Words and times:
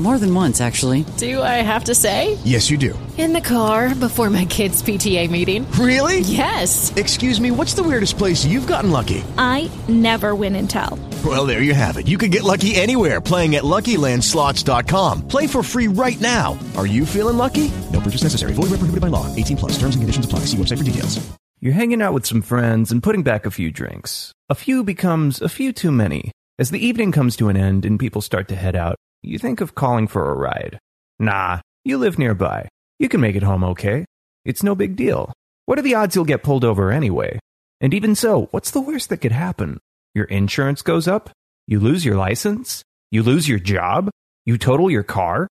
More 0.00 0.16
than 0.16 0.34
once, 0.34 0.62
actually. 0.62 1.04
Do 1.18 1.42
I 1.42 1.60
have 1.60 1.84
to 1.84 1.94
say? 1.94 2.38
Yes, 2.42 2.70
you 2.70 2.78
do. 2.78 2.98
In 3.18 3.34
the 3.34 3.40
car 3.42 3.94
before 3.94 4.30
my 4.30 4.46
kids' 4.46 4.82
PTA 4.82 5.28
meeting. 5.30 5.70
Really? 5.72 6.20
Yes. 6.20 6.90
Excuse 6.96 7.38
me, 7.38 7.50
what's 7.50 7.74
the 7.74 7.82
weirdest 7.82 8.16
place 8.16 8.42
you've 8.46 8.66
gotten 8.66 8.90
lucky? 8.90 9.22
I 9.36 9.70
never 9.88 10.34
win 10.34 10.56
and 10.56 10.70
tell. 10.70 10.98
Well, 11.22 11.44
there 11.44 11.60
you 11.60 11.74
have 11.74 11.98
it. 11.98 12.08
You 12.08 12.16
can 12.16 12.30
get 12.30 12.44
lucky 12.44 12.76
anywhere 12.76 13.20
playing 13.20 13.56
at 13.56 13.62
LuckyLandSlots.com. 13.62 15.28
Play 15.28 15.46
for 15.46 15.62
free 15.62 15.88
right 15.88 16.18
now. 16.18 16.58
Are 16.78 16.86
you 16.86 17.04
feeling 17.04 17.36
lucky? 17.36 17.70
No 17.92 18.00
purchase 18.00 18.22
necessary. 18.22 18.54
Void 18.54 18.70
where 18.70 18.80
prohibited 18.80 19.02
by 19.02 19.08
law. 19.08 19.26
18 19.36 19.58
plus. 19.58 19.72
Terms 19.72 19.96
and 19.96 20.00
conditions 20.00 20.24
apply. 20.24 20.46
See 20.46 20.56
website 20.56 20.78
for 20.78 20.84
details. 20.84 21.20
You're 21.60 21.74
hanging 21.74 22.00
out 22.00 22.14
with 22.14 22.24
some 22.24 22.40
friends 22.40 22.90
and 22.90 23.02
putting 23.02 23.22
back 23.22 23.44
a 23.44 23.50
few 23.50 23.70
drinks. 23.70 24.32
A 24.48 24.54
few 24.54 24.82
becomes 24.82 25.42
a 25.42 25.48
few 25.50 25.74
too 25.74 25.92
many. 25.92 26.32
As 26.58 26.70
the 26.70 26.82
evening 26.84 27.12
comes 27.12 27.36
to 27.36 27.50
an 27.50 27.56
end 27.58 27.84
and 27.84 28.00
people 28.00 28.22
start 28.22 28.48
to 28.48 28.56
head 28.56 28.74
out, 28.74 28.96
you 29.22 29.38
think 29.38 29.60
of 29.60 29.74
calling 29.74 30.06
for 30.06 30.30
a 30.30 30.34
ride. 30.34 30.78
Nah, 31.18 31.60
you 31.84 31.98
live 31.98 32.18
nearby. 32.18 32.68
You 32.98 33.08
can 33.08 33.20
make 33.20 33.36
it 33.36 33.42
home 33.42 33.64
okay. 33.64 34.04
It's 34.44 34.62
no 34.62 34.74
big 34.74 34.96
deal. 34.96 35.32
What 35.66 35.78
are 35.78 35.82
the 35.82 35.94
odds 35.94 36.14
you'll 36.14 36.24
get 36.24 36.42
pulled 36.42 36.64
over 36.64 36.90
anyway? 36.90 37.38
And 37.80 37.92
even 37.94 38.14
so, 38.14 38.48
what's 38.50 38.70
the 38.70 38.80
worst 38.80 39.08
that 39.10 39.18
could 39.18 39.32
happen? 39.32 39.78
Your 40.14 40.24
insurance 40.26 40.82
goes 40.82 41.06
up? 41.06 41.30
You 41.66 41.80
lose 41.80 42.04
your 42.04 42.16
license? 42.16 42.82
You 43.10 43.22
lose 43.22 43.48
your 43.48 43.58
job? 43.58 44.10
You 44.46 44.58
total 44.58 44.90
your 44.90 45.02
car? 45.02 45.48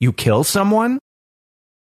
You 0.00 0.12
kill 0.12 0.44
someone? 0.44 0.98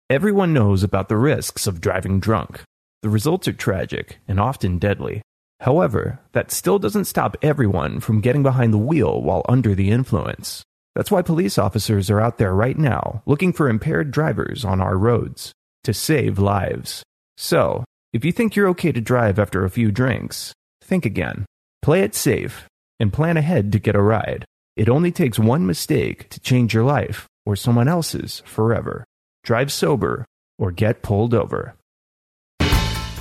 Everyone 0.10 0.54
knows 0.54 0.84
about 0.84 1.10
the 1.10 1.18
risks 1.18 1.68
of 1.68 1.82
driving 1.82 2.20
drunk. 2.20 2.62
The 3.02 3.10
results 3.10 3.48
are 3.48 3.54
tragic 3.54 4.18
and 4.28 4.40
often 4.40 4.80
deadly. 4.80 5.22
However, 5.60 6.20
that 6.34 6.52
still 6.52 6.80
doesn't 6.80 7.06
stop 7.06 7.38
everyone 7.42 8.00
from 8.00 8.22
getting 8.22 8.44
behind 8.44 8.74
the 8.74 8.78
wheel 8.78 9.22
while 9.22 9.46
under 9.48 9.76
the 9.76 9.92
influence. 9.92 10.64
That's 10.98 11.12
why 11.12 11.22
police 11.22 11.60
officers 11.60 12.10
are 12.10 12.20
out 12.20 12.40
there 12.40 12.56
right 12.56 12.76
now 12.76 13.22
looking 13.28 13.54
for 13.54 13.70
impaired 13.70 14.10
drivers 14.10 14.66
on 14.66 14.82
our 14.82 14.98
roads 14.98 15.52
to 15.84 15.94
save 15.94 16.40
lives. 16.40 17.04
So, 17.38 17.84
if 18.14 18.26
you 18.26 18.32
think 18.32 18.56
you're 18.56 18.70
okay 18.70 18.92
to 18.92 19.00
drive 19.00 19.38
after 19.38 19.64
a 19.64 19.70
few 19.70 19.92
drinks, 19.92 20.54
think 20.82 21.06
again. 21.06 21.46
Play 21.84 22.02
it 22.02 22.16
safe 22.16 22.68
and 23.00 23.14
plan 23.14 23.38
ahead 23.38 23.72
to 23.74 23.80
get 23.80 23.96
a 23.96 24.02
ride. 24.02 24.44
It 24.76 24.90
only 24.90 25.12
takes 25.12 25.38
one 25.38 25.68
mistake 25.68 26.30
to 26.30 26.40
change 26.40 26.74
your 26.74 26.84
life 26.84 27.28
or 27.46 27.56
someone 27.56 27.88
else's 27.88 28.42
forever. 28.48 29.06
Drive 29.44 29.72
sober 29.72 30.26
or 30.58 30.72
get 30.72 31.04
pulled 31.04 31.36
over. 31.36 31.76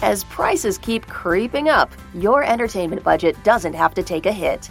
As 0.01 0.25
prices 0.25 0.79
keep 0.79 1.07
creeping 1.09 1.69
up, 1.69 1.93
your 2.15 2.43
entertainment 2.43 3.05
budget 3.05 3.37
doesn't 3.45 3.75
have 3.75 3.93
to 3.93 4.03
take 4.03 4.25
a 4.25 4.33
hit. 4.33 4.71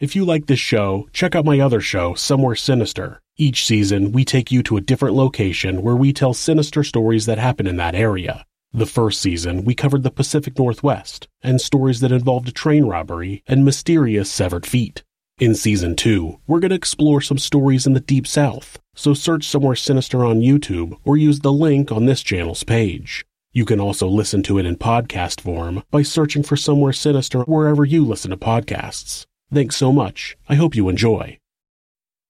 If 0.00 0.14
you 0.14 0.24
like 0.24 0.46
this 0.46 0.60
show, 0.60 1.08
check 1.12 1.34
out 1.34 1.44
my 1.44 1.58
other 1.58 1.80
show, 1.80 2.14
Somewhere 2.14 2.54
Sinister. 2.54 3.20
Each 3.36 3.66
season, 3.66 4.12
we 4.12 4.24
take 4.24 4.52
you 4.52 4.62
to 4.62 4.76
a 4.76 4.80
different 4.80 5.16
location 5.16 5.82
where 5.82 5.96
we 5.96 6.12
tell 6.12 6.34
sinister 6.34 6.84
stories 6.84 7.26
that 7.26 7.38
happen 7.38 7.66
in 7.66 7.78
that 7.78 7.96
area. 7.96 8.46
The 8.72 8.86
first 8.86 9.20
season, 9.20 9.64
we 9.64 9.74
covered 9.74 10.04
the 10.04 10.12
Pacific 10.12 10.56
Northwest 10.56 11.26
and 11.42 11.60
stories 11.60 11.98
that 11.98 12.12
involved 12.12 12.48
a 12.48 12.52
train 12.52 12.84
robbery 12.84 13.42
and 13.48 13.64
mysterious 13.64 14.30
severed 14.30 14.66
feet. 14.66 15.02
In 15.40 15.56
season 15.56 15.96
two, 15.96 16.38
we're 16.46 16.60
going 16.60 16.70
to 16.70 16.76
explore 16.76 17.20
some 17.20 17.38
stories 17.38 17.84
in 17.84 17.94
the 17.94 18.00
Deep 18.00 18.28
South, 18.28 18.78
so 18.94 19.14
search 19.14 19.48
Somewhere 19.48 19.74
Sinister 19.74 20.24
on 20.24 20.42
YouTube 20.42 20.96
or 21.04 21.16
use 21.16 21.40
the 21.40 21.52
link 21.52 21.90
on 21.90 22.06
this 22.06 22.22
channel's 22.22 22.62
page. 22.62 23.26
You 23.52 23.64
can 23.64 23.80
also 23.80 24.06
listen 24.06 24.44
to 24.44 24.58
it 24.58 24.66
in 24.66 24.76
podcast 24.76 25.40
form 25.40 25.82
by 25.90 26.02
searching 26.02 26.44
for 26.44 26.56
Somewhere 26.56 26.92
Sinister 26.92 27.40
wherever 27.42 27.84
you 27.84 28.04
listen 28.04 28.30
to 28.30 28.36
podcasts. 28.36 29.24
Thanks 29.52 29.76
so 29.76 29.92
much. 29.92 30.36
I 30.48 30.56
hope 30.56 30.74
you 30.74 30.90
enjoy. 30.90 31.38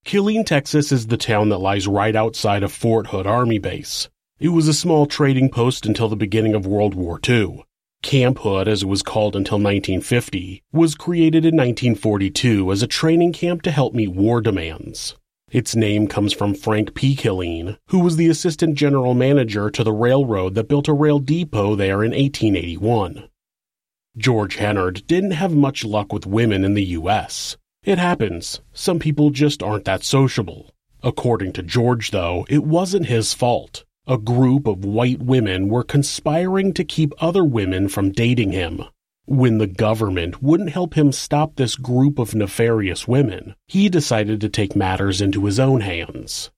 Killeen, 0.05 0.47
Texas 0.47 0.93
is 0.93 1.09
the 1.09 1.17
town 1.17 1.49
that 1.49 1.59
lies 1.59 1.89
right 1.89 2.15
outside 2.15 2.63
of 2.63 2.73
Fort 2.73 3.09
Hood 3.09 3.27
Army 3.27 3.59
Base. 3.59 4.09
It 4.39 4.51
was 4.51 4.69
a 4.69 4.73
small 4.73 5.07
trading 5.07 5.51
post 5.51 5.85
until 5.85 6.09
the 6.09 6.15
beginning 6.15 6.55
of 6.55 6.65
World 6.65 6.95
War 6.95 7.19
II. 7.29 7.65
Camp 8.03 8.39
Hood, 8.39 8.69
as 8.69 8.85
it 8.85 8.87
was 8.87 9.03
called 9.03 9.35
until 9.35 9.59
1950, 9.59 10.63
was 10.73 10.95
created 10.95 11.45
in 11.45 11.57
1942 11.57 12.71
as 12.71 12.85
a 12.85 12.87
training 12.87 13.33
camp 13.33 13.63
to 13.63 13.73
help 13.73 13.95
meet 13.95 14.13
war 14.13 14.41
demands. 14.41 15.17
Its 15.51 15.75
name 15.75 16.07
comes 16.07 16.33
from 16.33 16.55
Frank 16.55 16.95
P. 16.95 17.17
Killeen, 17.17 17.79
who 17.89 17.99
was 17.99 18.17
the 18.17 18.29
assistant 18.29 18.77
general 18.77 19.15
manager 19.15 19.71
to 19.71 19.83
the 19.83 19.93
railroad 19.93 20.55
that 20.55 20.69
built 20.69 20.87
a 20.87 20.93
rail 20.93 21.19
depot 21.19 21.75
there 21.75 22.05
in 22.05 22.13
1881. 22.13 23.29
George 24.19 24.57
Hennard 24.57 25.07
didn't 25.07 25.31
have 25.31 25.55
much 25.55 25.85
luck 25.85 26.13
with 26.13 26.27
women 26.27 26.65
in 26.65 26.75
the 26.75 26.85
U.S. 26.85 27.57
It 27.85 27.99
happens. 27.99 28.61
Some 28.73 28.99
people 28.99 29.31
just 29.31 29.63
aren't 29.63 29.85
that 29.85 30.03
sociable. 30.03 30.75
According 31.05 31.53
to 31.53 31.63
George, 31.63 32.11
though, 32.11 32.45
it 32.49 32.65
wasn't 32.65 33.07
his 33.07 33.33
fault. 33.33 33.85
A 34.09 34.19
group 34.19 34.67
of 34.67 34.85
white 34.85 35.23
women 35.23 35.69
were 35.69 35.85
conspiring 35.85 36.75
to 36.75 36.83
keep 36.83 37.13
other 37.19 37.45
women 37.45 37.89
from 37.89 38.11
dating 38.11 38.51
him. 38.51 38.83
When 39.27 39.59
the 39.59 39.69
government 39.69 40.43
wouldn't 40.43 40.71
help 40.71 40.95
him 40.95 41.13
stop 41.13 41.55
this 41.55 41.77
group 41.77 42.19
of 42.19 42.35
nefarious 42.35 43.07
women, 43.07 43.55
he 43.69 43.89
decided 43.89 44.41
to 44.41 44.49
take 44.49 44.75
matters 44.75 45.21
into 45.21 45.45
his 45.45 45.61
own 45.61 45.83
hands. 45.83 46.51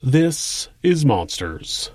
This 0.00 0.68
is 0.82 1.04
Monsters. 1.04 1.90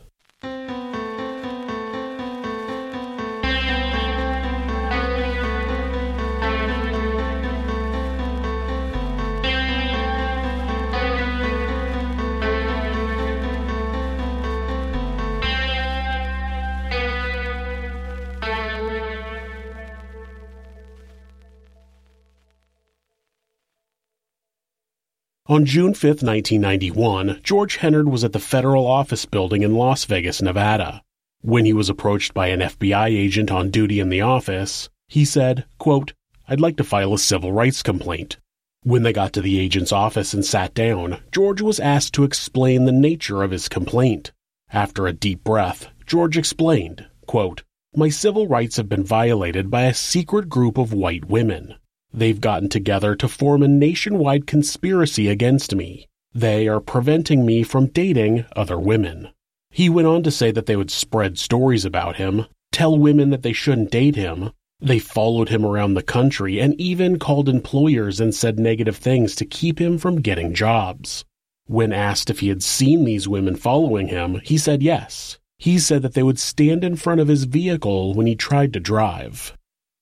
On 25.50 25.64
June 25.64 25.94
5, 25.94 26.24
1991, 26.24 27.40
George 27.42 27.78
Hennard 27.78 28.10
was 28.10 28.26
at 28.26 28.34
the 28.34 28.40
federal 28.40 28.86
office 28.86 29.24
building 29.24 29.64
in 29.64 29.76
Las 29.76 30.04
Vegas, 30.04 30.42
Nevada. 30.42 31.02
When 31.40 31.64
he 31.64 31.72
was 31.72 31.88
approached 31.88 32.34
by 32.34 32.48
an 32.48 32.60
FBI 32.60 33.08
agent 33.08 33.50
on 33.50 33.70
duty 33.70 34.02
in 34.02 34.10
the 34.10 34.20
office, 34.20 34.90
he 35.08 35.24
said, 35.24 35.64
quote, 35.78 36.12
I'd 36.50 36.60
like 36.60 36.76
to 36.78 36.84
file 36.84 37.14
a 37.14 37.18
civil 37.18 37.54
rights 37.54 37.82
complaint. 37.82 38.36
When 38.84 39.04
they 39.04 39.14
got 39.14 39.32
to 39.34 39.42
the 39.42 39.58
agent's 39.58 39.94
office 39.94 40.34
and 40.34 40.44
sat 40.44 40.74
down, 40.74 41.22
George 41.32 41.62
was 41.62 41.80
asked 41.80 42.14
to 42.16 42.26
explain 42.26 42.84
the 42.84 42.92
nature 42.92 43.42
of 43.42 43.52
his 43.52 43.70
complaint. 43.70 44.34
After 44.74 45.08
a 45.08 45.14
deep 45.14 45.46
breath, 45.46 45.88
George 46.06 46.38
explained, 46.38 47.06
quote, 47.26 47.64
My 47.96 48.10
civil 48.10 48.48
rights 48.48 48.76
have 48.76 48.90
been 48.90 49.06
violated 49.06 49.72
by 49.72 49.84
a 49.84 49.94
secret 49.94 50.50
group 50.50 50.78
of 50.78 50.92
white 50.92 51.30
women. 51.30 51.76
They've 52.18 52.42
gotten 52.42 52.68
together 52.68 53.16
to 53.16 53.28
form 53.28 53.62
a 53.62 53.68
nationwide 53.68 54.48
conspiracy 54.48 55.28
against 55.28 55.75
me. 55.75 56.08
They 56.34 56.68
are 56.68 56.80
preventing 56.80 57.46
me 57.46 57.62
from 57.62 57.86
dating 57.86 58.46
other 58.56 58.80
women. 58.80 59.30
He 59.69 59.88
went 59.88 60.08
on 60.08 60.24
to 60.24 60.31
say 60.31 60.50
that 60.50 60.66
they 60.66 60.75
would 60.75 60.90
spread 60.90 61.38
stories 61.38 61.86
about 61.86 62.16
him, 62.16 62.48
tell 62.72 62.98
women 62.98 63.30
that 63.30 63.44
they 63.44 63.54
shouldn't 63.54 63.92
date 63.92 64.16
him, 64.16 64.50
They 64.80 64.98
followed 64.98 65.50
him 65.50 65.64
around 65.64 65.94
the 65.94 66.02
country 66.02 66.60
and 66.60 66.74
even 66.81 67.19
called 67.19 67.50
employers 67.50 68.20
and 68.20 68.34
said 68.34 68.58
negative 68.58 68.98
things 68.98 69.36
to 69.36 69.46
keep 69.46 69.80
him 69.80 70.00
from 70.00 70.22
getting 70.22 70.56
jobs. 70.56 71.24
When 71.66 71.92
asked 71.92 72.31
if 72.31 72.40
he 72.40 72.50
had 72.50 72.63
seen 72.63 73.04
these 73.04 73.28
women 73.28 73.56
following 73.56 74.08
him, 74.08 74.42
he 74.44 74.58
said 74.58 74.81
yes. 74.81 75.38
He 75.58 75.80
said 75.80 76.02
that 76.04 76.13
they 76.13 76.24
would 76.24 76.40
stand 76.40 76.84
in 76.84 76.96
front 76.96 77.22
of 77.22 77.28
his 77.28 77.46
vehicle 77.46 78.13
when 78.13 78.28
he 78.28 78.36
tried 78.36 78.74
to 78.74 78.80
drive. 78.80 79.56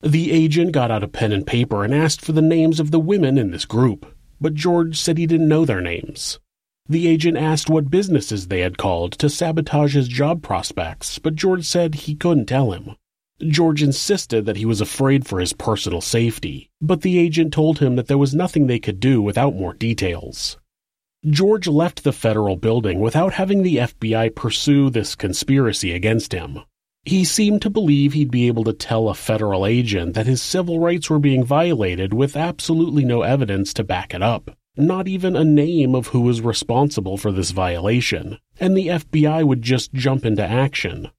The 0.06 0.31
agent 0.31 0.72
got 0.72 0.92
out 0.92 1.04
a 1.04 1.07
pen 1.07 1.31
and 1.31 1.48
paper 1.48 1.84
and 1.84 1.92
asked 1.92 2.22
for 2.22 2.31
the 2.31 2.40
names 2.40 2.80
of 2.80 2.92
the 2.92 3.00
women 3.00 3.40
in 3.40 3.50
this 3.50 3.66
group, 3.66 4.06
but 4.40 4.54
George 4.54 5.00
said 5.00 5.18
he 5.18 5.25
didn't 5.25 5.48
know 5.48 5.66
their 5.66 5.81
names. 5.81 6.40
The 6.88 7.07
agent 7.07 7.38
asked 7.38 7.72
what 7.72 7.90
businesses 7.90 8.48
they 8.48 8.60
had 8.60 8.78
called 8.78 9.13
to 9.13 9.31
sabotage 9.31 9.96
his 9.96 10.07
job 10.07 10.44
prospects, 10.44 11.18
but 11.18 11.34
George 11.34 11.66
said 11.66 11.96
he 11.96 12.13
couldn't 12.13 12.46
tell 12.46 12.72
him. 12.72 12.92
George 13.48 13.81
insisted 13.81 14.46
that 14.46 14.57
he 14.57 14.66
was 14.66 14.80
afraid 14.80 15.25
for 15.25 15.40
his 15.40 15.54
personal 15.54 16.02
safety, 16.02 16.69
but 16.80 17.01
the 17.01 17.18
agent 17.18 17.51
told 17.51 17.80
him 17.80 17.96
that 17.96 18.08
there 18.08 18.19
was 18.19 18.36
nothing 18.36 18.68
they 18.68 18.78
could 18.78 19.00
do 19.00 19.24
without 19.24 19.56
more 19.56 19.74
details. 19.74 20.60
George 21.28 21.68
left 21.68 22.04
the 22.04 22.13
federal 22.13 22.58
building 22.58 23.00
without 23.00 23.34
having 23.34 23.63
the 23.63 23.78
FBI 23.78 24.36
pursue 24.36 24.92
this 24.92 25.16
conspiracy 25.16 25.94
against 25.94 26.31
him. 26.31 26.60
He 27.06 27.24
seemed 27.24 27.62
to 27.62 27.69
believe 27.69 28.13
he'd 28.13 28.31
be 28.31 28.48
able 28.48 28.63
to 28.63 28.74
tell 28.74 29.10
a 29.10 29.13
federal 29.13 29.68
agent 29.68 30.16
that 30.16 30.25
his 30.25 30.42
civil 30.42 30.80
rights 30.80 31.07
were 31.07 31.19
being 31.19 31.44
violated 31.44 32.16
with 32.16 32.36
absolutely 32.36 33.06
no 33.06 33.22
evidence 33.22 33.75
to 33.75 33.84
back 33.84 34.16
it 34.16 34.24
up, 34.24 34.57
not 34.75 35.07
even 35.07 35.36
a 35.36 35.44
name 35.44 35.94
of 35.94 36.07
who 36.07 36.22
was 36.22 36.42
responsible 36.42 37.16
for 37.16 37.31
this 37.31 37.52
violation, 37.52 38.40
and 38.60 38.75
the 38.75 38.88
FBI 38.88 39.44
would 39.44 39.62
just 39.62 39.94
jump 39.94 40.25
into 40.25 40.44
action. 40.44 41.12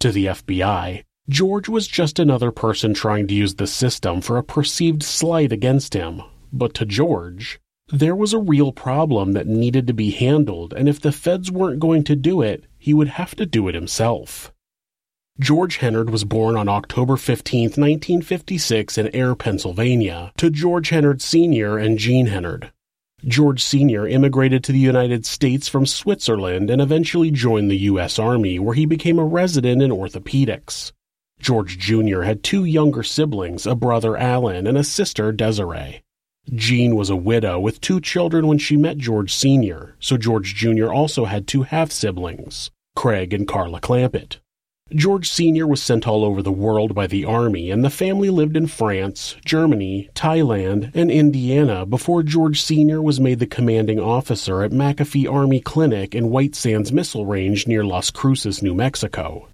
To 0.00 0.10
the 0.10 0.26
FBI, 0.26 1.04
George 1.28 1.68
was 1.68 1.88
just 1.88 2.18
another 2.18 2.50
person 2.50 2.94
trying 2.94 3.26
to 3.28 3.34
use 3.34 3.56
the 3.56 3.66
system 3.66 4.22
for 4.22 4.38
a 4.38 4.42
perceived 4.42 5.02
slight 5.02 5.52
against 5.52 5.92
him, 5.92 6.22
but 6.54 6.72
to 6.72 6.86
George, 6.86 7.60
there 7.88 8.16
was 8.16 8.32
a 8.32 8.38
real 8.38 8.72
problem 8.72 9.32
that 9.32 9.46
needed 9.46 9.86
to 9.88 9.92
be 9.92 10.10
handled, 10.10 10.72
and 10.72 10.88
if 10.88 11.00
the 11.00 11.12
feds 11.12 11.50
weren't 11.50 11.80
going 11.80 12.02
to 12.04 12.16
do 12.16 12.40
it, 12.40 12.64
he 12.78 12.94
would 12.94 13.08
have 13.08 13.34
to 13.34 13.44
do 13.44 13.68
it 13.68 13.74
himself. 13.74 14.53
George 15.40 15.78
Hennard 15.78 16.10
was 16.10 16.22
born 16.22 16.56
on 16.56 16.68
October 16.68 17.16
15, 17.16 17.70
1956 17.70 18.96
in 18.96 19.10
Sayre, 19.10 19.34
Pennsylvania, 19.34 20.32
to 20.36 20.48
George 20.48 20.90
Hennard 20.90 21.20
Sr. 21.20 21.76
and 21.76 21.98
Jean 21.98 22.26
Hennard. 22.26 22.70
George 23.26 23.60
Sr. 23.60 24.06
immigrated 24.06 24.62
to 24.62 24.70
the 24.70 24.78
United 24.78 25.26
States 25.26 25.66
from 25.66 25.86
Switzerland 25.86 26.70
and 26.70 26.80
eventually 26.80 27.32
joined 27.32 27.68
the 27.68 27.78
U.S. 27.78 28.16
Army, 28.16 28.60
where 28.60 28.76
he 28.76 28.86
became 28.86 29.18
a 29.18 29.24
resident 29.24 29.82
in 29.82 29.90
orthopedics. 29.90 30.92
George 31.40 31.78
Jr. 31.78 32.22
had 32.22 32.44
two 32.44 32.64
younger 32.64 33.02
siblings, 33.02 33.66
a 33.66 33.74
brother 33.74 34.16
Alan 34.16 34.68
and 34.68 34.78
a 34.78 34.84
sister 34.84 35.32
Desiree. 35.32 36.02
Jean 36.54 36.94
was 36.94 37.10
a 37.10 37.16
widow 37.16 37.58
with 37.58 37.80
two 37.80 38.00
children 38.00 38.46
when 38.46 38.58
she 38.58 38.76
met 38.76 38.98
George 38.98 39.34
Sr., 39.34 39.96
so 39.98 40.16
George 40.16 40.54
Jr. 40.54 40.92
also 40.92 41.24
had 41.24 41.48
two 41.48 41.62
half 41.62 41.90
siblings, 41.90 42.70
Craig 42.94 43.34
and 43.34 43.48
Carla 43.48 43.80
Clampett. 43.80 44.38
George 44.92 45.30
Sr. 45.30 45.66
was 45.66 45.82
sent 45.82 46.06
all 46.06 46.22
over 46.22 46.42
the 46.42 46.52
world 46.52 46.94
by 46.94 47.06
the 47.06 47.24
Army, 47.24 47.70
and 47.70 47.82
the 47.82 47.88
family 47.88 48.28
lived 48.28 48.54
in 48.54 48.66
France, 48.66 49.34
Germany, 49.42 50.10
Thailand, 50.14 50.94
and 50.94 51.10
Indiana 51.10 51.86
before 51.86 52.22
George 52.22 52.60
Sr. 52.60 53.00
was 53.00 53.18
made 53.18 53.38
the 53.38 53.46
commanding 53.46 53.98
officer 53.98 54.62
at 54.62 54.72
McAfee 54.72 55.30
Army 55.30 55.60
Clinic 55.60 56.14
in 56.14 56.28
White 56.28 56.54
Sands 56.54 56.92
Missile 56.92 57.24
Range 57.24 57.66
near 57.66 57.82
Las 57.82 58.10
Cruces, 58.10 58.62
New 58.62 58.74
Mexico. 58.74 59.48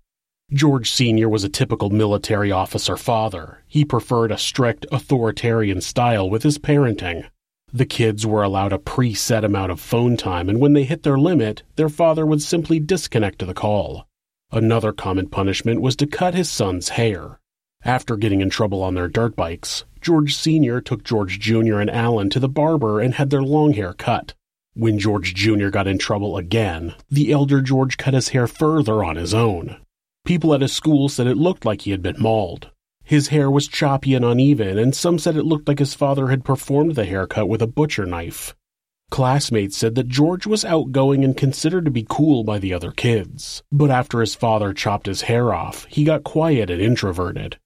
George 0.53 0.91
Sr. 0.91 1.29
was 1.29 1.45
a 1.45 1.49
typical 1.49 1.91
military 1.91 2.51
officer 2.51 2.97
father. 2.97 3.63
He 3.69 3.85
preferred 3.85 4.33
a 4.33 4.39
strict, 4.39 4.85
authoritarian 4.91 5.81
style 5.81 6.29
with 6.29 6.43
his 6.43 6.59
parenting. 6.59 7.25
The 7.73 7.87
kids 7.87 8.27
were 8.27 8.43
allowed 8.43 8.73
a 8.73 8.79
preset 8.79 9.45
amount 9.45 9.71
of 9.71 9.79
phone 9.79 10.17
time, 10.17 10.49
and 10.49 10.61
when 10.61 10.73
they 10.73 10.83
hit 10.83 11.05
their 11.05 11.19
limit, 11.19 11.63
their 11.77 11.89
father 11.89 12.27
would 12.27 12.43
simply 12.43 12.81
disconnect 12.81 13.47
the 13.47 13.55
call. 13.55 14.09
Another 14.53 14.93
common 14.93 15.29
punishment 15.29 15.81
was 15.81 15.95
to 15.97 16.09
cut 16.09 16.35
his 16.35 16.51
son's 16.51 16.91
hair. 16.91 17.39
After 17.85 18.17
getting 18.17 18.41
in 18.41 18.51
trouble 18.51 18.83
on 18.83 18.95
their 18.95 19.07
dirt 19.07 19.37
bikes, 19.37 19.85
George 20.01 20.35
Sr. 20.35 20.81
took 20.81 21.05
George 21.05 21.39
Jr. 21.39 21.79
and 21.79 21.91
Alan 21.91 22.31
to 22.31 22.41
the 22.41 22.49
barber 22.49 23.01
and 23.01 23.15
had 23.15 23.31
their 23.31 23.43
long 23.43 23.75
hair 23.75 23.93
cut. 23.93 24.35
When 24.75 24.99
George 24.99 25.35
Jr. 25.35 25.69
got 25.69 25.87
in 25.87 25.99
trouble 25.99 26.37
again, 26.37 26.95
the 27.09 27.31
elder 27.31 27.61
George 27.61 27.97
cut 27.97 28.15
his 28.15 28.31
hair 28.31 28.47
further 28.47 29.05
on 29.05 29.17
his 29.17 29.33
own. 29.33 29.77
People 30.25 30.53
at 30.53 30.63
his 30.63 30.73
school 30.73 31.09
said 31.09 31.27
it 31.27 31.37
looked 31.37 31.65
like 31.65 31.83
he 31.83 31.93
had 31.93 32.03
been 32.03 32.17
mauled. 32.19 32.71
His 33.05 33.29
hair 33.29 33.51
was 33.51 33.69
choppy 33.69 34.15
and 34.15 34.25
uneven, 34.25 34.79
and 34.79 34.95
some 34.95 35.19
said 35.19 35.37
it 35.37 35.45
looked 35.45 35.69
like 35.69 35.79
his 35.79 35.95
father 35.95 36.29
had 36.29 36.45
performed 36.45 36.95
the 36.97 37.05
haircut 37.05 37.49
with 37.49 37.63
a 37.63 37.67
butcher 37.67 38.07
knife. 38.07 38.55
Classmates 39.11 39.77
said 39.77 39.97
that 39.97 40.09
George 40.09 40.47
was 40.47 40.65
outgoing 40.65 41.25
and 41.25 41.37
considered 41.37 41.85
to 41.85 41.91
be 41.91 42.07
cool 42.09 42.45
by 42.45 42.59
the 42.59 42.73
other 42.73 42.93
kids, 42.93 43.63
but 43.73 43.91
after 43.91 44.21
his 44.21 44.35
father 44.35 44.73
chopped 44.73 45.07
his 45.07 45.23
hair 45.23 45.53
off, 45.53 45.85
he 45.91 46.05
got 46.05 46.25
quiet 46.25 46.71
and 46.71 46.81
introverted. 46.81 47.59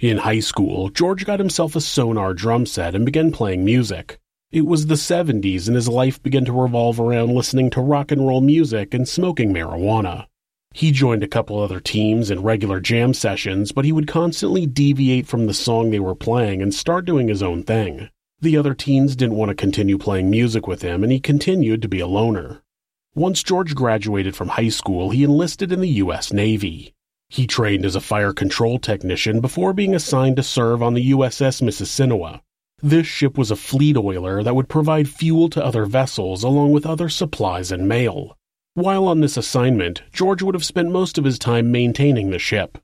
In 0.00 0.18
high 0.18 0.40
school, 0.40 0.88
George 0.88 1.26
got 1.26 1.40
himself 1.40 1.76
a 1.76 1.80
Sonor 1.80 2.34
drum 2.34 2.66
set 2.66 2.94
and 2.94 3.04
began 3.04 3.32
playing 3.32 3.64
music. 3.64 4.18
It 4.50 4.64
was 4.64 4.86
the 4.86 4.94
70s 4.94 5.66
and 5.66 5.76
his 5.76 5.88
life 5.88 6.22
began 6.22 6.46
to 6.46 6.52
revolve 6.52 6.98
around 6.98 7.34
listening 7.34 7.68
to 7.70 7.82
rock 7.82 8.10
and 8.10 8.26
roll 8.26 8.40
music 8.40 8.94
and 8.94 9.06
smoking 9.06 9.52
marijuana. 9.52 10.26
He 10.72 10.92
joined 10.92 11.22
a 11.22 11.28
couple 11.28 11.58
other 11.58 11.80
teams 11.80 12.30
in 12.30 12.42
regular 12.42 12.80
jam 12.80 13.12
sessions, 13.12 13.72
but 13.72 13.84
he 13.84 13.92
would 13.92 14.06
constantly 14.06 14.66
deviate 14.66 15.26
from 15.26 15.46
the 15.46 15.54
song 15.54 15.90
they 15.90 15.98
were 15.98 16.14
playing 16.14 16.62
and 16.62 16.72
start 16.72 17.04
doing 17.04 17.28
his 17.28 17.42
own 17.42 17.62
thing. 17.62 18.08
The 18.40 18.56
other 18.56 18.72
teens 18.72 19.16
didn't 19.16 19.36
want 19.36 19.48
to 19.48 19.54
continue 19.56 19.98
playing 19.98 20.30
music 20.30 20.68
with 20.68 20.82
him, 20.82 21.02
and 21.02 21.10
he 21.10 21.18
continued 21.18 21.82
to 21.82 21.88
be 21.88 21.98
a 21.98 22.06
loner. 22.06 22.62
Once 23.14 23.42
George 23.42 23.74
graduated 23.74 24.36
from 24.36 24.48
high 24.48 24.68
school, 24.68 25.10
he 25.10 25.24
enlisted 25.24 25.72
in 25.72 25.80
the 25.80 25.88
U.S. 26.04 26.32
Navy. 26.32 26.94
He 27.28 27.48
trained 27.48 27.84
as 27.84 27.96
a 27.96 28.00
fire 28.00 28.32
control 28.32 28.78
technician 28.78 29.40
before 29.40 29.72
being 29.72 29.92
assigned 29.92 30.36
to 30.36 30.44
serve 30.44 30.84
on 30.84 30.94
the 30.94 31.10
USS 31.10 31.60
Mississinewa. 31.60 32.40
This 32.80 33.08
ship 33.08 33.36
was 33.36 33.50
a 33.50 33.56
fleet 33.56 33.96
oiler 33.96 34.44
that 34.44 34.54
would 34.54 34.68
provide 34.68 35.08
fuel 35.08 35.50
to 35.50 35.64
other 35.64 35.84
vessels 35.84 36.44
along 36.44 36.70
with 36.70 36.86
other 36.86 37.08
supplies 37.08 37.72
and 37.72 37.88
mail. 37.88 38.36
While 38.74 39.08
on 39.08 39.20
this 39.20 39.36
assignment, 39.36 40.04
George 40.12 40.42
would 40.42 40.54
have 40.54 40.64
spent 40.64 40.92
most 40.92 41.18
of 41.18 41.24
his 41.24 41.40
time 41.40 41.72
maintaining 41.72 42.30
the 42.30 42.38
ship. 42.38 42.78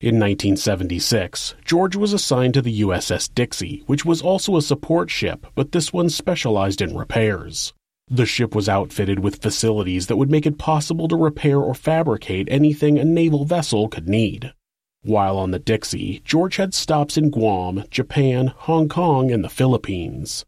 In 0.00 0.14
1976, 0.14 1.56
George 1.64 1.96
was 1.96 2.12
assigned 2.12 2.54
to 2.54 2.62
the 2.62 2.82
USS 2.82 3.34
Dixie, 3.34 3.82
which 3.86 4.04
was 4.04 4.22
also 4.22 4.56
a 4.56 4.62
support 4.62 5.10
ship, 5.10 5.44
but 5.56 5.72
this 5.72 5.92
one 5.92 6.08
specialized 6.08 6.80
in 6.80 6.96
repairs. 6.96 7.74
The 8.08 8.24
ship 8.24 8.54
was 8.54 8.68
outfitted 8.68 9.18
with 9.18 9.42
facilities 9.42 10.06
that 10.06 10.14
would 10.14 10.30
make 10.30 10.46
it 10.46 10.56
possible 10.56 11.08
to 11.08 11.16
repair 11.16 11.58
or 11.58 11.74
fabricate 11.74 12.46
anything 12.48 12.96
a 12.96 13.04
naval 13.04 13.44
vessel 13.44 13.88
could 13.88 14.08
need. 14.08 14.52
While 15.02 15.36
on 15.36 15.50
the 15.50 15.58
Dixie, 15.58 16.22
George 16.24 16.58
had 16.58 16.74
stops 16.74 17.16
in 17.16 17.30
Guam, 17.30 17.82
Japan, 17.90 18.52
Hong 18.54 18.88
Kong, 18.88 19.32
and 19.32 19.42
the 19.42 19.48
Philippines. 19.48 20.44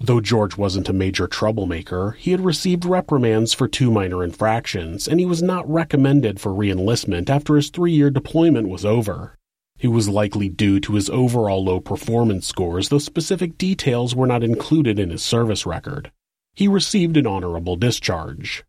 Though 0.00 0.20
George 0.20 0.56
wasn't 0.56 0.88
a 0.88 0.92
major 0.92 1.26
troublemaker, 1.26 2.12
he 2.12 2.30
had 2.30 2.44
received 2.44 2.84
reprimands 2.84 3.52
for 3.52 3.66
two 3.66 3.90
minor 3.90 4.22
infractions, 4.22 5.08
and 5.08 5.18
he 5.18 5.26
was 5.26 5.42
not 5.42 5.68
recommended 5.68 6.38
for 6.38 6.52
reenlistment 6.52 7.28
after 7.28 7.56
his 7.56 7.70
three 7.70 7.92
year 7.92 8.08
deployment 8.08 8.68
was 8.68 8.84
over. 8.84 9.36
It 9.80 9.88
was 9.88 10.08
likely 10.08 10.48
due 10.48 10.78
to 10.80 10.94
his 10.94 11.10
overall 11.10 11.64
low 11.64 11.80
performance 11.80 12.46
scores, 12.46 12.90
though 12.90 12.98
specific 12.98 13.58
details 13.58 14.14
were 14.14 14.26
not 14.28 14.44
included 14.44 15.00
in 15.00 15.10
his 15.10 15.22
service 15.22 15.66
record. 15.66 16.12
He 16.54 16.68
received 16.68 17.16
an 17.16 17.26
honorable 17.26 17.74
discharge. 17.74 18.64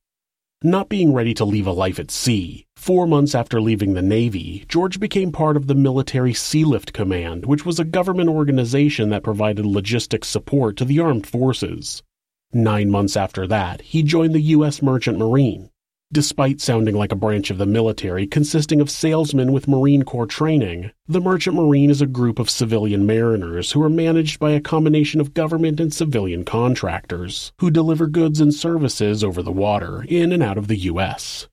Not 0.64 0.90
being 0.90 1.14
ready 1.14 1.34
to 1.36 1.46
leave 1.46 1.68
a 1.68 1.72
life 1.72 2.00
at 2.00 2.12
sea, 2.12 2.66
four 2.76 3.08
months 3.08 3.34
after 3.34 3.62
leaving 3.62 3.94
the 3.94 4.02
Navy, 4.02 4.66
George 4.68 5.00
became 5.00 5.32
part 5.32 5.56
of 5.56 5.68
the 5.68 5.74
Military 5.74 6.34
Sealift 6.34 6.92
Command, 6.92 7.46
which 7.46 7.66
was 7.66 7.80
a 7.80 7.86
government 7.86 8.28
organization 8.28 9.08
that 9.08 9.24
provided 9.24 9.66
logistics 9.66 10.28
support 10.28 10.76
to 10.76 10.84
the 10.84 11.00
armed 11.00 11.26
forces. 11.26 12.04
Nine 12.52 12.92
months 12.92 13.16
after 13.16 13.48
that, 13.48 13.80
he 13.84 14.04
joined 14.04 14.36
the 14.36 14.42
U.S. 14.58 14.82
Merchant 14.82 15.18
Marine. 15.18 15.70
Despite 16.12 16.60
sounding 16.60 16.96
like 16.96 17.12
a 17.12 17.16
branch 17.16 17.52
of 17.52 17.60
the 17.60 17.68
military 17.68 18.26
consisting 18.26 18.82
of 18.82 18.90
salesmen 18.90 19.52
with 19.52 19.68
Marine 19.68 20.02
Corps 20.02 20.26
training, 20.26 20.90
the 21.08 21.22
Merchant 21.22 21.56
Marine 21.56 21.92
is 21.92 22.02
a 22.02 22.08
group 22.08 22.40
of 22.40 22.50
civilian 22.50 23.06
mariners 23.06 23.74
who 23.74 23.84
are 23.84 23.92
managed 23.92 24.40
by 24.40 24.50
a 24.54 24.60
combination 24.60 25.22
of 25.22 25.36
government 25.36 25.80
and 25.80 25.94
civilian 25.94 26.44
contractors 26.44 27.54
who 27.60 27.70
deliver 27.70 28.08
goods 28.08 28.42
and 28.42 28.56
services 28.56 29.24
over 29.24 29.44
the 29.44 29.52
water 29.52 30.04
in 30.10 30.32
and 30.32 30.42
out 30.42 30.58
of 30.58 30.68
the 30.68 30.78
U.S. 30.78 31.48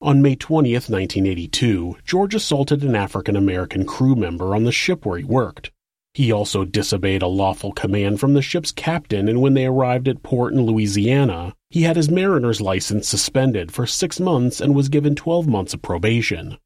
On 0.00 0.22
May 0.22 0.34
20th, 0.34 0.88
1982, 0.88 1.96
George 2.02 2.34
assaulted 2.34 2.82
an 2.82 2.96
African 2.96 3.36
American 3.36 3.84
crew 3.84 4.16
member 4.16 4.54
on 4.54 4.64
the 4.64 4.72
ship 4.72 5.04
where 5.04 5.18
he 5.18 5.24
worked. 5.24 5.72
He 6.14 6.32
also 6.32 6.64
disobeyed 6.64 7.22
a 7.22 7.28
lawful 7.28 7.72
command 7.72 8.18
from 8.18 8.34
the 8.34 8.42
ship's 8.42 8.72
captain, 8.72 9.28
and 9.28 9.40
when 9.40 9.54
they 9.54 9.66
arrived 9.66 10.08
at 10.08 10.24
port 10.24 10.52
in 10.52 10.66
Louisiana, 10.66 11.54
he 11.70 11.82
had 11.82 11.96
his 11.96 12.10
mariner's 12.10 12.60
license 12.60 13.08
suspended 13.08 13.70
for 13.70 13.86
six 13.86 14.18
months 14.18 14.60
and 14.60 14.74
was 14.74 14.88
given 14.88 15.14
12 15.14 15.46
months 15.46 15.72
of 15.72 15.82
probation. 15.82 16.58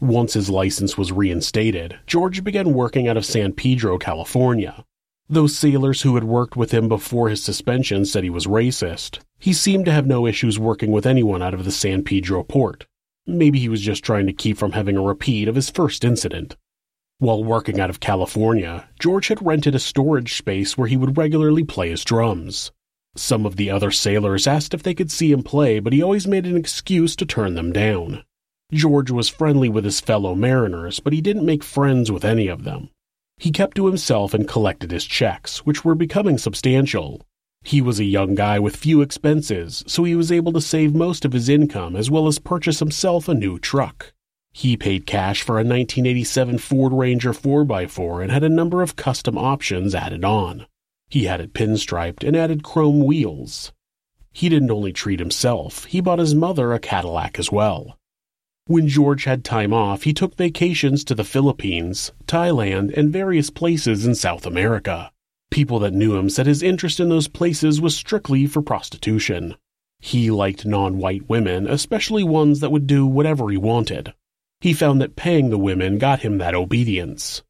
Once 0.00 0.32
his 0.32 0.48
license 0.48 0.96
was 0.96 1.12
reinstated, 1.12 1.98
George 2.06 2.42
began 2.42 2.72
working 2.72 3.08
out 3.08 3.16
of 3.16 3.26
San 3.26 3.52
Pedro, 3.52 3.98
California. 3.98 4.84
Those 5.28 5.58
sailors 5.58 6.02
who 6.02 6.14
had 6.14 6.24
worked 6.24 6.56
with 6.56 6.70
him 6.70 6.88
before 6.88 7.28
his 7.28 7.44
suspension 7.44 8.06
said 8.06 8.24
he 8.24 8.30
was 8.30 8.46
racist. 8.46 9.18
He 9.38 9.52
seemed 9.52 9.84
to 9.84 9.92
have 9.92 10.06
no 10.06 10.26
issues 10.26 10.58
working 10.58 10.92
with 10.92 11.04
anyone 11.04 11.42
out 11.42 11.52
of 11.52 11.66
the 11.66 11.72
San 11.72 12.02
Pedro 12.04 12.42
port. 12.42 12.86
Maybe 13.26 13.58
he 13.58 13.68
was 13.68 13.82
just 13.82 14.02
trying 14.02 14.26
to 14.28 14.32
keep 14.32 14.56
from 14.56 14.72
having 14.72 14.96
a 14.96 15.02
repeat 15.02 15.46
of 15.46 15.56
his 15.56 15.68
first 15.68 16.04
incident. 16.04 16.56
While 17.20 17.42
working 17.42 17.80
out 17.80 17.90
of 17.90 17.98
California, 17.98 18.88
George 19.00 19.26
had 19.26 19.44
rented 19.44 19.74
a 19.74 19.80
storage 19.80 20.36
space 20.36 20.78
where 20.78 20.86
he 20.86 20.96
would 20.96 21.16
regularly 21.16 21.64
play 21.64 21.90
his 21.90 22.04
drums. 22.04 22.70
Some 23.16 23.44
of 23.44 23.56
the 23.56 23.70
other 23.70 23.90
sailors 23.90 24.46
asked 24.46 24.72
if 24.72 24.84
they 24.84 24.94
could 24.94 25.10
see 25.10 25.32
him 25.32 25.42
play, 25.42 25.80
but 25.80 25.92
he 25.92 26.00
always 26.00 26.28
made 26.28 26.46
an 26.46 26.56
excuse 26.56 27.16
to 27.16 27.26
turn 27.26 27.54
them 27.54 27.72
down. 27.72 28.22
George 28.72 29.10
was 29.10 29.28
friendly 29.28 29.68
with 29.68 29.84
his 29.84 29.98
fellow 29.98 30.36
mariners, 30.36 31.00
but 31.00 31.12
he 31.12 31.20
didn't 31.20 31.44
make 31.44 31.64
friends 31.64 32.12
with 32.12 32.24
any 32.24 32.46
of 32.46 32.62
them. 32.62 32.90
He 33.36 33.50
kept 33.50 33.76
to 33.78 33.86
himself 33.86 34.32
and 34.32 34.46
collected 34.46 34.92
his 34.92 35.04
checks, 35.04 35.66
which 35.66 35.84
were 35.84 35.96
becoming 35.96 36.38
substantial. 36.38 37.26
He 37.64 37.80
was 37.80 37.98
a 37.98 38.04
young 38.04 38.36
guy 38.36 38.60
with 38.60 38.76
few 38.76 39.00
expenses, 39.00 39.82
so 39.88 40.04
he 40.04 40.14
was 40.14 40.30
able 40.30 40.52
to 40.52 40.60
save 40.60 40.94
most 40.94 41.24
of 41.24 41.32
his 41.32 41.48
income 41.48 41.96
as 41.96 42.12
well 42.12 42.28
as 42.28 42.38
purchase 42.38 42.78
himself 42.78 43.28
a 43.28 43.34
new 43.34 43.58
truck. 43.58 44.12
He 44.58 44.76
paid 44.76 45.06
cash 45.06 45.42
for 45.42 45.52
a 45.52 45.62
1987 45.62 46.58
Ford 46.58 46.92
Ranger 46.92 47.32
4x4 47.32 48.24
and 48.24 48.32
had 48.32 48.42
a 48.42 48.48
number 48.48 48.82
of 48.82 48.96
custom 48.96 49.38
options 49.38 49.94
added 49.94 50.24
on. 50.24 50.66
He 51.08 51.26
had 51.26 51.40
it 51.40 51.54
pinstriped 51.54 52.26
and 52.26 52.34
added 52.34 52.64
chrome 52.64 53.04
wheels. 53.04 53.72
He 54.32 54.48
didn't 54.48 54.72
only 54.72 54.92
treat 54.92 55.20
himself, 55.20 55.84
he 55.84 56.00
bought 56.00 56.18
his 56.18 56.34
mother 56.34 56.72
a 56.72 56.80
Cadillac 56.80 57.38
as 57.38 57.52
well. 57.52 58.00
When 58.66 58.88
George 58.88 59.22
had 59.22 59.44
time 59.44 59.72
off, 59.72 60.02
he 60.02 60.12
took 60.12 60.34
vacations 60.34 61.04
to 61.04 61.14
the 61.14 61.22
Philippines, 61.22 62.10
Thailand, 62.26 62.92
and 62.96 63.12
various 63.12 63.50
places 63.50 64.04
in 64.04 64.16
South 64.16 64.44
America. 64.44 65.12
People 65.52 65.78
that 65.78 65.94
knew 65.94 66.16
him 66.16 66.28
said 66.28 66.46
his 66.46 66.64
interest 66.64 66.98
in 66.98 67.10
those 67.10 67.28
places 67.28 67.80
was 67.80 67.94
strictly 67.94 68.44
for 68.48 68.60
prostitution. 68.60 69.54
He 70.00 70.32
liked 70.32 70.66
non 70.66 70.98
white 70.98 71.28
women, 71.28 71.68
especially 71.68 72.24
ones 72.24 72.58
that 72.58 72.72
would 72.72 72.88
do 72.88 73.06
whatever 73.06 73.50
he 73.50 73.56
wanted. 73.56 74.14
He 74.60 74.72
found 74.72 75.00
that 75.00 75.16
paying 75.16 75.50
the 75.50 75.58
women 75.58 75.98
got 75.98 76.20
him 76.20 76.38
that 76.38 76.54
obedience. 76.54 77.42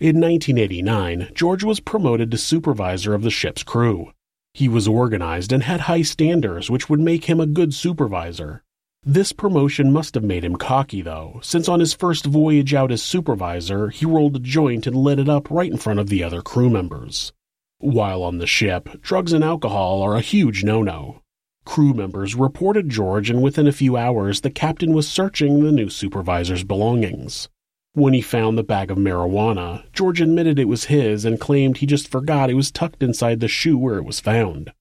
In 0.00 0.20
1989, 0.20 1.30
George 1.34 1.64
was 1.64 1.80
promoted 1.80 2.30
to 2.30 2.38
supervisor 2.38 3.14
of 3.14 3.22
the 3.22 3.30
ship's 3.30 3.62
crew. 3.62 4.12
He 4.54 4.68
was 4.68 4.86
organized 4.86 5.52
and 5.52 5.62
had 5.62 5.80
high 5.80 6.02
standards, 6.02 6.70
which 6.70 6.88
would 6.88 7.00
make 7.00 7.24
him 7.24 7.40
a 7.40 7.46
good 7.46 7.74
supervisor. 7.74 8.62
This 9.02 9.32
promotion 9.32 9.92
must 9.92 10.14
have 10.14 10.24
made 10.24 10.44
him 10.44 10.56
cocky, 10.56 11.02
though, 11.02 11.40
since 11.42 11.68
on 11.68 11.80
his 11.80 11.94
first 11.94 12.26
voyage 12.26 12.74
out 12.74 12.92
as 12.92 13.02
supervisor, 13.02 13.88
he 13.88 14.06
rolled 14.06 14.36
a 14.36 14.40
joint 14.40 14.86
and 14.86 14.96
lit 14.96 15.18
it 15.18 15.28
up 15.28 15.50
right 15.50 15.70
in 15.70 15.78
front 15.78 16.00
of 16.00 16.08
the 16.08 16.22
other 16.22 16.42
crew 16.42 16.70
members. 16.70 17.32
While 17.78 18.22
on 18.22 18.38
the 18.38 18.46
ship, 18.46 19.00
drugs 19.02 19.32
and 19.32 19.44
alcohol 19.44 20.02
are 20.02 20.16
a 20.16 20.20
huge 20.20 20.64
no 20.64 20.82
no. 20.82 21.22
Crew 21.66 21.92
members 21.92 22.34
reported 22.34 22.88
George, 22.88 23.28
and 23.28 23.42
within 23.42 23.66
a 23.66 23.72
few 23.72 23.98
hours, 23.98 24.40
the 24.40 24.50
captain 24.50 24.94
was 24.94 25.06
searching 25.06 25.62
the 25.62 25.72
new 25.72 25.90
supervisor's 25.90 26.64
belongings. 26.64 27.50
When 27.92 28.14
he 28.14 28.22
found 28.22 28.56
the 28.56 28.62
bag 28.62 28.90
of 28.90 28.96
marijuana, 28.96 29.82
George 29.92 30.20
admitted 30.20 30.58
it 30.58 30.68
was 30.68 30.84
his 30.84 31.24
and 31.24 31.40
claimed 31.40 31.78
he 31.78 31.86
just 31.86 32.08
forgot 32.08 32.48
it 32.48 32.54
was 32.54 32.70
tucked 32.70 33.02
inside 33.02 33.40
the 33.40 33.48
shoe 33.48 33.76
where 33.76 33.98
it 33.98 34.04
was 34.04 34.20
found. 34.20 34.72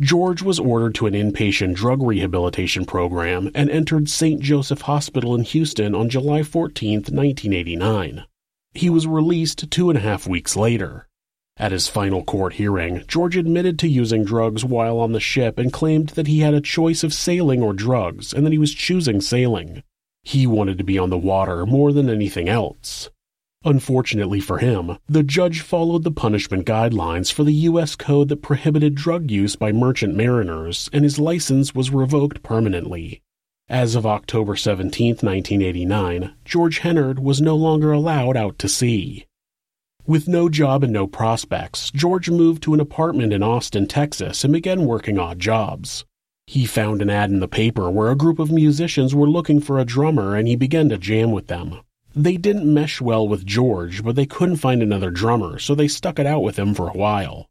George 0.00 0.40
was 0.40 0.58
ordered 0.58 0.94
to 0.94 1.06
an 1.06 1.12
inpatient 1.12 1.74
drug 1.74 2.02
rehabilitation 2.02 2.86
program 2.86 3.50
and 3.54 3.68
entered 3.68 4.08
St. 4.08 4.40
Joseph 4.40 4.80
Hospital 4.82 5.34
in 5.34 5.42
Houston 5.42 5.94
on 5.94 6.08
July 6.08 6.42
14, 6.42 6.94
1989. 6.94 8.24
He 8.72 8.88
was 8.88 9.06
released 9.06 9.70
two 9.70 9.90
and 9.90 9.98
a 9.98 10.02
half 10.02 10.26
weeks 10.26 10.56
later. 10.56 11.06
At 11.60 11.72
his 11.72 11.88
final 11.88 12.24
court 12.24 12.54
hearing, 12.54 13.04
George 13.06 13.36
admitted 13.36 13.78
to 13.80 13.86
using 13.86 14.24
drugs 14.24 14.64
while 14.64 14.98
on 14.98 15.12
the 15.12 15.20
ship 15.20 15.58
and 15.58 15.70
claimed 15.70 16.08
that 16.10 16.26
he 16.26 16.38
had 16.38 16.54
a 16.54 16.60
choice 16.62 17.04
of 17.04 17.12
sailing 17.12 17.62
or 17.62 17.74
drugs 17.74 18.32
and 18.32 18.46
that 18.46 18.52
he 18.52 18.56
was 18.56 18.72
choosing 18.72 19.20
sailing. 19.20 19.82
He 20.22 20.46
wanted 20.46 20.78
to 20.78 20.84
be 20.84 20.98
on 20.98 21.10
the 21.10 21.18
water 21.18 21.66
more 21.66 21.92
than 21.92 22.08
anything 22.08 22.48
else. 22.48 23.10
Unfortunately 23.62 24.40
for 24.40 24.56
him, 24.56 24.96
the 25.06 25.22
judge 25.22 25.60
followed 25.60 26.02
the 26.02 26.10
punishment 26.10 26.64
guidelines 26.64 27.30
for 27.30 27.44
the 27.44 27.52
U.S. 27.68 27.94
code 27.94 28.30
that 28.30 28.40
prohibited 28.40 28.94
drug 28.94 29.30
use 29.30 29.54
by 29.54 29.70
merchant 29.70 30.14
mariners, 30.14 30.88
and 30.94 31.04
his 31.04 31.18
license 31.18 31.74
was 31.74 31.90
revoked 31.90 32.42
permanently. 32.42 33.20
As 33.68 33.94
of 33.94 34.06
October 34.06 34.56
17, 34.56 35.16
1989, 35.16 36.32
George 36.42 36.78
Hennard 36.78 37.18
was 37.18 37.42
no 37.42 37.54
longer 37.54 37.92
allowed 37.92 38.38
out 38.38 38.58
to 38.60 38.68
sea. 38.68 39.26
With 40.10 40.26
no 40.26 40.48
job 40.48 40.82
and 40.82 40.92
no 40.92 41.06
prospects, 41.06 41.92
George 41.92 42.28
moved 42.28 42.64
to 42.64 42.74
an 42.74 42.80
apartment 42.80 43.32
in 43.32 43.44
Austin, 43.44 43.86
Texas, 43.86 44.42
and 44.42 44.52
began 44.52 44.84
working 44.84 45.20
odd 45.20 45.38
jobs. 45.38 46.04
He 46.48 46.66
found 46.66 47.00
an 47.00 47.08
ad 47.08 47.30
in 47.30 47.38
the 47.38 47.46
paper 47.46 47.88
where 47.88 48.10
a 48.10 48.16
group 48.16 48.40
of 48.40 48.50
musicians 48.50 49.14
were 49.14 49.30
looking 49.30 49.60
for 49.60 49.78
a 49.78 49.84
drummer, 49.84 50.34
and 50.34 50.48
he 50.48 50.56
began 50.56 50.88
to 50.88 50.98
jam 50.98 51.30
with 51.30 51.46
them. 51.46 51.78
They 52.12 52.36
didn't 52.38 52.74
mesh 52.74 53.00
well 53.00 53.28
with 53.28 53.46
George, 53.46 54.02
but 54.02 54.16
they 54.16 54.26
couldn't 54.26 54.56
find 54.56 54.82
another 54.82 55.12
drummer, 55.12 55.60
so 55.60 55.76
they 55.76 55.86
stuck 55.86 56.18
it 56.18 56.26
out 56.26 56.42
with 56.42 56.58
him 56.58 56.74
for 56.74 56.88
a 56.88 56.98
while. 56.98 57.46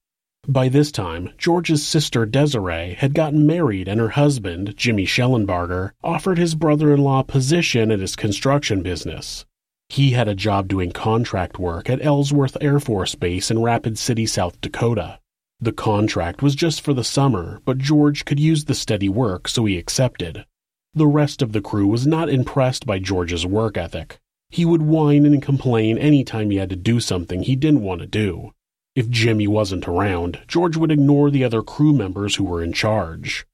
By 0.45 0.67
this 0.67 0.91
time, 0.91 1.29
George's 1.37 1.87
sister 1.87 2.25
Desiree 2.25 2.95
had 2.95 3.13
gotten 3.13 3.47
married 3.47 3.87
and 3.87 4.01
her 4.01 4.09
husband, 4.09 4.75
Jimmy 4.75 5.05
Schellenbarger, 5.05 5.91
offered 6.03 6.37
his 6.37 6.55
brother-in-law 6.55 7.19
a 7.21 7.23
position 7.23 7.89
at 7.89 8.01
his 8.01 8.17
construction 8.17 8.83
business. 8.83 9.45
He 9.89 10.11
had 10.11 10.27
a 10.27 10.35
job 10.35 10.67
doing 10.67 10.91
contract 10.91 11.57
work 11.57 11.89
at 11.89 12.05
Ellsworth 12.05 12.55
Air 12.61 12.79
Force 12.79 13.15
Base 13.15 13.49
in 13.49 13.63
Rapid 13.63 13.97
City, 13.97 14.27
South 14.27 14.61
Dakota. 14.61 15.19
The 15.59 15.73
contract 15.73 16.43
was 16.43 16.53
just 16.53 16.79
for 16.81 16.93
the 16.93 17.03
summer, 17.03 17.59
but 17.65 17.79
George 17.79 18.23
could 18.23 18.39
use 18.39 18.65
the 18.65 18.75
steady 18.75 19.09
work, 19.09 19.47
so 19.47 19.65
he 19.65 19.79
accepted. 19.79 20.45
The 20.93 21.07
rest 21.07 21.41
of 21.41 21.53
the 21.53 21.61
crew 21.61 21.87
was 21.87 22.05
not 22.05 22.29
impressed 22.29 22.85
by 22.85 22.99
George's 22.99 23.47
work 23.47 23.77
ethic. 23.77 24.19
He 24.51 24.63
would 24.63 24.83
whine 24.83 25.25
and 25.25 25.41
complain 25.41 25.97
any 25.97 26.23
time 26.23 26.51
he 26.51 26.57
had 26.57 26.69
to 26.69 26.75
do 26.75 26.99
something 26.99 27.41
he 27.41 27.55
didn't 27.55 27.81
want 27.81 28.01
to 28.01 28.07
do. 28.07 28.51
If 28.95 29.09
Jimmy 29.09 29.47
wasn't 29.47 29.87
around, 29.87 30.39
George 30.47 30.77
would 30.77 30.91
ignore 30.91 31.31
the 31.31 31.43
other 31.43 31.63
crew 31.63 31.93
members 31.93 32.35
who 32.35 32.43
were 32.43 32.61
in 32.61 32.73
charge. 32.73 33.47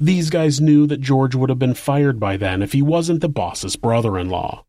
These 0.00 0.30
guys 0.30 0.60
knew 0.60 0.86
that 0.88 1.00
George 1.00 1.36
would 1.36 1.48
have 1.48 1.60
been 1.60 1.74
fired 1.74 2.18
by 2.18 2.36
then 2.36 2.60
if 2.60 2.72
he 2.72 2.82
wasn't 2.82 3.20
the 3.20 3.28
boss's 3.28 3.76
brother 3.76 4.18
in 4.18 4.28
law. 4.28 4.65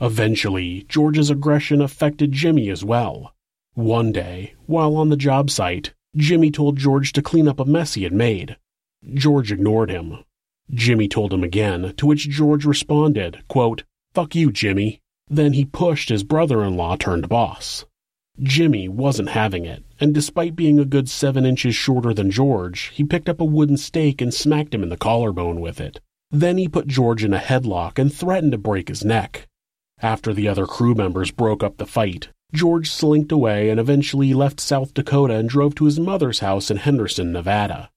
Eventually, 0.00 0.84
George's 0.88 1.28
aggression 1.28 1.80
affected 1.80 2.32
Jimmy 2.32 2.70
as 2.70 2.84
well. 2.84 3.34
One 3.74 4.12
day, 4.12 4.54
while 4.66 4.96
on 4.96 5.08
the 5.08 5.16
job 5.16 5.50
site, 5.50 5.92
Jimmy 6.16 6.50
told 6.50 6.76
George 6.76 7.12
to 7.12 7.22
clean 7.22 7.48
up 7.48 7.58
a 7.58 7.64
mess 7.64 7.94
he 7.94 8.04
had 8.04 8.12
made. 8.12 8.56
George 9.12 9.50
ignored 9.50 9.90
him. 9.90 10.24
Jimmy 10.72 11.08
told 11.08 11.32
him 11.32 11.42
again, 11.42 11.94
to 11.96 12.06
which 12.06 12.28
George 12.28 12.64
responded, 12.64 13.42
quote, 13.48 13.84
Fuck 14.14 14.34
you, 14.34 14.52
Jimmy. 14.52 15.00
Then 15.28 15.52
he 15.52 15.64
pushed 15.64 16.08
his 16.10 16.22
brother 16.22 16.62
in 16.64 16.76
law 16.76 16.96
turned 16.96 17.28
boss. 17.28 17.84
Jimmy 18.40 18.88
wasn't 18.88 19.30
having 19.30 19.64
it, 19.64 19.82
and 19.98 20.14
despite 20.14 20.54
being 20.54 20.78
a 20.78 20.84
good 20.84 21.08
seven 21.08 21.44
inches 21.44 21.74
shorter 21.74 22.14
than 22.14 22.30
George, 22.30 22.92
he 22.94 23.02
picked 23.02 23.28
up 23.28 23.40
a 23.40 23.44
wooden 23.44 23.76
stake 23.76 24.20
and 24.20 24.32
smacked 24.32 24.72
him 24.72 24.84
in 24.84 24.90
the 24.90 24.96
collarbone 24.96 25.60
with 25.60 25.80
it. 25.80 26.00
Then 26.30 26.56
he 26.56 26.68
put 26.68 26.86
George 26.86 27.24
in 27.24 27.34
a 27.34 27.38
headlock 27.38 27.98
and 27.98 28.12
threatened 28.12 28.52
to 28.52 28.58
break 28.58 28.88
his 28.88 29.04
neck. 29.04 29.47
After 30.00 30.32
the 30.32 30.46
other 30.46 30.66
crew 30.66 30.94
members 30.94 31.32
broke 31.32 31.64
up 31.64 31.76
the 31.76 31.86
fight, 31.86 32.28
George 32.52 32.88
slinked 32.88 33.32
away 33.32 33.68
and 33.68 33.80
eventually 33.80 34.32
left 34.32 34.60
South 34.60 34.94
Dakota 34.94 35.34
and 35.34 35.48
drove 35.48 35.74
to 35.74 35.86
his 35.86 35.98
mother's 35.98 36.38
house 36.38 36.70
in 36.70 36.76
Henderson, 36.76 37.32
Nevada. 37.32 37.90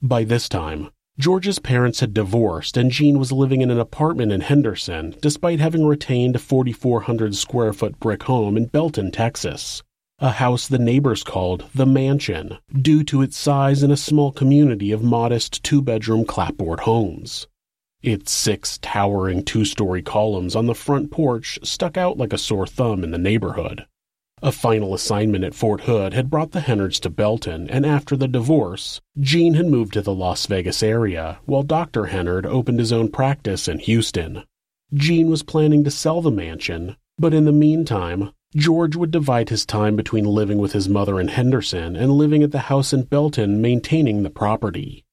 By 0.00 0.24
this 0.24 0.48
time, 0.48 0.90
George's 1.18 1.58
parents 1.58 2.00
had 2.00 2.14
divorced, 2.14 2.78
and 2.78 2.90
Jean 2.90 3.18
was 3.18 3.32
living 3.32 3.60
in 3.60 3.70
an 3.70 3.78
apartment 3.78 4.32
in 4.32 4.40
Henderson, 4.40 5.14
despite 5.20 5.60
having 5.60 5.84
retained 5.84 6.36
a 6.36 6.38
4,400 6.38 7.36
square 7.36 7.74
foot 7.74 8.00
brick 8.00 8.22
home 8.22 8.56
in 8.56 8.64
Belton, 8.64 9.10
Texas. 9.10 9.82
A 10.20 10.30
house 10.30 10.66
the 10.66 10.78
neighbors 10.78 11.22
called 11.22 11.66
the 11.74 11.84
Mansion, 11.84 12.56
due 12.80 13.04
to 13.04 13.20
its 13.20 13.36
size 13.36 13.82
in 13.82 13.90
a 13.90 13.96
small 13.96 14.32
community 14.32 14.90
of 14.90 15.02
modest 15.02 15.62
two 15.62 15.82
bedroom 15.82 16.24
clapboard 16.24 16.80
homes. 16.80 17.46
Its 18.02 18.32
six 18.32 18.78
towering 18.78 19.44
two 19.44 19.64
story 19.64 20.02
columns 20.02 20.56
on 20.56 20.66
the 20.66 20.74
front 20.74 21.10
porch 21.12 21.58
stuck 21.62 21.96
out 21.96 22.18
like 22.18 22.32
a 22.32 22.38
sore 22.38 22.66
thumb 22.66 23.04
in 23.04 23.12
the 23.12 23.18
neighborhood. 23.18 23.86
A 24.42 24.50
final 24.50 24.92
assignment 24.92 25.44
at 25.44 25.54
Fort 25.54 25.82
Hood 25.82 26.12
had 26.12 26.28
brought 26.28 26.50
the 26.50 26.62
Hennards 26.62 26.98
to 27.02 27.10
Belton, 27.10 27.70
and 27.70 27.86
after 27.86 28.16
the 28.16 28.26
divorce, 28.26 29.00
Jean 29.20 29.54
had 29.54 29.66
moved 29.66 29.92
to 29.92 30.02
the 30.02 30.12
Las 30.12 30.46
Vegas 30.46 30.82
area, 30.82 31.38
while 31.44 31.62
Dr. 31.62 32.06
Hennard 32.06 32.44
opened 32.44 32.80
his 32.80 32.92
own 32.92 33.08
practice 33.08 33.68
in 33.68 33.78
Houston. 33.78 34.42
Jean 34.92 35.30
was 35.30 35.44
planning 35.44 35.84
to 35.84 35.90
sell 35.92 36.20
the 36.20 36.32
mansion, 36.32 36.96
but 37.18 37.32
in 37.32 37.44
the 37.44 37.52
meantime, 37.52 38.32
George 38.56 38.96
would 38.96 39.12
divide 39.12 39.48
his 39.48 39.64
time 39.64 39.94
between 39.94 40.24
living 40.24 40.58
with 40.58 40.72
his 40.72 40.88
mother 40.88 41.20
in 41.20 41.28
Henderson 41.28 41.94
and 41.94 42.10
living 42.10 42.42
at 42.42 42.50
the 42.50 42.66
house 42.66 42.92
in 42.92 43.04
Belton 43.04 43.62
maintaining 43.62 44.24
the 44.24 44.30
property. 44.30 45.04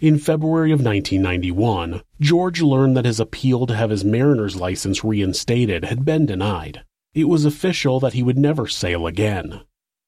In 0.00 0.16
February 0.16 0.70
of 0.70 0.78
1991, 0.78 2.02
George 2.20 2.62
learned 2.62 2.96
that 2.96 3.04
his 3.04 3.18
appeal 3.18 3.66
to 3.66 3.74
have 3.74 3.90
his 3.90 4.04
mariner's 4.04 4.54
license 4.54 5.02
reinstated 5.02 5.86
had 5.86 6.04
been 6.04 6.24
denied. 6.24 6.84
It 7.14 7.24
was 7.24 7.44
official 7.44 7.98
that 7.98 8.12
he 8.12 8.22
would 8.22 8.38
never 8.38 8.68
sail 8.68 9.08
again. 9.08 9.62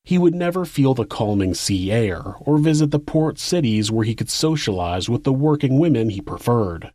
He 0.04 0.16
would 0.16 0.34
never 0.34 0.64
feel 0.64 0.94
the 0.94 1.04
calming 1.04 1.54
sea 1.54 1.90
air 1.90 2.36
or 2.38 2.58
visit 2.58 2.92
the 2.92 3.00
port 3.00 3.40
cities 3.40 3.90
where 3.90 4.04
he 4.04 4.14
could 4.14 4.30
socialize 4.30 5.08
with 5.08 5.24
the 5.24 5.32
working 5.32 5.80
women 5.80 6.10
he 6.10 6.20
preferred. 6.20 6.92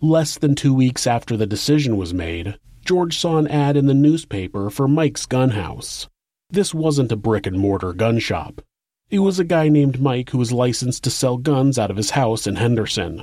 Less 0.00 0.38
than 0.38 0.54
two 0.54 0.72
weeks 0.72 1.06
after 1.06 1.36
the 1.36 1.46
decision 1.46 1.98
was 1.98 2.14
made, 2.14 2.58
George 2.82 3.18
saw 3.18 3.36
an 3.36 3.48
ad 3.48 3.76
in 3.76 3.84
the 3.84 3.92
newspaper 3.92 4.70
for 4.70 4.88
Mike's 4.88 5.26
Gun 5.26 5.50
House. 5.50 6.08
This 6.48 6.72
wasn't 6.72 7.12
a 7.12 7.16
brick 7.16 7.46
and 7.46 7.58
mortar 7.58 7.92
gun 7.92 8.18
shop. 8.18 8.62
It 9.10 9.20
was 9.20 9.38
a 9.38 9.44
guy 9.44 9.70
named 9.70 10.02
Mike 10.02 10.30
who 10.30 10.38
was 10.38 10.52
licensed 10.52 11.02
to 11.04 11.10
sell 11.10 11.38
guns 11.38 11.78
out 11.78 11.90
of 11.90 11.96
his 11.96 12.10
house 12.10 12.46
in 12.46 12.56
Henderson. 12.56 13.22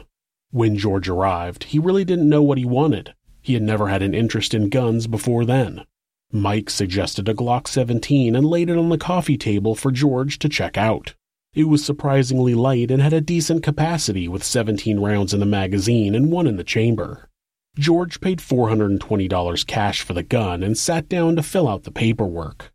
When 0.50 0.78
George 0.78 1.08
arrived, 1.08 1.66
he 1.66 1.78
really 1.78 2.04
didn't 2.04 2.28
know 2.28 2.42
what 2.42 2.58
he 2.58 2.66
wanted. 2.66 3.14
He 3.44 3.54
had 3.54 3.62
never 3.62 3.88
had 3.90 4.02
an 4.02 4.16
interest 4.16 4.56
in 4.56 4.70
guns 4.70 5.06
before 5.06 5.46
then. 5.46 5.86
Mike 6.32 6.72
suggested 6.72 7.30
a 7.30 7.36
Glock 7.36 7.68
17 7.68 8.36
and 8.36 8.48
laid 8.48 8.72
it 8.72 8.80
on 8.80 8.90
the 8.90 8.98
coffee 8.98 9.38
table 9.38 9.76
for 9.76 9.92
George 9.92 10.40
to 10.40 10.50
check 10.50 10.76
out. 10.76 11.14
It 11.54 11.66
was 11.66 11.86
surprisingly 11.86 12.56
light 12.56 12.90
and 12.90 13.00
had 13.00 13.14
a 13.14 13.22
decent 13.22 13.62
capacity 13.62 14.28
with 14.28 14.44
17 14.44 15.00
rounds 15.00 15.36
in 15.36 15.40
the 15.40 15.46
magazine 15.46 16.16
and 16.16 16.32
one 16.32 16.48
in 16.48 16.58
the 16.58 16.64
chamber. 16.64 17.30
George 17.78 18.20
paid 18.22 18.40
$420 18.40 19.68
cash 19.68 20.02
for 20.02 20.14
the 20.14 20.24
gun 20.24 20.64
and 20.64 20.76
sat 20.76 21.08
down 21.08 21.36
to 21.36 21.44
fill 21.44 21.68
out 21.68 21.84
the 21.84 21.92
paperwork. 21.92 22.74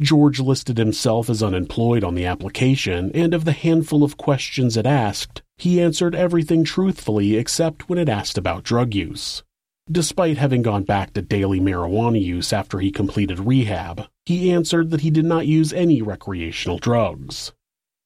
George 0.00 0.38
listed 0.38 0.78
himself 0.78 1.28
as 1.28 1.42
unemployed 1.42 2.04
on 2.04 2.14
the 2.14 2.24
application, 2.24 3.10
and 3.14 3.34
of 3.34 3.44
the 3.44 3.52
handful 3.52 4.04
of 4.04 4.16
questions 4.16 4.76
it 4.76 4.86
asked, 4.86 5.42
he 5.56 5.80
answered 5.80 6.14
everything 6.14 6.62
truthfully 6.62 7.36
except 7.36 7.88
when 7.88 7.98
it 7.98 8.08
asked 8.08 8.38
about 8.38 8.62
drug 8.62 8.94
use. 8.94 9.42
Despite 9.90 10.38
having 10.38 10.62
gone 10.62 10.84
back 10.84 11.14
to 11.14 11.22
daily 11.22 11.58
marijuana 11.58 12.22
use 12.22 12.52
after 12.52 12.78
he 12.78 12.92
completed 12.92 13.40
rehab, 13.40 14.06
he 14.26 14.52
answered 14.52 14.90
that 14.90 15.00
he 15.00 15.10
did 15.10 15.24
not 15.24 15.46
use 15.46 15.72
any 15.72 16.00
recreational 16.00 16.78
drugs. 16.78 17.52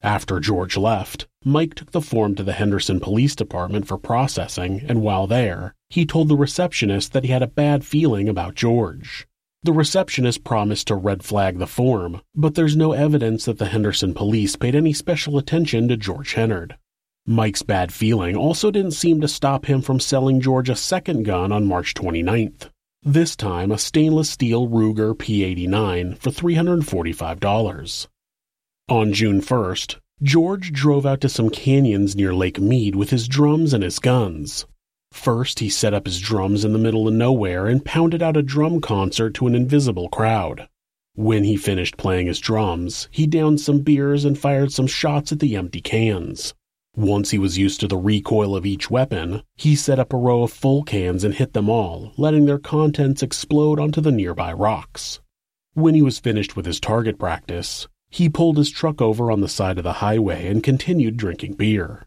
After 0.00 0.40
George 0.40 0.76
left, 0.76 1.28
Mike 1.44 1.74
took 1.74 1.90
the 1.90 2.00
form 2.00 2.34
to 2.36 2.42
the 2.42 2.54
Henderson 2.54 3.00
Police 3.00 3.36
Department 3.36 3.86
for 3.86 3.98
processing, 3.98 4.82
and 4.88 5.02
while 5.02 5.26
there, 5.26 5.74
he 5.90 6.06
told 6.06 6.28
the 6.28 6.36
receptionist 6.36 7.12
that 7.12 7.24
he 7.24 7.30
had 7.30 7.42
a 7.42 7.46
bad 7.46 7.84
feeling 7.84 8.28
about 8.28 8.54
George. 8.54 9.26
The 9.64 9.72
receptionist 9.72 10.42
promised 10.42 10.88
to 10.88 10.96
red 10.96 11.22
flag 11.22 11.58
the 11.58 11.68
form, 11.68 12.20
but 12.34 12.56
there's 12.56 12.74
no 12.74 12.92
evidence 12.94 13.44
that 13.44 13.58
the 13.58 13.66
Henderson 13.66 14.12
police 14.12 14.56
paid 14.56 14.74
any 14.74 14.92
special 14.92 15.38
attention 15.38 15.86
to 15.86 15.96
George 15.96 16.34
Hennard. 16.34 16.76
Mike's 17.26 17.62
bad 17.62 17.92
feeling 17.92 18.34
also 18.34 18.72
didn't 18.72 18.90
seem 18.90 19.20
to 19.20 19.28
stop 19.28 19.66
him 19.66 19.80
from 19.80 20.00
selling 20.00 20.40
George 20.40 20.68
a 20.68 20.74
second 20.74 21.22
gun 21.22 21.52
on 21.52 21.64
March 21.64 21.94
29th. 21.94 22.70
This 23.04 23.36
time, 23.36 23.70
a 23.70 23.78
stainless 23.78 24.30
steel 24.30 24.66
Ruger 24.66 25.14
P89 25.14 26.18
for 26.18 26.30
$345. 26.30 28.06
On 28.88 29.12
June 29.12 29.40
1st, 29.40 29.96
George 30.24 30.72
drove 30.72 31.06
out 31.06 31.20
to 31.20 31.28
some 31.28 31.50
canyons 31.50 32.16
near 32.16 32.34
Lake 32.34 32.58
Mead 32.58 32.96
with 32.96 33.10
his 33.10 33.28
drums 33.28 33.72
and 33.72 33.84
his 33.84 34.00
guns. 34.00 34.66
First, 35.12 35.60
he 35.60 35.68
set 35.68 35.94
up 35.94 36.06
his 36.06 36.18
drums 36.18 36.64
in 36.64 36.72
the 36.72 36.78
middle 36.78 37.06
of 37.06 37.14
nowhere 37.14 37.66
and 37.66 37.84
pounded 37.84 38.22
out 38.22 38.36
a 38.36 38.42
drum 38.42 38.80
concert 38.80 39.34
to 39.34 39.46
an 39.46 39.54
invisible 39.54 40.08
crowd. 40.08 40.68
When 41.14 41.44
he 41.44 41.56
finished 41.56 41.98
playing 41.98 42.26
his 42.26 42.40
drums, 42.40 43.08
he 43.10 43.26
downed 43.26 43.60
some 43.60 43.80
beers 43.80 44.24
and 44.24 44.38
fired 44.38 44.72
some 44.72 44.86
shots 44.86 45.30
at 45.30 45.38
the 45.38 45.54
empty 45.54 45.82
cans. 45.82 46.54
Once 46.96 47.30
he 47.30 47.38
was 47.38 47.58
used 47.58 47.80
to 47.80 47.88
the 47.88 47.96
recoil 47.96 48.56
of 48.56 48.66
each 48.66 48.90
weapon, 48.90 49.42
he 49.54 49.76
set 49.76 49.98
up 49.98 50.12
a 50.12 50.16
row 50.16 50.42
of 50.42 50.52
full 50.52 50.82
cans 50.82 51.24
and 51.24 51.34
hit 51.34 51.52
them 51.52 51.68
all, 51.68 52.12
letting 52.16 52.46
their 52.46 52.58
contents 52.58 53.22
explode 53.22 53.78
onto 53.78 54.00
the 54.00 54.10
nearby 54.10 54.52
rocks. 54.52 55.20
When 55.74 55.94
he 55.94 56.02
was 56.02 56.18
finished 56.18 56.56
with 56.56 56.66
his 56.66 56.80
target 56.80 57.18
practice, 57.18 57.86
he 58.08 58.28
pulled 58.28 58.56
his 58.56 58.70
truck 58.70 59.00
over 59.00 59.30
on 59.30 59.40
the 59.40 59.48
side 59.48 59.78
of 59.78 59.84
the 59.84 59.94
highway 59.94 60.46
and 60.48 60.62
continued 60.62 61.16
drinking 61.16 61.54
beer. 61.54 62.06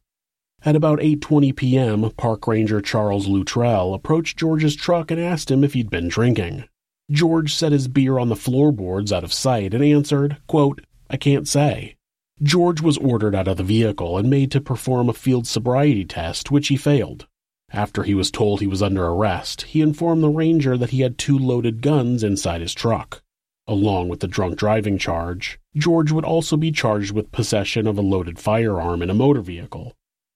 At 0.65 0.75
about 0.75 0.97
8:20 0.97 1.55
p.m., 1.55 2.09
park 2.17 2.47
ranger 2.47 2.81
Charles 2.81 3.27
Luttrell 3.27 3.93
approached 3.93 4.39
George's 4.39 4.75
truck 4.75 5.11
and 5.11 5.21
asked 5.21 5.51
him 5.51 5.63
if 5.63 5.73
he'd 5.75 5.91
been 5.91 6.07
drinking. 6.07 6.63
George 7.11 7.53
set 7.53 7.71
his 7.71 7.87
beer 7.87 8.17
on 8.17 8.29
the 8.29 8.35
floorboards 8.35 9.13
out 9.13 9.23
of 9.23 9.31
sight 9.31 9.75
and 9.75 9.83
answered, 9.83 10.37
quote, 10.47 10.81
"I 11.07 11.17
can't 11.17 11.47
say." 11.47 11.97
George 12.41 12.81
was 12.81 12.97
ordered 12.97 13.35
out 13.35 13.47
of 13.47 13.57
the 13.57 13.63
vehicle 13.63 14.17
and 14.17 14.27
made 14.27 14.49
to 14.53 14.59
perform 14.59 15.07
a 15.07 15.13
field 15.13 15.45
sobriety 15.45 16.03
test, 16.03 16.49
which 16.49 16.69
he 16.69 16.77
failed. 16.77 17.27
After 17.71 18.01
he 18.01 18.15
was 18.15 18.31
told 18.31 18.59
he 18.59 18.65
was 18.65 18.81
under 18.81 19.05
arrest, 19.05 19.67
he 19.69 19.81
informed 19.81 20.23
the 20.23 20.29
ranger 20.29 20.77
that 20.77 20.89
he 20.89 21.01
had 21.01 21.19
two 21.19 21.37
loaded 21.37 21.83
guns 21.83 22.23
inside 22.23 22.61
his 22.61 22.73
truck. 22.73 23.21
Along 23.67 24.09
with 24.09 24.19
the 24.19 24.27
drunk 24.27 24.57
driving 24.57 24.97
charge, 24.97 25.59
George 25.77 26.11
would 26.11 26.25
also 26.25 26.57
be 26.57 26.71
charged 26.71 27.11
with 27.11 27.31
possession 27.31 27.85
of 27.85 27.99
a 27.99 28.01
loaded 28.01 28.39
firearm 28.39 29.03
in 29.03 29.11
a 29.11 29.13
motor 29.13 29.41
vehicle. 29.41 29.93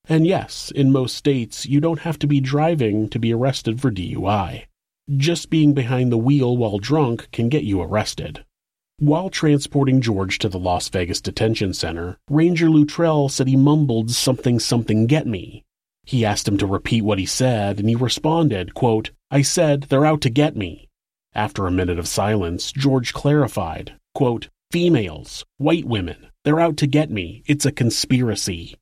And 0.10 0.26
yes, 0.26 0.72
in 0.76 0.92
most 0.92 1.16
states, 1.16 1.68
you 1.68 1.80
don't 1.80 2.00
have 2.00 2.18
to 2.20 2.28
be 2.28 2.42
driving 2.42 3.10
to 3.10 3.20
be 3.20 3.32
arrested 3.32 3.80
for 3.80 3.92
DUI. 3.92 4.66
Just 5.16 5.52
being 5.52 5.76
behind 5.76 6.12
the 6.12 6.18
wheel 6.18 6.58
while 6.58 6.80
drunk 6.80 7.30
can 7.32 7.48
get 7.48 7.64
you 7.64 7.80
arrested. 7.80 8.44
While 8.98 9.30
transporting 9.30 10.02
George 10.02 10.40
to 10.40 10.50
the 10.50 10.58
Las 10.58 10.90
Vegas 10.90 11.22
Detention 11.22 11.74
Center, 11.74 12.18
Ranger 12.28 12.72
Luttrell 12.72 13.30
said 13.30 13.48
he 13.48 13.56
mumbled 13.56 14.10
something 14.10 14.60
something 14.60 15.06
get 15.06 15.28
me. 15.28 15.64
He 16.06 16.26
asked 16.26 16.48
him 16.48 16.58
to 16.58 16.66
repeat 16.66 17.04
what 17.04 17.20
he 17.20 17.28
said, 17.28 17.80
and 17.80 17.88
he 17.88 17.96
responded, 17.96 18.74
quote, 18.74 19.12
I 19.30 19.44
said, 19.44 19.84
they're 19.84 20.08
out 20.08 20.22
to 20.22 20.32
get 20.32 20.56
me. 20.56 20.90
After 21.34 21.68
a 21.68 21.72
minute 21.72 22.00
of 22.00 22.08
silence, 22.08 22.72
George 22.72 23.14
clarified, 23.14 23.94
quote, 24.16 24.50
Females, 24.72 25.46
white 25.58 25.86
women, 25.86 26.28
they're 26.44 26.60
out 26.60 26.78
to 26.78 26.88
get 26.88 27.12
me. 27.12 27.44
It's 27.46 27.68
a 27.68 27.72
conspiracy. 27.72 28.76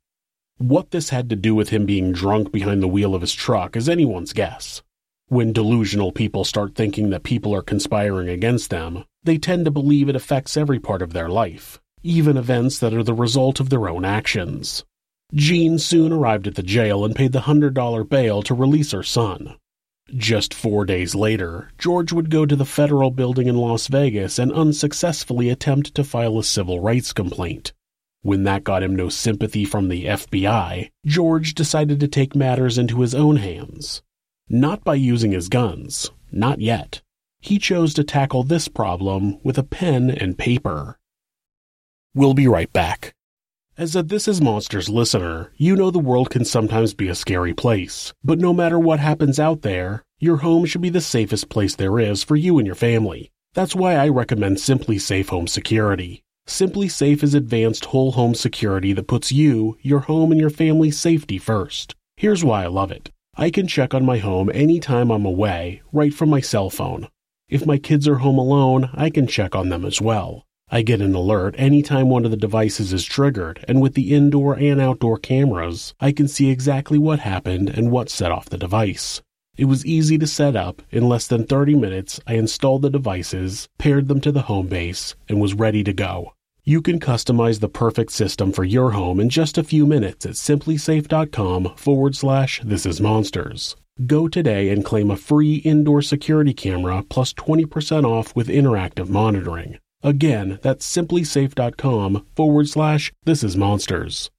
What 0.60 0.90
this 0.90 1.10
had 1.10 1.30
to 1.30 1.36
do 1.36 1.54
with 1.54 1.70
him 1.70 1.86
being 1.86 2.12
drunk 2.12 2.52
behind 2.52 2.82
the 2.82 2.88
wheel 2.88 3.14
of 3.14 3.22
his 3.22 3.34
truck 3.34 3.76
is 3.76 3.88
anyone's 3.88 4.34
guess. 4.34 4.82
When 5.28 5.54
delusional 5.54 6.12
people 6.12 6.44
start 6.44 6.74
thinking 6.74 7.12
that 7.12 7.22
people 7.22 7.54
are 7.54 7.62
conspiring 7.62 8.28
against 8.28 8.72
them, 8.72 9.04
they 9.24 9.38
tend 9.38 9.66
to 9.66 9.72
believe 9.72 10.10
it 10.10 10.16
affects 10.16 10.58
every 10.58 10.80
part 10.80 11.04
of 11.04 11.14
their 11.14 11.30
life, 11.30 11.80
even 12.02 12.38
events 12.38 12.80
that 12.80 12.94
are 12.96 13.04
the 13.04 13.14
result 13.14 13.60
of 13.60 13.70
their 13.70 13.88
own 13.88 14.04
actions. 14.04 14.84
Jean 15.32 15.78
soon 15.78 16.12
arrived 16.12 16.48
at 16.48 16.56
the 16.56 16.64
jail 16.64 17.06
and 17.06 17.16
paid 17.16 17.34
the 17.34 17.42
$100 17.42 18.10
bail 18.10 18.42
to 18.42 18.56
release 18.56 18.94
her 18.94 19.04
son. 19.04 19.58
Just 20.16 20.56
four 20.56 20.86
days 20.86 21.14
later, 21.14 21.70
George 21.78 22.12
would 22.12 22.32
go 22.32 22.48
to 22.48 22.56
the 22.56 22.66
federal 22.66 23.12
building 23.12 23.48
in 23.48 23.58
Las 23.58 23.88
Vegas 23.90 24.40
and 24.40 24.52
unsuccessfully 24.52 25.50
attempt 25.50 25.94
to 25.94 26.04
file 26.04 26.40
a 26.40 26.44
civil 26.44 26.80
rights 26.80 27.14
complaint. 27.14 27.74
When 28.28 28.44
that 28.44 28.66
got 28.66 28.84
him 28.84 28.94
no 28.94 29.08
sympathy 29.08 29.64
from 29.64 29.88
the 29.88 30.04
FBI, 30.04 30.90
George 31.06 31.54
decided 31.54 32.02
to 32.02 32.10
take 32.10 32.36
matters 32.36 32.78
into 32.78 33.00
his 33.00 33.16
own 33.16 33.38
hands. 33.38 34.02
Not 34.50 34.84
by 34.84 34.96
using 34.96 35.32
his 35.32 35.48
guns, 35.48 36.12
not 36.30 36.60
yet. 36.60 37.02
He 37.40 37.58
chose 37.58 37.94
to 37.94 38.04
tackle 38.04 38.44
this 38.44 38.68
problem 38.68 39.40
with 39.46 39.58
a 39.58 39.64
pen 39.64 40.10
and 40.10 40.38
paper. 40.38 41.00
We'll 42.14 42.34
be 42.34 42.50
right 42.50 42.74
back. 42.74 43.16
As 43.78 43.96
a 43.96 44.04
This 44.04 44.28
Is 44.28 44.42
Monsters 44.42 44.90
listener, 44.90 45.54
you 45.56 45.78
know 45.78 45.90
the 45.90 45.98
world 45.98 46.30
can 46.30 46.44
sometimes 46.44 46.94
be 46.94 47.08
a 47.08 47.16
scary 47.16 47.54
place, 47.54 48.14
but 48.26 48.40
no 48.40 48.52
matter 48.54 48.78
what 48.78 49.00
happens 49.00 49.40
out 49.40 49.62
there, 49.62 50.04
your 50.20 50.40
home 50.40 50.66
should 50.66 50.82
be 50.82 50.90
the 50.90 51.00
safest 51.00 51.48
place 51.48 51.78
there 51.78 51.98
is 51.98 52.26
for 52.26 52.36
you 52.36 52.58
and 52.58 52.68
your 52.68 52.76
family. 52.76 53.32
That's 53.54 53.74
why 53.74 53.96
I 53.96 54.10
recommend 54.10 54.58
SimpliSafe 54.58 55.30
Home 55.30 55.48
Security. 55.48 56.26
SimpliSafe 56.48 57.24
is 57.24 57.34
advanced 57.34 57.86
whole 57.86 58.14
home 58.14 58.34
security 58.34 58.94
that 58.94 59.08
puts 59.08 59.32
you, 59.34 59.78
your 59.82 60.00
home, 60.00 60.32
and 60.32 60.40
your 60.40 60.50
family's 60.50 60.98
safety 60.98 61.38
first. 61.38 61.94
Here's 62.16 62.44
why 62.44 62.64
I 62.64 62.68
love 62.68 62.90
it. 62.90 63.12
I 63.36 63.52
can 63.52 63.68
check 63.68 63.94
on 63.94 64.06
my 64.06 64.18
home 64.18 64.50
anytime 64.54 65.12
I'm 65.12 65.26
away, 65.26 65.82
right 65.92 66.14
from 66.14 66.30
my 66.30 66.40
cell 66.40 66.70
phone. 66.70 67.10
If 67.50 67.66
my 67.66 67.78
kids 67.78 68.08
are 68.08 68.20
home 68.20 68.38
alone, 68.38 68.90
I 68.94 69.10
can 69.10 69.28
check 69.28 69.56
on 69.56 69.70
them 69.70 69.84
as 69.84 70.02
well. 70.02 70.46
I 70.70 70.84
get 70.84 71.02
an 71.02 71.14
alert 71.14 71.54
anytime 71.58 72.10
one 72.10 72.24
of 72.24 72.32
the 72.32 72.38
devices 72.38 72.94
is 72.94 73.04
triggered, 73.04 73.64
and 73.68 73.82
with 73.82 73.94
the 73.94 74.16
indoor 74.16 74.58
and 74.58 74.80
outdoor 74.80 75.18
cameras, 75.18 75.94
I 76.00 76.14
can 76.14 76.30
see 76.30 76.50
exactly 76.50 76.98
what 76.98 77.20
happened 77.20 77.70
and 77.70 77.92
what 77.92 78.10
set 78.10 78.32
off 78.32 78.50
the 78.50 78.58
device. 78.58 79.22
It 79.58 79.66
was 79.66 79.86
easy 79.86 80.18
to 80.18 80.28
set 80.28 80.56
up. 80.56 80.82
In 80.92 81.10
less 81.10 81.28
than 81.28 81.46
30 81.46 81.76
minutes, 81.76 82.22
I 82.26 82.36
installed 82.36 82.84
the 82.84 82.90
devices, 82.90 83.68
paired 83.78 84.08
them 84.08 84.22
to 84.22 84.32
the 84.32 84.44
home 84.44 84.68
base, 84.68 85.16
and 85.28 85.42
was 85.42 85.54
ready 85.54 85.84
to 85.84 85.94
go. 85.94 86.34
You 86.68 86.82
can 86.82 87.00
customize 87.00 87.62
the 87.62 87.70
perfect 87.70 88.12
system 88.12 88.52
for 88.52 88.66
your 88.66 88.92
home 88.92 89.22
in 89.22 89.30
just 89.30 89.58
a 89.58 89.64
few 89.64 89.86
minutes 89.86 90.26
at 90.26 90.34
simplisafe.com 90.34 91.78
forward 91.78 92.14
slash 92.14 92.60
this 92.62 92.86
is 92.86 93.00
monsters. 93.00 93.78
Go 94.06 94.28
today 94.28 94.68
and 94.68 94.84
claim 94.84 95.10
a 95.10 95.16
free 95.16 95.56
indoor 95.64 96.02
security 96.02 96.54
camera 96.54 97.06
plus 97.08 97.32
20% 97.32 98.04
off 98.04 98.36
with 98.36 98.50
interactive 98.50 99.08
monitoring. 99.08 99.78
Again, 100.04 100.60
that's 100.62 100.86
simplisafe.com 100.86 102.26
forward 102.36 102.68
slash 102.68 103.14
this 103.24 103.46
is 103.46 103.56
monsters. 103.56 104.30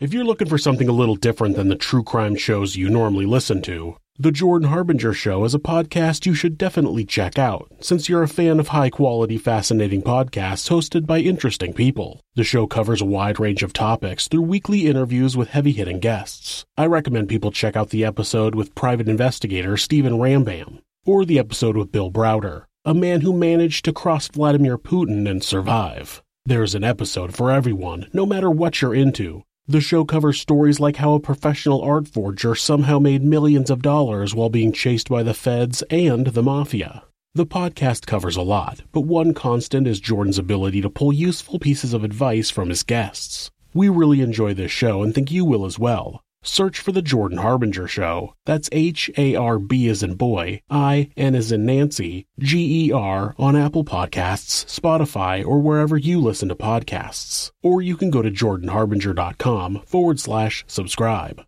If 0.00 0.14
you're 0.14 0.24
looking 0.24 0.48
for 0.48 0.58
something 0.58 0.88
a 0.88 0.92
little 0.92 1.16
different 1.16 1.56
than 1.56 1.70
the 1.70 1.74
true 1.74 2.04
crime 2.04 2.36
shows 2.36 2.76
you 2.76 2.88
normally 2.88 3.26
listen 3.26 3.60
to, 3.62 3.96
The 4.16 4.30
Jordan 4.30 4.68
Harbinger 4.68 5.12
Show 5.12 5.42
is 5.42 5.54
a 5.54 5.58
podcast 5.58 6.24
you 6.24 6.34
should 6.34 6.56
definitely 6.56 7.04
check 7.04 7.36
out, 7.36 7.72
since 7.80 8.08
you're 8.08 8.22
a 8.22 8.28
fan 8.28 8.60
of 8.60 8.68
high 8.68 8.90
quality, 8.90 9.38
fascinating 9.38 10.02
podcasts 10.02 10.68
hosted 10.68 11.04
by 11.04 11.18
interesting 11.18 11.72
people. 11.72 12.20
The 12.36 12.44
show 12.44 12.68
covers 12.68 13.00
a 13.00 13.06
wide 13.06 13.40
range 13.40 13.64
of 13.64 13.72
topics 13.72 14.28
through 14.28 14.42
weekly 14.42 14.86
interviews 14.86 15.36
with 15.36 15.50
heavy 15.50 15.72
hitting 15.72 15.98
guests. 15.98 16.64
I 16.76 16.86
recommend 16.86 17.28
people 17.28 17.50
check 17.50 17.74
out 17.74 17.90
the 17.90 18.04
episode 18.04 18.54
with 18.54 18.76
private 18.76 19.08
investigator 19.08 19.76
Stephen 19.76 20.12
Rambam, 20.12 20.78
or 21.06 21.24
the 21.24 21.40
episode 21.40 21.76
with 21.76 21.90
Bill 21.90 22.12
Browder, 22.12 22.66
a 22.84 22.94
man 22.94 23.22
who 23.22 23.32
managed 23.32 23.84
to 23.86 23.92
cross 23.92 24.28
Vladimir 24.28 24.78
Putin 24.78 25.28
and 25.28 25.42
survive. 25.42 26.22
There's 26.46 26.76
an 26.76 26.84
episode 26.84 27.34
for 27.34 27.50
everyone, 27.50 28.06
no 28.12 28.24
matter 28.24 28.48
what 28.48 28.80
you're 28.80 28.94
into. 28.94 29.42
The 29.70 29.82
show 29.82 30.06
covers 30.06 30.40
stories 30.40 30.80
like 30.80 30.96
how 30.96 31.12
a 31.12 31.20
professional 31.20 31.82
art 31.82 32.08
forger 32.08 32.54
somehow 32.54 32.98
made 32.98 33.22
millions 33.22 33.68
of 33.68 33.82
dollars 33.82 34.34
while 34.34 34.48
being 34.48 34.72
chased 34.72 35.10
by 35.10 35.22
the 35.22 35.34
feds 35.34 35.82
and 35.90 36.28
the 36.28 36.42
mafia. 36.42 37.02
The 37.34 37.44
podcast 37.44 38.06
covers 38.06 38.34
a 38.34 38.40
lot, 38.40 38.80
but 38.92 39.02
one 39.02 39.34
constant 39.34 39.86
is 39.86 40.00
Jordan's 40.00 40.38
ability 40.38 40.80
to 40.80 40.88
pull 40.88 41.12
useful 41.12 41.58
pieces 41.58 41.92
of 41.92 42.02
advice 42.02 42.48
from 42.48 42.70
his 42.70 42.82
guests. 42.82 43.50
We 43.74 43.90
really 43.90 44.22
enjoy 44.22 44.54
this 44.54 44.72
show 44.72 45.02
and 45.02 45.14
think 45.14 45.30
you 45.30 45.44
will 45.44 45.66
as 45.66 45.78
well. 45.78 46.22
Search 46.42 46.78
for 46.78 46.92
The 46.92 47.02
Jordan 47.02 47.38
Harbinger 47.38 47.88
Show. 47.88 48.34
That's 48.46 48.68
H 48.72 49.10
A 49.16 49.34
R 49.34 49.58
B 49.58 49.88
as 49.88 50.02
in 50.02 50.14
boy, 50.14 50.62
I 50.70 51.10
N 51.16 51.34
as 51.34 51.50
in 51.50 51.66
Nancy, 51.66 52.26
G 52.38 52.86
E 52.86 52.92
R 52.92 53.34
on 53.38 53.56
Apple 53.56 53.84
Podcasts, 53.84 54.64
Spotify, 54.66 55.44
or 55.44 55.60
wherever 55.60 55.96
you 55.96 56.20
listen 56.20 56.48
to 56.48 56.54
podcasts. 56.54 57.50
Or 57.62 57.82
you 57.82 57.96
can 57.96 58.10
go 58.10 58.22
to 58.22 58.30
jordanharbinger.com 58.30 59.82
forward 59.84 60.20
slash 60.20 60.64
subscribe. 60.68 61.44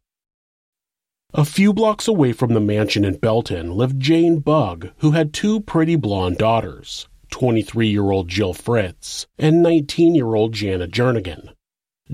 A 1.33 1.45
few 1.45 1.73
blocks 1.73 2.09
away 2.09 2.33
from 2.33 2.55
the 2.55 2.61
mansion 2.61 3.05
in 3.05 3.17
Belton 3.19 3.71
lived 3.71 4.01
Jane 4.01 4.41
Bugg, 4.41 4.91
who 4.99 5.13
had 5.13 5.33
two 5.33 5.61
pretty 5.61 5.95
blonde 5.95 6.39
daughters 6.39 7.09
23 7.31 7.89
year 7.89 8.11
old 8.11 8.29
Jill 8.29 8.53
Fritz 8.53 9.29
and 9.39 9.63
19 9.63 10.17
year 10.17 10.35
old 10.35 10.53
Janet 10.53 10.91
Jernigan. 10.91 11.51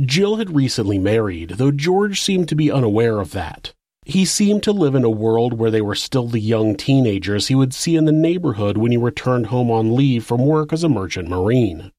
Jill 0.04 0.36
had 0.36 0.54
recently 0.54 0.98
married, 0.98 1.50
though 1.56 1.70
George 1.70 2.20
seemed 2.20 2.48
to 2.50 2.54
be 2.54 2.70
unaware 2.70 3.18
of 3.18 3.32
that. 3.32 3.72
He 4.04 4.24
seemed 4.24 4.62
to 4.64 4.72
live 4.72 4.94
in 4.94 5.04
a 5.04 5.10
world 5.10 5.54
where 5.54 5.70
they 5.70 5.80
were 5.80 5.94
still 5.94 6.28
the 6.28 6.38
young 6.38 6.76
teenagers 6.76 7.48
he 7.48 7.54
would 7.54 7.72
see 7.72 7.96
in 7.96 8.04
the 8.04 8.12
neighborhood 8.12 8.76
when 8.76 8.92
he 8.92 8.96
returned 8.96 9.46
home 9.46 9.70
on 9.70 9.96
leave 9.96 10.24
from 10.24 10.44
work 10.44 10.72
as 10.72 10.84
a 10.84 10.88
merchant 10.88 11.28
marine. 11.28 11.90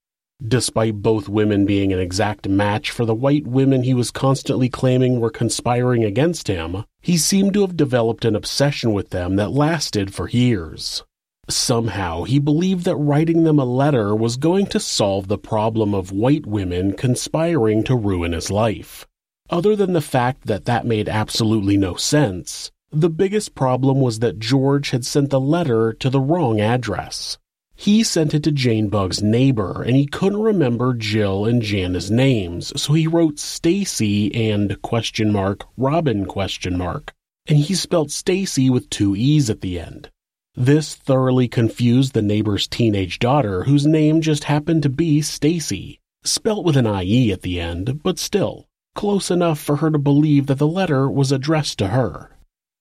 Despite 0.45 1.01
both 1.01 1.27
women 1.27 1.65
being 1.65 1.91
an 1.91 1.99
exact 1.99 2.47
match 2.47 2.91
for 2.91 3.05
the 3.05 3.15
white 3.15 3.47
women 3.47 3.81
he 3.81 3.95
was 3.95 4.11
constantly 4.11 4.69
claiming 4.69 5.19
were 5.19 5.31
conspiring 5.31 6.03
against 6.03 6.47
him, 6.47 6.85
he 7.01 7.17
seemed 7.17 7.55
to 7.55 7.61
have 7.61 7.75
developed 7.75 8.23
an 8.23 8.35
obsession 8.35 8.93
with 8.93 9.09
them 9.09 9.35
that 9.37 9.51
lasted 9.51 10.13
for 10.13 10.29
years. 10.29 11.03
Somehow, 11.49 12.23
he 12.23 12.39
believed 12.39 12.83
that 12.85 12.95
writing 12.97 13.43
them 13.43 13.57
a 13.57 13.65
letter 13.65 14.13
was 14.15 14.35
going 14.35 14.65
to 14.67 14.79
solve 14.79 15.27
the 15.27 15.37
problem 15.37 15.93
of 15.93 16.11
white 16.11 16.45
women 16.45 16.93
conspiring 16.93 17.83
to 17.85 17.95
ruin 17.95 18.33
his 18.33 18.51
life. 18.51 19.07
Other 19.49 19.75
than 19.75 19.93
the 19.93 20.01
fact 20.01 20.47
that 20.47 20.65
that 20.65 20.85
made 20.85 21.07
absolutely 21.07 21.77
no 21.77 21.95
sense, 21.95 22.71
the 22.91 23.09
biggest 23.09 23.55
problem 23.55 24.01
was 24.01 24.19
that 24.19 24.39
George 24.39 24.89
had 24.89 25.05
sent 25.05 25.29
the 25.29 25.39
letter 25.39 25.93
to 25.93 26.09
the 26.09 26.19
wrong 26.19 26.59
address. 26.59 27.37
He 27.75 28.03
sent 28.03 28.33
it 28.33 28.43
to 28.43 28.51
Jane 28.51 28.89
Bugg's 28.89 29.21
neighbor, 29.21 29.83
and 29.83 29.95
he 29.95 30.05
couldn't 30.05 30.41
remember 30.41 30.93
Jill 30.93 31.45
and 31.45 31.61
Jana's 31.61 32.09
names, 32.09 32.73
so 32.75 32.93
he 32.93 33.07
wrote 33.07 33.39
Stacy 33.39 34.33
and 34.51 34.81
question 34.81 35.31
mark 35.31 35.63
Robin 35.77 36.25
question 36.25 36.77
mark, 36.77 37.13
and 37.45 37.57
he 37.57 37.75
spelt 37.75 38.09
Stacy 38.09 38.69
with 38.69 38.89
two 38.89 39.15
e's 39.15 39.49
at 39.49 39.61
the 39.61 39.79
end. 39.79 40.09
This 40.59 40.95
thoroughly 40.95 41.47
confused 41.47 42.15
the 42.15 42.23
neighbor's 42.23 42.67
teenage 42.67 43.19
daughter, 43.19 43.65
whose 43.65 43.85
name 43.85 44.21
just 44.21 44.45
happened 44.45 44.81
to 44.81 44.89
be 44.89 45.21
Stacy, 45.21 45.99
spelt 46.23 46.65
with 46.65 46.75
an 46.75 46.87
IE 46.87 47.31
at 47.31 47.43
the 47.43 47.59
end, 47.59 48.01
but 48.01 48.17
still, 48.17 48.65
close 48.95 49.29
enough 49.29 49.59
for 49.59 49.75
her 49.75 49.91
to 49.91 49.99
believe 49.99 50.47
that 50.47 50.57
the 50.57 50.65
letter 50.65 51.07
was 51.11 51.31
addressed 51.31 51.77
to 51.77 51.89
her. 51.89 52.35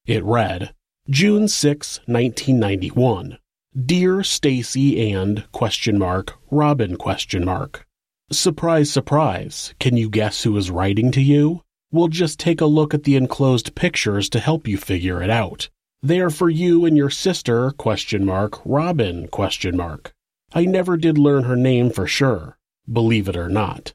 It 0.06 0.24
read, 0.24 0.72
June 1.10 1.48
6, 1.48 1.98
1991. 2.06 3.36
Dear 3.84 4.22
Stacy 4.22 5.12
and 5.12 5.44
question 5.52 5.98
mark 5.98 6.32
Robin 6.50 6.96
question 6.96 7.44
mark. 7.44 7.86
Surprise, 8.32 8.90
surprise. 8.90 9.74
Can 9.78 9.98
you 9.98 10.08
guess 10.08 10.44
who 10.44 10.56
is 10.56 10.70
writing 10.70 11.10
to 11.10 11.20
you? 11.20 11.60
We'll 11.92 12.08
just 12.08 12.40
take 12.40 12.62
a 12.62 12.64
look 12.66 12.94
at 12.94 13.04
the 13.04 13.16
enclosed 13.16 13.74
pictures 13.74 14.30
to 14.30 14.40
help 14.40 14.66
you 14.66 14.78
figure 14.78 15.22
it 15.22 15.28
out. 15.28 15.68
They 16.06 16.20
are 16.20 16.30
for 16.30 16.48
you 16.48 16.84
and 16.84 16.96
your 16.96 17.10
sister, 17.10 17.72
question 17.72 18.24
mark, 18.24 18.60
Robin, 18.64 19.26
question 19.26 19.76
mark. 19.76 20.12
I 20.52 20.64
never 20.64 20.96
did 20.96 21.18
learn 21.18 21.42
her 21.42 21.56
name 21.56 21.90
for 21.90 22.06
sure, 22.06 22.58
believe 22.88 23.28
it 23.28 23.36
or 23.36 23.48
not. 23.48 23.92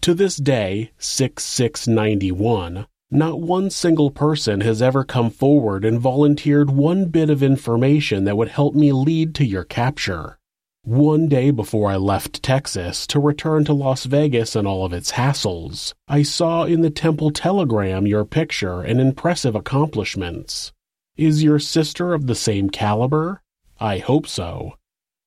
To 0.00 0.14
this 0.14 0.36
day, 0.36 0.92
6691, 0.96 2.86
not 3.10 3.42
one 3.42 3.68
single 3.68 4.10
person 4.10 4.62
has 4.62 4.80
ever 4.80 5.04
come 5.04 5.28
forward 5.28 5.84
and 5.84 6.00
volunteered 6.00 6.70
one 6.70 7.10
bit 7.10 7.28
of 7.28 7.42
information 7.42 8.24
that 8.24 8.38
would 8.38 8.48
help 8.48 8.74
me 8.74 8.90
lead 8.92 9.34
to 9.34 9.44
your 9.44 9.64
capture. 9.64 10.38
One 10.84 11.28
day 11.28 11.50
before 11.50 11.90
I 11.90 11.96
left 11.96 12.42
Texas 12.42 13.06
to 13.08 13.20
return 13.20 13.66
to 13.66 13.74
Las 13.74 14.06
Vegas 14.06 14.56
and 14.56 14.66
all 14.66 14.86
of 14.86 14.94
its 14.94 15.12
hassles, 15.12 15.92
I 16.08 16.22
saw 16.22 16.64
in 16.64 16.80
the 16.80 16.88
Temple 16.88 17.32
Telegram 17.32 18.06
your 18.06 18.24
picture 18.24 18.80
and 18.80 18.98
impressive 18.98 19.54
accomplishments. 19.54 20.72
Is 21.20 21.42
your 21.42 21.58
sister 21.58 22.14
of 22.14 22.26
the 22.26 22.34
same 22.34 22.70
caliber? 22.70 23.42
I 23.78 23.98
hope 23.98 24.26
so. 24.26 24.76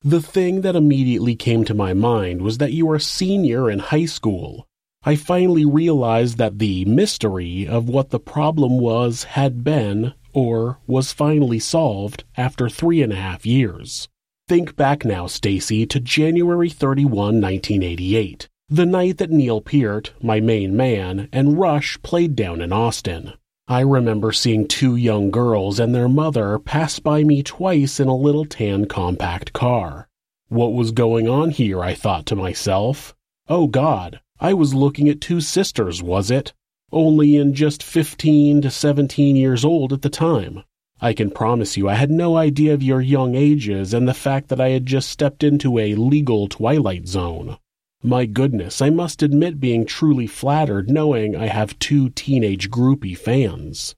The 0.02 0.24
thing 0.24 0.62
that 0.62 0.76
immediately 0.76 1.36
came 1.36 1.64
to 1.66 1.76
my 1.76 1.94
mind 1.94 2.42
was 2.42 2.58
that 2.58 2.74
you 2.74 2.90
are 2.90 2.98
senior 2.98 3.70
in 3.70 3.78
high 3.78 4.06
school. 4.06 4.68
I 5.04 5.16
finally 5.16 5.66
realized 5.66 6.40
that 6.40 6.58
the 6.58 6.84
mystery 6.86 7.68
of 7.68 7.90
what 7.90 8.10
the 8.10 8.20
problem 8.20 8.80
was 8.80 9.26
had 9.38 9.64
been, 9.64 10.16
or 10.34 10.80
was 10.88 11.14
finally 11.14 11.60
solved, 11.60 12.24
after 12.36 12.70
three 12.70 13.04
and 13.04 13.14
a 13.14 13.18
half 13.18 13.46
years. 13.46 14.10
Think 14.48 14.76
back 14.76 15.06
now, 15.06 15.28
Stacy, 15.28 15.86
to 15.86 16.00
January 16.00 16.72
31, 16.72 17.40
1988, 17.40 18.50
the 18.68 18.88
night 18.88 19.20
that 19.20 19.30
Neil 19.30 19.62
Peart, 19.62 20.14
my 20.24 20.40
main 20.40 20.76
man, 20.76 21.30
and 21.32 21.60
Rush 21.60 22.02
played 22.02 22.36
down 22.36 22.62
in 22.62 22.74
Austin. 22.74 23.34
I 23.67 23.80
remember 23.80 24.34
seeing 24.34 24.67
two 24.67 24.97
young 24.97 25.32
girls 25.32 25.80
and 25.80 25.95
their 25.95 26.10
mother 26.10 26.60
pass 26.60 26.99
by 26.99 27.23
me 27.23 27.41
twice 27.41 27.97
in 27.97 28.10
a 28.10 28.15
little 28.15 28.43
tan 28.43 28.88
compact 28.88 29.54
car. 29.54 30.10
What 30.49 30.73
was 30.73 30.91
going 30.91 31.30
on 31.30 31.52
here, 31.52 31.82
I 31.82 31.93
thought 31.93 32.26
to 32.26 32.36
myself. 32.36 33.15
Oh 33.47 33.67
God, 33.67 34.19
I 34.38 34.54
was 34.54 34.73
looking 34.73 35.08
at 35.08 35.21
two 35.21 35.39
sisters, 35.39 36.04
was 36.04 36.30
it? 36.30 36.52
Only 36.91 37.38
in 37.38 37.54
just 37.54 37.82
15 37.82 38.63
to 38.63 38.69
17 38.69 39.38
years 39.38 39.63
old 39.63 39.93
at 39.93 40.02
the 40.02 40.10
time. 40.10 40.63
I 40.99 41.13
can 41.13 41.32
promise 41.32 41.78
you 41.78 41.88
I 41.88 41.93
had 41.93 42.12
no 42.12 42.36
idea 42.36 42.73
of 42.73 42.84
your 42.84 42.99
young 42.99 43.34
ages 43.34 43.93
and 43.93 44.08
the 44.08 44.13
fact 44.13 44.49
that 44.49 44.60
I 44.60 44.69
had 44.69 44.86
just 44.86 45.10
stepped 45.10 45.41
into 45.41 45.80
a 45.80 45.95
legal 45.95 46.49
twilight 46.49 47.08
zone. 47.08 47.58
My 48.06 48.26
goodness, 48.26 48.82
I 48.82 48.89
must 48.89 49.24
admit 49.24 49.62
being 49.62 49.86
truly 49.86 50.28
flattered 50.28 50.89
knowing 50.89 51.38
I 51.38 51.48
have 51.48 51.80
two 51.80 52.10
teenage 52.10 52.70
groupie 52.70 53.18
fans. 53.18 53.96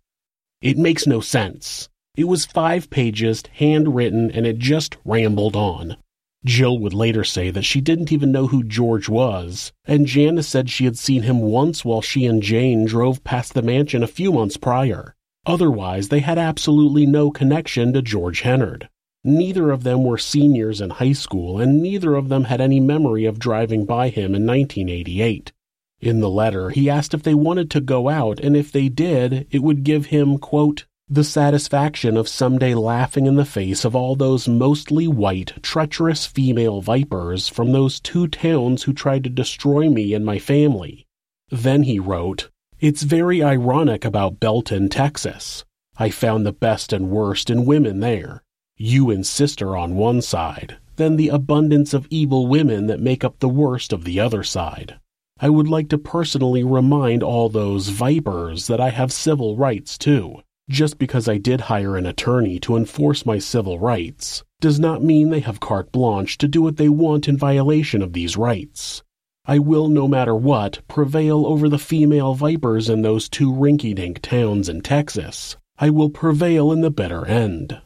It 0.62 0.78
makes 0.78 1.08
no 1.08 1.22
sense. 1.22 1.90
It 2.16 2.26
was 2.26 2.46
five 2.46 2.92
pages, 2.92 3.42
handwritten, 3.54 4.30
and 4.30 4.46
it 4.46 4.60
just 4.60 4.96
rambled 5.06 5.56
on. 5.56 5.98
Jill 6.46 6.78
would 6.78 6.94
later 6.94 7.24
say 7.24 7.50
that 7.50 7.66
she 7.66 7.82
didn't 7.82 8.12
even 8.12 8.32
know 8.32 8.46
who 8.46 8.64
George 8.64 9.10
was, 9.10 9.74
and 9.86 10.06
Janice 10.06 10.48
said 10.48 10.70
she 10.70 10.86
had 10.86 11.00
seen 11.00 11.24
him 11.24 11.40
once 11.40 11.84
while 11.84 12.04
she 12.04 12.28
and 12.28 12.44
Jane 12.44 12.86
drove 12.86 13.24
past 13.24 13.56
the 13.56 13.64
mansion 13.64 14.04
a 14.04 14.08
few 14.08 14.32
months 14.32 14.56
prior. 14.56 15.16
Otherwise, 15.48 16.10
they 16.10 16.20
had 16.20 16.38
absolutely 16.38 17.08
no 17.08 17.32
connection 17.32 17.92
to 17.94 18.04
George 18.04 18.42
Hennard. 18.42 18.88
Neither 19.28 19.72
of 19.72 19.82
them 19.82 20.04
were 20.04 20.20
seniors 20.20 20.80
in 20.80 20.92
high 20.92 21.14
school, 21.14 21.60
and 21.60 21.82
neither 21.82 22.14
of 22.14 22.30
them 22.30 22.44
had 22.44 22.62
any 22.62 22.80
memory 22.80 23.26
of 23.26 23.40
driving 23.40 23.84
by 23.84 24.10
him 24.10 24.36
in 24.36 24.46
1988. 24.46 25.52
In 26.00 26.20
the 26.20 26.30
letter, 26.30 26.70
he 26.70 26.92
asked 26.92 27.12
if 27.16 27.24
they 27.24 27.34
wanted 27.34 27.72
to 27.72 27.82
go 27.82 28.08
out, 28.08 28.40
and 28.40 28.56
if 28.56 28.72
they 28.72 28.88
did, 28.88 29.48
it 29.50 29.64
would 29.64 29.84
give 29.84 30.06
him, 30.06 30.38
quote, 30.38 30.86
the 31.10 31.24
satisfaction 31.24 32.18
of 32.18 32.28
someday 32.28 32.76
laughing 32.76 33.26
in 33.26 33.34
the 33.34 33.46
face 33.46 33.84
of 33.84 33.96
all 33.96 34.16
those 34.16 34.48
mostly 34.48 35.08
white, 35.08 35.54
treacherous 35.64 36.28
female 36.28 36.82
vipers 36.82 37.50
from 37.50 37.72
those 37.72 38.00
two 38.00 38.28
towns 38.28 38.84
who 38.84 38.94
tried 38.94 39.24
to 39.24 39.30
destroy 39.32 39.90
me 39.90 40.14
and 40.14 40.24
my 40.24 40.38
family. 40.38 41.08
Then 41.50 41.82
he 41.82 41.98
wrote, 41.98 42.52
It's 42.80 43.02
very 43.02 43.42
ironic 43.42 44.06
about 44.06 44.40
Belton, 44.40 44.88
Texas. 44.88 45.66
I 45.98 46.12
found 46.12 46.46
the 46.46 46.54
best 46.54 46.94
and 46.94 47.10
worst 47.10 47.50
in 47.50 47.66
women 47.66 48.02
there. 48.02 48.44
You 48.78 49.10
and 49.10 49.26
sister 49.26 49.78
on 49.78 49.96
one 49.96 50.22
side, 50.22 50.76
then 50.98 51.16
the 51.16 51.30
abundance 51.30 51.94
of 51.94 52.08
evil 52.10 52.48
women 52.48 52.88
that 52.88 53.00
make 53.00 53.24
up 53.24 53.40
the 53.40 53.48
worst 53.48 53.94
of 53.94 54.04
the 54.04 54.20
other 54.20 54.44
side. 54.44 55.00
I 55.40 55.50
would 55.50 55.70
like 55.70 55.88
to 55.90 55.98
personally 55.98 56.64
remind 56.64 57.24
all 57.24 57.48
those 57.48 57.88
vipers 57.88 58.68
that 58.68 58.82
I 58.82 58.90
have 58.90 59.14
civil 59.14 59.56
rights 59.56 59.98
too. 59.98 60.42
Just 60.70 60.98
because 60.98 61.30
I 61.30 61.38
did 61.38 61.62
hire 61.62 61.96
an 61.96 62.06
attorney 62.06 62.60
to 62.62 62.76
enforce 62.76 63.26
my 63.26 63.40
civil 63.40 63.80
rights 63.80 64.44
does 64.60 64.78
not 64.78 65.02
mean 65.02 65.30
they 65.30 65.40
have 65.40 65.62
carte 65.62 65.94
blanche 65.94 66.38
to 66.40 66.48
do 66.48 66.62
what 66.62 66.76
they 66.76 66.90
want 66.90 67.30
in 67.30 67.38
violation 67.38 68.02
of 68.02 68.12
these 68.12 68.36
rights. 68.36 69.04
I 69.46 69.60
will, 69.60 69.88
no 69.88 70.08
matter 70.08 70.36
what, 70.36 70.82
prevail 70.90 71.46
over 71.46 71.70
the 71.70 71.78
female 71.78 72.34
vipers 72.34 72.90
in 72.90 73.04
those 73.04 73.30
two 73.30 73.54
rinky 73.54 73.96
dink 73.96 74.22
towns 74.22 74.68
in 74.68 74.82
Texas. 74.82 75.56
I 75.78 75.92
will 75.92 76.10
prevail 76.10 76.72
in 76.74 76.82
the 76.82 76.92
better 76.92 77.26
end. 77.26 77.80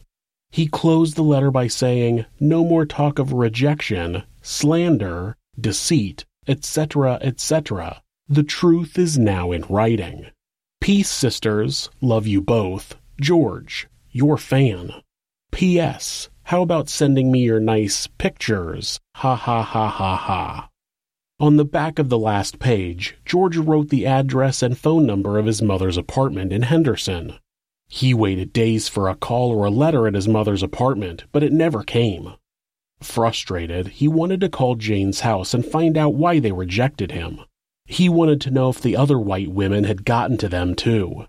He 0.52 0.68
closed 0.68 1.16
the 1.16 1.24
letter 1.24 1.52
by 1.52 1.68
saying, 1.68 2.26
No 2.40 2.64
more 2.64 2.86
talk 2.86 3.20
of 3.20 3.34
rejection, 3.34 4.24
slander, 4.42 5.36
deceit, 5.60 6.26
etc., 6.48 7.20
etc. 7.22 8.02
The 8.28 8.44
truth 8.44 8.98
is 8.98 9.18
now 9.18 9.52
in 9.52 9.64
writing. 9.70 10.28
Peace, 10.82 11.10
sisters. 11.10 11.90
Love 12.02 12.26
you 12.26 12.42
both. 12.42 12.96
George, 13.22 13.88
your 14.12 14.38
fan. 14.38 14.94
P.S. 15.52 16.30
How 16.44 16.62
about 16.62 16.90
sending 16.90 17.32
me 17.32 17.42
your 17.42 17.60
nice 17.60 18.08
pictures? 18.08 19.00
Ha 19.18 19.36
ha 19.36 19.62
ha 19.62 19.88
ha 19.88 20.16
ha. 20.16 20.70
On 21.40 21.58
the 21.58 21.66
back 21.66 22.00
of 22.00 22.10
the 22.10 22.18
last 22.18 22.60
page, 22.60 23.16
George 23.26 23.58
wrote 23.58 23.90
the 23.90 24.06
address 24.06 24.64
and 24.64 24.78
phone 24.78 25.06
number 25.06 25.38
of 25.38 25.46
his 25.46 25.62
mother's 25.62 25.98
apartment 25.98 26.52
in 26.52 26.64
Henderson. 26.64 27.36
He 27.92 28.14
waited 28.14 28.54
days 28.54 28.88
for 28.88 29.10
a 29.10 29.16
call 29.16 29.52
or 29.52 29.66
a 29.66 29.72
letter 29.72 30.08
at 30.08 30.14
his 30.14 30.28
mother's 30.28 30.62
apartment, 30.62 31.26
but 31.32 31.42
it 31.42 31.52
never 31.52 31.82
came. 31.82 32.34
Frustrated, 33.02 33.88
he 33.88 34.08
wanted 34.08 34.42
to 34.42 34.50
call 34.50 34.76
Jane's 34.76 35.22
house 35.22 35.56
and 35.56 35.66
find 35.66 35.98
out 35.98 36.14
why 36.14 36.40
they 36.40 36.52
rejected 36.52 37.12
him. 37.12 37.40
He 37.86 38.08
wanted 38.08 38.42
to 38.42 38.52
know 38.52 38.70
if 38.70 38.80
the 38.80 38.96
other 38.96 39.18
white 39.18 39.50
women 39.52 39.86
had 39.86 40.06
gotten 40.06 40.38
to 40.38 40.48
them 40.48 40.76
too. 40.76 41.26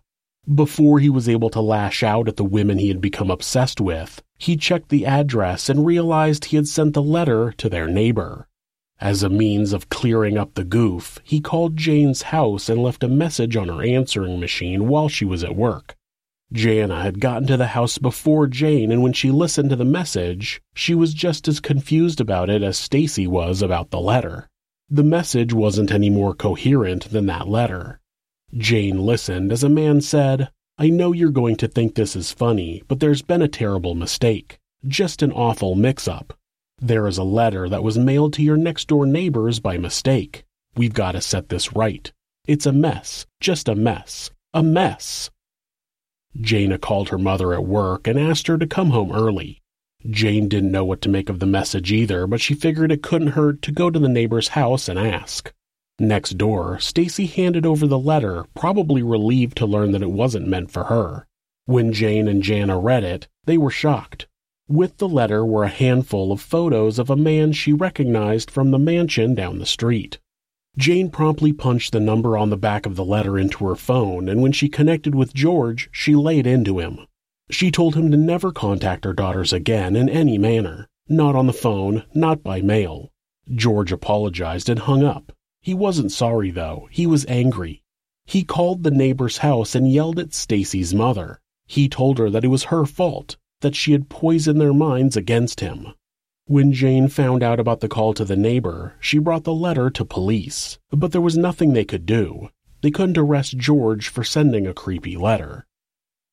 Before 0.54 0.98
he 0.98 1.08
was 1.08 1.30
able 1.30 1.48
to 1.50 1.60
lash 1.62 2.02
out 2.02 2.28
at 2.28 2.36
the 2.36 2.44
women 2.44 2.78
he 2.78 2.88
had 2.88 3.00
become 3.00 3.30
obsessed 3.30 3.80
with, 3.80 4.22
he 4.36 4.56
checked 4.56 4.90
the 4.90 5.06
address 5.06 5.70
and 5.70 5.86
realized 5.86 6.46
he 6.46 6.56
had 6.56 6.68
sent 6.68 6.92
the 6.92 7.02
letter 7.02 7.52
to 7.52 7.70
their 7.70 7.88
neighbor. 7.88 8.46
As 9.00 9.22
a 9.22 9.30
means 9.30 9.72
of 9.72 9.88
clearing 9.88 10.36
up 10.36 10.54
the 10.54 10.64
goof, 10.64 11.20
he 11.24 11.40
called 11.40 11.78
Jane's 11.78 12.22
house 12.22 12.68
and 12.68 12.82
left 12.82 13.02
a 13.02 13.08
message 13.08 13.56
on 13.56 13.68
her 13.68 13.82
answering 13.82 14.38
machine 14.38 14.88
while 14.88 15.08
she 15.08 15.24
was 15.24 15.42
at 15.42 15.56
work. 15.56 15.96
Jana 16.52 17.02
had 17.02 17.20
gotten 17.20 17.46
to 17.46 17.56
the 17.56 17.68
house 17.68 17.98
before 17.98 18.46
Jane, 18.48 18.90
and 18.90 19.02
when 19.02 19.12
she 19.12 19.30
listened 19.30 19.70
to 19.70 19.76
the 19.76 19.84
message, 19.84 20.60
she 20.74 20.94
was 20.94 21.14
just 21.14 21.46
as 21.46 21.60
confused 21.60 22.20
about 22.20 22.50
it 22.50 22.62
as 22.62 22.76
Stacy 22.76 23.26
was 23.26 23.62
about 23.62 23.90
the 23.90 24.00
letter. 24.00 24.48
The 24.88 25.04
message 25.04 25.52
wasn't 25.52 25.92
any 25.92 26.10
more 26.10 26.34
coherent 26.34 27.10
than 27.10 27.26
that 27.26 27.46
letter. 27.46 28.00
Jane 28.56 28.98
listened 28.98 29.52
as 29.52 29.62
a 29.62 29.68
man 29.68 30.00
said, 30.00 30.50
I 30.76 30.88
know 30.88 31.12
you're 31.12 31.30
going 31.30 31.56
to 31.56 31.68
think 31.68 31.94
this 31.94 32.16
is 32.16 32.32
funny, 32.32 32.82
but 32.88 32.98
there's 32.98 33.22
been 33.22 33.42
a 33.42 33.48
terrible 33.48 33.94
mistake. 33.94 34.58
Just 34.88 35.22
an 35.22 35.30
awful 35.30 35.76
mix 35.76 36.08
up. 36.08 36.36
There 36.78 37.06
is 37.06 37.18
a 37.18 37.22
letter 37.22 37.68
that 37.68 37.84
was 37.84 37.98
mailed 37.98 38.32
to 38.32 38.42
your 38.42 38.56
next 38.56 38.88
door 38.88 39.06
neighbors 39.06 39.60
by 39.60 39.76
mistake. 39.76 40.44
We've 40.74 40.94
got 40.94 41.12
to 41.12 41.20
set 41.20 41.50
this 41.50 41.74
right. 41.74 42.10
It's 42.46 42.66
a 42.66 42.72
mess. 42.72 43.26
Just 43.38 43.68
a 43.68 43.74
mess. 43.74 44.30
A 44.52 44.62
mess. 44.62 45.30
Jana 46.38 46.78
called 46.78 47.08
her 47.08 47.18
mother 47.18 47.54
at 47.54 47.64
work 47.64 48.06
and 48.06 48.18
asked 48.18 48.46
her 48.46 48.58
to 48.58 48.66
come 48.66 48.90
home 48.90 49.12
early. 49.12 49.60
Jane 50.08 50.48
didn't 50.48 50.72
know 50.72 50.84
what 50.84 51.00
to 51.02 51.08
make 51.08 51.28
of 51.28 51.38
the 51.38 51.46
message 51.46 51.92
either, 51.92 52.26
but 52.26 52.40
she 52.40 52.54
figured 52.54 52.92
it 52.92 53.02
couldn't 53.02 53.28
hurt 53.28 53.62
to 53.62 53.72
go 53.72 53.90
to 53.90 53.98
the 53.98 54.08
neighbor's 54.08 54.48
house 54.48 54.88
and 54.88 54.98
ask. 54.98 55.52
Next 55.98 56.38
door, 56.38 56.78
Stacy 56.78 57.26
handed 57.26 57.66
over 57.66 57.86
the 57.86 57.98
letter, 57.98 58.46
probably 58.54 59.02
relieved 59.02 59.56
to 59.58 59.66
learn 59.66 59.92
that 59.92 60.02
it 60.02 60.10
wasn't 60.10 60.48
meant 60.48 60.70
for 60.70 60.84
her. 60.84 61.26
When 61.66 61.92
Jane 61.92 62.26
and 62.26 62.42
Jana 62.42 62.78
read 62.78 63.04
it, 63.04 63.28
they 63.44 63.58
were 63.58 63.70
shocked. 63.70 64.26
With 64.66 64.96
the 64.96 65.08
letter 65.08 65.44
were 65.44 65.64
a 65.64 65.68
handful 65.68 66.32
of 66.32 66.40
photos 66.40 66.98
of 66.98 67.10
a 67.10 67.16
man 67.16 67.52
she 67.52 67.72
recognized 67.72 68.50
from 68.50 68.70
the 68.70 68.78
mansion 68.78 69.34
down 69.34 69.58
the 69.58 69.66
street. 69.66 70.18
Jane 70.78 71.10
promptly 71.10 71.52
punched 71.52 71.92
the 71.92 72.00
number 72.00 72.38
on 72.38 72.50
the 72.50 72.56
back 72.56 72.86
of 72.86 72.96
the 72.96 73.04
letter 73.04 73.38
into 73.38 73.66
her 73.66 73.74
phone, 73.74 74.28
and 74.28 74.40
when 74.40 74.52
she 74.52 74.68
connected 74.68 75.14
with 75.14 75.34
George, 75.34 75.88
she 75.92 76.14
laid 76.14 76.46
into 76.46 76.78
him. 76.78 77.06
She 77.50 77.70
told 77.70 77.96
him 77.96 78.10
to 78.10 78.16
never 78.16 78.52
contact 78.52 79.04
her 79.04 79.12
daughters 79.12 79.52
again 79.52 79.96
in 79.96 80.08
any 80.08 80.38
manner. 80.38 80.88
Not 81.08 81.34
on 81.34 81.48
the 81.48 81.52
phone, 81.52 82.04
not 82.14 82.44
by 82.44 82.62
mail. 82.62 83.10
George 83.52 83.90
apologized 83.90 84.68
and 84.68 84.78
hung 84.78 85.02
up. 85.02 85.32
He 85.60 85.74
wasn't 85.74 86.12
sorry, 86.12 86.50
though. 86.50 86.88
He 86.92 87.06
was 87.06 87.26
angry. 87.26 87.82
He 88.24 88.44
called 88.44 88.84
the 88.84 88.92
neighbor's 88.92 89.38
house 89.38 89.74
and 89.74 89.90
yelled 89.90 90.20
at 90.20 90.32
Stacy's 90.32 90.94
mother. 90.94 91.40
He 91.66 91.88
told 91.88 92.18
her 92.18 92.30
that 92.30 92.44
it 92.44 92.48
was 92.48 92.64
her 92.64 92.86
fault, 92.86 93.36
that 93.60 93.74
she 93.74 93.92
had 93.92 94.08
poisoned 94.08 94.60
their 94.60 94.72
minds 94.72 95.16
against 95.16 95.60
him. 95.60 95.88
When 96.50 96.72
Jane 96.72 97.06
found 97.06 97.44
out 97.44 97.60
about 97.60 97.78
the 97.78 97.86
call 97.86 98.12
to 98.12 98.24
the 98.24 98.34
neighbor, 98.34 98.96
she 98.98 99.20
brought 99.20 99.44
the 99.44 99.54
letter 99.54 99.88
to 99.90 100.04
police, 100.04 100.80
but 100.90 101.12
there 101.12 101.20
was 101.20 101.36
nothing 101.36 101.74
they 101.74 101.84
could 101.84 102.04
do. 102.04 102.48
They 102.82 102.90
couldn't 102.90 103.16
arrest 103.16 103.56
George 103.56 104.08
for 104.08 104.24
sending 104.24 104.66
a 104.66 104.74
creepy 104.74 105.16
letter. 105.16 105.64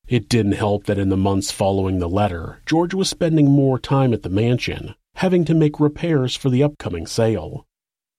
It 0.08 0.28
didn't 0.28 0.58
help 0.58 0.86
that 0.86 0.98
in 0.98 1.10
the 1.10 1.16
months 1.16 1.52
following 1.52 2.00
the 2.00 2.08
letter, 2.08 2.62
George 2.66 2.94
was 2.94 3.08
spending 3.08 3.48
more 3.48 3.78
time 3.78 4.12
at 4.12 4.24
the 4.24 4.28
mansion, 4.28 4.96
having 5.14 5.44
to 5.44 5.54
make 5.54 5.78
repairs 5.78 6.34
for 6.34 6.50
the 6.50 6.64
upcoming 6.64 7.06
sale. 7.06 7.64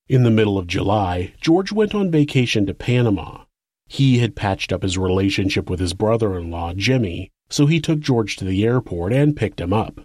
In 0.08 0.24
the 0.24 0.32
middle 0.32 0.58
of 0.58 0.68
July, 0.68 1.34
George 1.42 1.74
went 1.74 1.94
on 1.94 2.10
vacation 2.10 2.66
to 2.68 2.74
Panama. 2.74 3.44
He 3.88 4.20
had 4.20 4.38
patched 4.38 4.72
up 4.72 4.84
his 4.84 4.98
relationship 4.98 5.70
with 5.70 5.82
his 5.82 5.94
brother 5.94 6.38
in 6.38 6.50
law, 6.50 6.74
Jimmy, 6.74 7.30
so 7.50 7.66
he 7.66 7.82
took 7.82 8.00
George 8.00 8.38
to 8.38 8.46
the 8.46 8.64
airport 8.64 9.12
and 9.12 9.36
picked 9.36 9.60
him 9.60 9.74
up. 9.74 10.00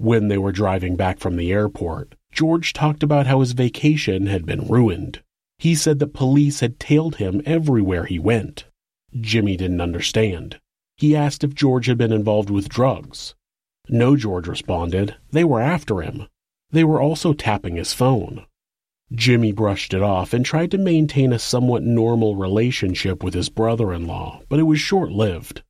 When 0.00 0.28
they 0.28 0.38
were 0.38 0.50
driving 0.50 0.96
back 0.96 1.18
from 1.18 1.36
the 1.36 1.52
airport, 1.52 2.14
George 2.32 2.72
talked 2.72 3.02
about 3.02 3.26
how 3.26 3.40
his 3.40 3.52
vacation 3.52 4.28
had 4.28 4.46
been 4.46 4.66
ruined. 4.66 5.20
He 5.58 5.74
said 5.74 5.98
that 5.98 6.14
police 6.14 6.60
had 6.60 6.80
tailed 6.80 7.16
him 7.16 7.42
everywhere 7.44 8.06
he 8.06 8.18
went. 8.18 8.64
Jimmy 9.14 9.58
didn't 9.58 9.82
understand. 9.82 10.58
He 10.96 11.14
asked 11.14 11.44
if 11.44 11.54
George 11.54 11.84
had 11.84 11.98
been 11.98 12.14
involved 12.14 12.48
with 12.48 12.70
drugs. 12.70 13.34
No, 13.90 14.16
George 14.16 14.48
responded. 14.48 15.16
They 15.32 15.44
were 15.44 15.60
after 15.60 16.00
him. 16.00 16.28
They 16.70 16.82
were 16.82 17.02
also 17.02 17.34
tapping 17.34 17.76
his 17.76 17.92
phone. 17.92 18.46
Jimmy 19.12 19.52
brushed 19.52 19.92
it 19.92 20.00
off 20.00 20.32
and 20.32 20.46
tried 20.46 20.70
to 20.70 20.78
maintain 20.78 21.30
a 21.30 21.38
somewhat 21.38 21.82
normal 21.82 22.36
relationship 22.36 23.22
with 23.22 23.34
his 23.34 23.50
brother 23.50 23.92
in 23.92 24.06
law, 24.06 24.40
but 24.48 24.58
it 24.58 24.62
was 24.62 24.80
short 24.80 25.12
lived. 25.12 25.62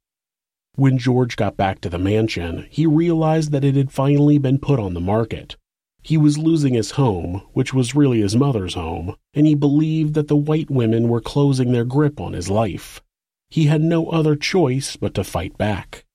When 0.77 0.99
George 0.99 1.37
got 1.37 1.57
back 1.57 1.81
to 1.81 1.91
the 1.91 1.99
mansion, 1.99 2.67
he 2.71 2.87
realized 2.87 3.53
that 3.53 3.65
it 3.65 3.77
had 3.77 3.93
finally 3.93 4.39
been 4.39 4.59
put 4.59 4.79
on 4.79 4.95
the 4.95 5.01
market. 5.01 5.57
He 6.03 6.17
was 6.17 6.39
losing 6.39 6.75
his 6.75 6.93
home, 6.93 7.43
which 7.53 7.75
was 7.75 7.95
really 7.95 8.21
his 8.21 8.37
mother's 8.37 8.75
home, 8.75 9.17
and 9.35 9.47
he 9.47 9.55
believed 9.55 10.15
that 10.15 10.29
the 10.29 10.37
white 10.37 10.71
women 10.71 11.09
were 11.09 11.21
closing 11.21 11.73
their 11.73 11.85
grip 11.85 12.21
on 12.21 12.33
his 12.33 12.49
life. 12.49 13.03
He 13.51 13.65
had 13.65 13.83
no 13.83 14.07
other 14.11 14.37
choice 14.37 14.97
but 14.97 15.13
to 15.15 15.25
fight 15.25 15.59
back. 15.59 16.07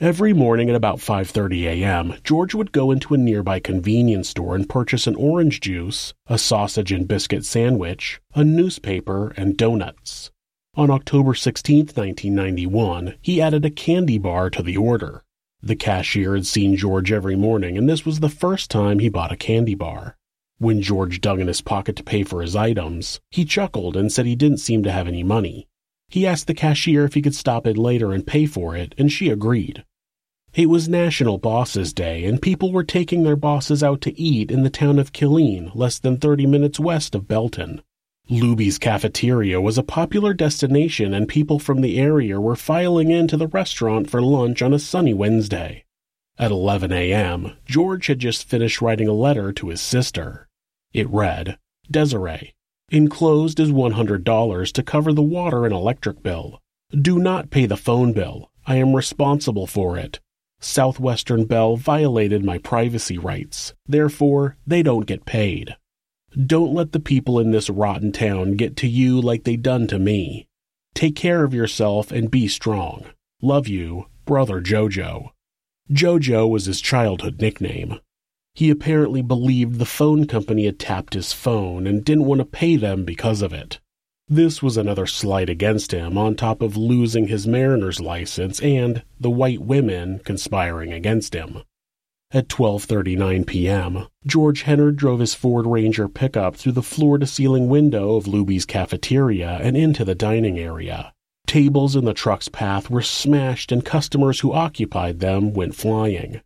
Every 0.00 0.32
morning 0.32 0.68
at 0.68 0.74
about 0.74 0.98
5:30 0.98 1.64
a.m., 1.64 2.14
George 2.24 2.54
would 2.54 2.72
go 2.72 2.90
into 2.90 3.14
a 3.14 3.18
nearby 3.18 3.60
convenience 3.60 4.30
store 4.30 4.54
and 4.54 4.68
purchase 4.68 5.06
an 5.06 5.14
orange 5.14 5.60
juice, 5.60 6.12
a 6.26 6.36
sausage 6.38 6.92
and 6.92 7.06
biscuit 7.06 7.44
sandwich, 7.44 8.20
a 8.34 8.42
newspaper, 8.42 9.32
and 9.36 9.56
donuts. 9.56 10.30
On 10.76 10.90
October 10.90 11.32
16, 11.32 11.86
1991, 11.94 13.14
he 13.22 13.40
added 13.40 13.64
a 13.64 13.70
candy 13.70 14.18
bar 14.18 14.50
to 14.50 14.62
the 14.62 14.76
order. 14.76 15.24
The 15.62 15.74
cashier 15.74 16.34
had 16.34 16.44
seen 16.44 16.76
George 16.76 17.10
every 17.10 17.34
morning, 17.34 17.78
and 17.78 17.88
this 17.88 18.04
was 18.04 18.20
the 18.20 18.28
first 18.28 18.70
time 18.70 18.98
he 18.98 19.08
bought 19.08 19.32
a 19.32 19.38
candy 19.38 19.74
bar. 19.74 20.18
When 20.58 20.82
George 20.82 21.22
dug 21.22 21.40
in 21.40 21.46
his 21.46 21.62
pocket 21.62 21.96
to 21.96 22.02
pay 22.02 22.24
for 22.24 22.42
his 22.42 22.54
items, 22.54 23.20
he 23.30 23.46
chuckled 23.46 23.96
and 23.96 24.12
said 24.12 24.26
he 24.26 24.36
didn't 24.36 24.58
seem 24.58 24.82
to 24.82 24.92
have 24.92 25.08
any 25.08 25.22
money. 25.22 25.66
He 26.08 26.26
asked 26.26 26.46
the 26.46 26.52
cashier 26.52 27.06
if 27.06 27.14
he 27.14 27.22
could 27.22 27.34
stop 27.34 27.66
in 27.66 27.76
later 27.76 28.12
and 28.12 28.26
pay 28.26 28.44
for 28.44 28.76
it, 28.76 28.94
and 28.98 29.10
she 29.10 29.30
agreed. 29.30 29.82
It 30.52 30.68
was 30.68 30.90
National 30.90 31.38
Bosses 31.38 31.94
Day, 31.94 32.26
and 32.26 32.42
people 32.42 32.70
were 32.70 32.84
taking 32.84 33.22
their 33.22 33.34
bosses 33.34 33.82
out 33.82 34.02
to 34.02 34.20
eat 34.20 34.50
in 34.50 34.62
the 34.62 34.68
town 34.68 34.98
of 34.98 35.14
Killeen, 35.14 35.74
less 35.74 35.98
than 35.98 36.18
30 36.18 36.44
minutes 36.44 36.78
west 36.78 37.14
of 37.14 37.26
Belton. 37.26 37.80
Luby's 38.28 38.78
cafeteria 38.78 39.60
was 39.60 39.78
a 39.78 39.84
popular 39.84 40.34
destination, 40.34 41.14
and 41.14 41.28
people 41.28 41.60
from 41.60 41.80
the 41.80 41.98
area 41.98 42.40
were 42.40 42.56
filing 42.56 43.10
into 43.10 43.36
the 43.36 43.46
restaurant 43.46 44.10
for 44.10 44.20
lunch 44.20 44.62
on 44.62 44.74
a 44.74 44.80
sunny 44.80 45.14
Wednesday. 45.14 45.84
At 46.36 46.50
11 46.50 46.92
a.m., 46.92 47.56
George 47.66 48.08
had 48.08 48.18
just 48.18 48.48
finished 48.48 48.82
writing 48.82 49.06
a 49.06 49.12
letter 49.12 49.52
to 49.52 49.68
his 49.68 49.80
sister. 49.80 50.48
It 50.92 51.08
read, 51.08 51.56
Desiree, 51.88 52.54
enclosed 52.90 53.60
is 53.60 53.70
$100 53.70 54.72
to 54.72 54.82
cover 54.82 55.12
the 55.12 55.22
water 55.22 55.64
and 55.64 55.72
electric 55.72 56.22
bill. 56.22 56.60
Do 56.90 57.20
not 57.20 57.50
pay 57.50 57.66
the 57.66 57.76
phone 57.76 58.12
bill. 58.12 58.50
I 58.66 58.76
am 58.76 58.96
responsible 58.96 59.68
for 59.68 59.96
it. 59.96 60.18
Southwestern 60.58 61.44
Bell 61.44 61.76
violated 61.76 62.44
my 62.44 62.58
privacy 62.58 63.18
rights. 63.18 63.74
Therefore, 63.86 64.56
they 64.66 64.82
don't 64.82 65.06
get 65.06 65.26
paid. 65.26 65.76
Don't 66.44 66.74
let 66.74 66.92
the 66.92 67.00
people 67.00 67.40
in 67.40 67.50
this 67.50 67.70
rotten 67.70 68.12
town 68.12 68.56
get 68.56 68.76
to 68.76 68.86
you 68.86 69.20
like 69.20 69.44
they 69.44 69.56
done 69.56 69.86
to 69.86 69.98
me. 69.98 70.46
Take 70.94 71.16
care 71.16 71.44
of 71.44 71.54
yourself 71.54 72.12
and 72.12 72.30
be 72.30 72.46
strong. 72.46 73.06
Love 73.40 73.68
you, 73.68 74.06
Brother 74.26 74.60
Jojo. 74.60 75.30
Jojo 75.90 76.48
was 76.48 76.66
his 76.66 76.82
childhood 76.82 77.40
nickname. 77.40 78.00
He 78.54 78.68
apparently 78.68 79.22
believed 79.22 79.78
the 79.78 79.86
phone 79.86 80.26
company 80.26 80.66
had 80.66 80.78
tapped 80.78 81.14
his 81.14 81.32
phone 81.32 81.86
and 81.86 82.04
didn't 82.04 82.26
want 82.26 82.40
to 82.40 82.44
pay 82.44 82.76
them 82.76 83.04
because 83.04 83.40
of 83.40 83.54
it. 83.54 83.78
This 84.28 84.62
was 84.62 84.76
another 84.76 85.06
slight 85.06 85.48
against 85.48 85.92
him 85.92 86.18
on 86.18 86.34
top 86.34 86.60
of 86.60 86.76
losing 86.76 87.28
his 87.28 87.46
mariner's 87.46 88.00
license 88.00 88.60
and 88.60 89.04
the 89.20 89.30
white 89.30 89.60
women 89.60 90.18
conspiring 90.18 90.92
against 90.92 91.34
him. 91.34 91.62
At 92.32 92.48
12:39 92.48 93.46
p.m., 93.46 94.08
George 94.26 94.62
Hennard 94.62 94.96
drove 94.96 95.20
his 95.20 95.34
Ford 95.34 95.64
Ranger 95.64 96.08
pickup 96.08 96.56
through 96.56 96.72
the 96.72 96.82
floor-to-ceiling 96.82 97.68
window 97.68 98.16
of 98.16 98.26
Luby's 98.26 98.66
cafeteria 98.66 99.60
and 99.62 99.76
into 99.76 100.04
the 100.04 100.16
dining 100.16 100.58
area. 100.58 101.12
Tables 101.46 101.94
in 101.94 102.04
the 102.04 102.12
truck's 102.12 102.48
path 102.48 102.90
were 102.90 103.00
smashed 103.00 103.70
and 103.70 103.84
customers 103.84 104.40
who 104.40 104.52
occupied 104.52 105.20
them 105.20 105.52
went 105.52 105.76
flying. 105.76 106.40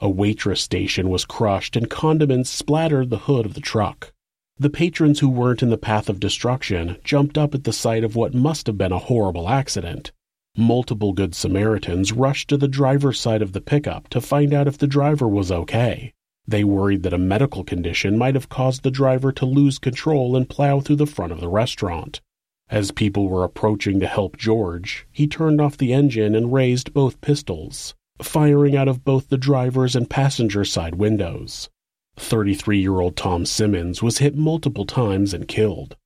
A 0.00 0.08
waitress 0.08 0.62
station 0.62 1.10
was 1.10 1.26
crushed 1.26 1.76
and 1.76 1.90
condiments 1.90 2.48
splattered 2.48 3.10
the 3.10 3.18
hood 3.18 3.44
of 3.44 3.52
the 3.52 3.60
truck. 3.60 4.14
The 4.58 4.70
patrons 4.70 5.20
who 5.20 5.28
weren't 5.28 5.62
in 5.62 5.68
the 5.68 5.76
path 5.76 6.08
of 6.08 6.18
destruction 6.18 6.96
jumped 7.04 7.36
up 7.36 7.54
at 7.54 7.64
the 7.64 7.74
sight 7.74 8.04
of 8.04 8.16
what 8.16 8.32
must 8.32 8.66
have 8.68 8.78
been 8.78 8.92
a 8.92 8.98
horrible 8.98 9.50
accident. 9.50 10.12
Multiple 10.58 11.12
Good 11.12 11.34
Samaritans 11.34 12.12
rushed 12.12 12.48
to 12.48 12.56
the 12.56 12.66
driver's 12.66 13.20
side 13.20 13.42
of 13.42 13.52
the 13.52 13.60
pickup 13.60 14.08
to 14.08 14.22
find 14.22 14.54
out 14.54 14.66
if 14.66 14.78
the 14.78 14.86
driver 14.86 15.28
was 15.28 15.52
okay. 15.52 16.14
They 16.48 16.64
worried 16.64 17.02
that 17.02 17.12
a 17.12 17.18
medical 17.18 17.62
condition 17.62 18.16
might 18.16 18.34
have 18.34 18.48
caused 18.48 18.82
the 18.82 18.90
driver 18.90 19.32
to 19.32 19.44
lose 19.44 19.78
control 19.78 20.34
and 20.34 20.48
plow 20.48 20.80
through 20.80 20.96
the 20.96 21.04
front 21.04 21.32
of 21.32 21.40
the 21.40 21.48
restaurant. 21.48 22.22
As 22.70 22.90
people 22.90 23.28
were 23.28 23.44
approaching 23.44 24.00
to 24.00 24.06
help 24.06 24.38
George, 24.38 25.06
he 25.12 25.26
turned 25.26 25.60
off 25.60 25.76
the 25.76 25.92
engine 25.92 26.34
and 26.34 26.54
raised 26.54 26.94
both 26.94 27.20
pistols, 27.20 27.94
firing 28.22 28.74
out 28.74 28.88
of 28.88 29.04
both 29.04 29.28
the 29.28 29.36
driver's 29.36 29.94
and 29.94 30.08
passenger 30.08 30.64
side 30.64 30.94
windows. 30.94 31.68
33 32.16 32.80
year 32.80 32.98
old 33.00 33.14
Tom 33.14 33.44
Simmons 33.44 34.02
was 34.02 34.18
hit 34.18 34.34
multiple 34.34 34.86
times 34.86 35.34
and 35.34 35.46
killed. 35.46 35.96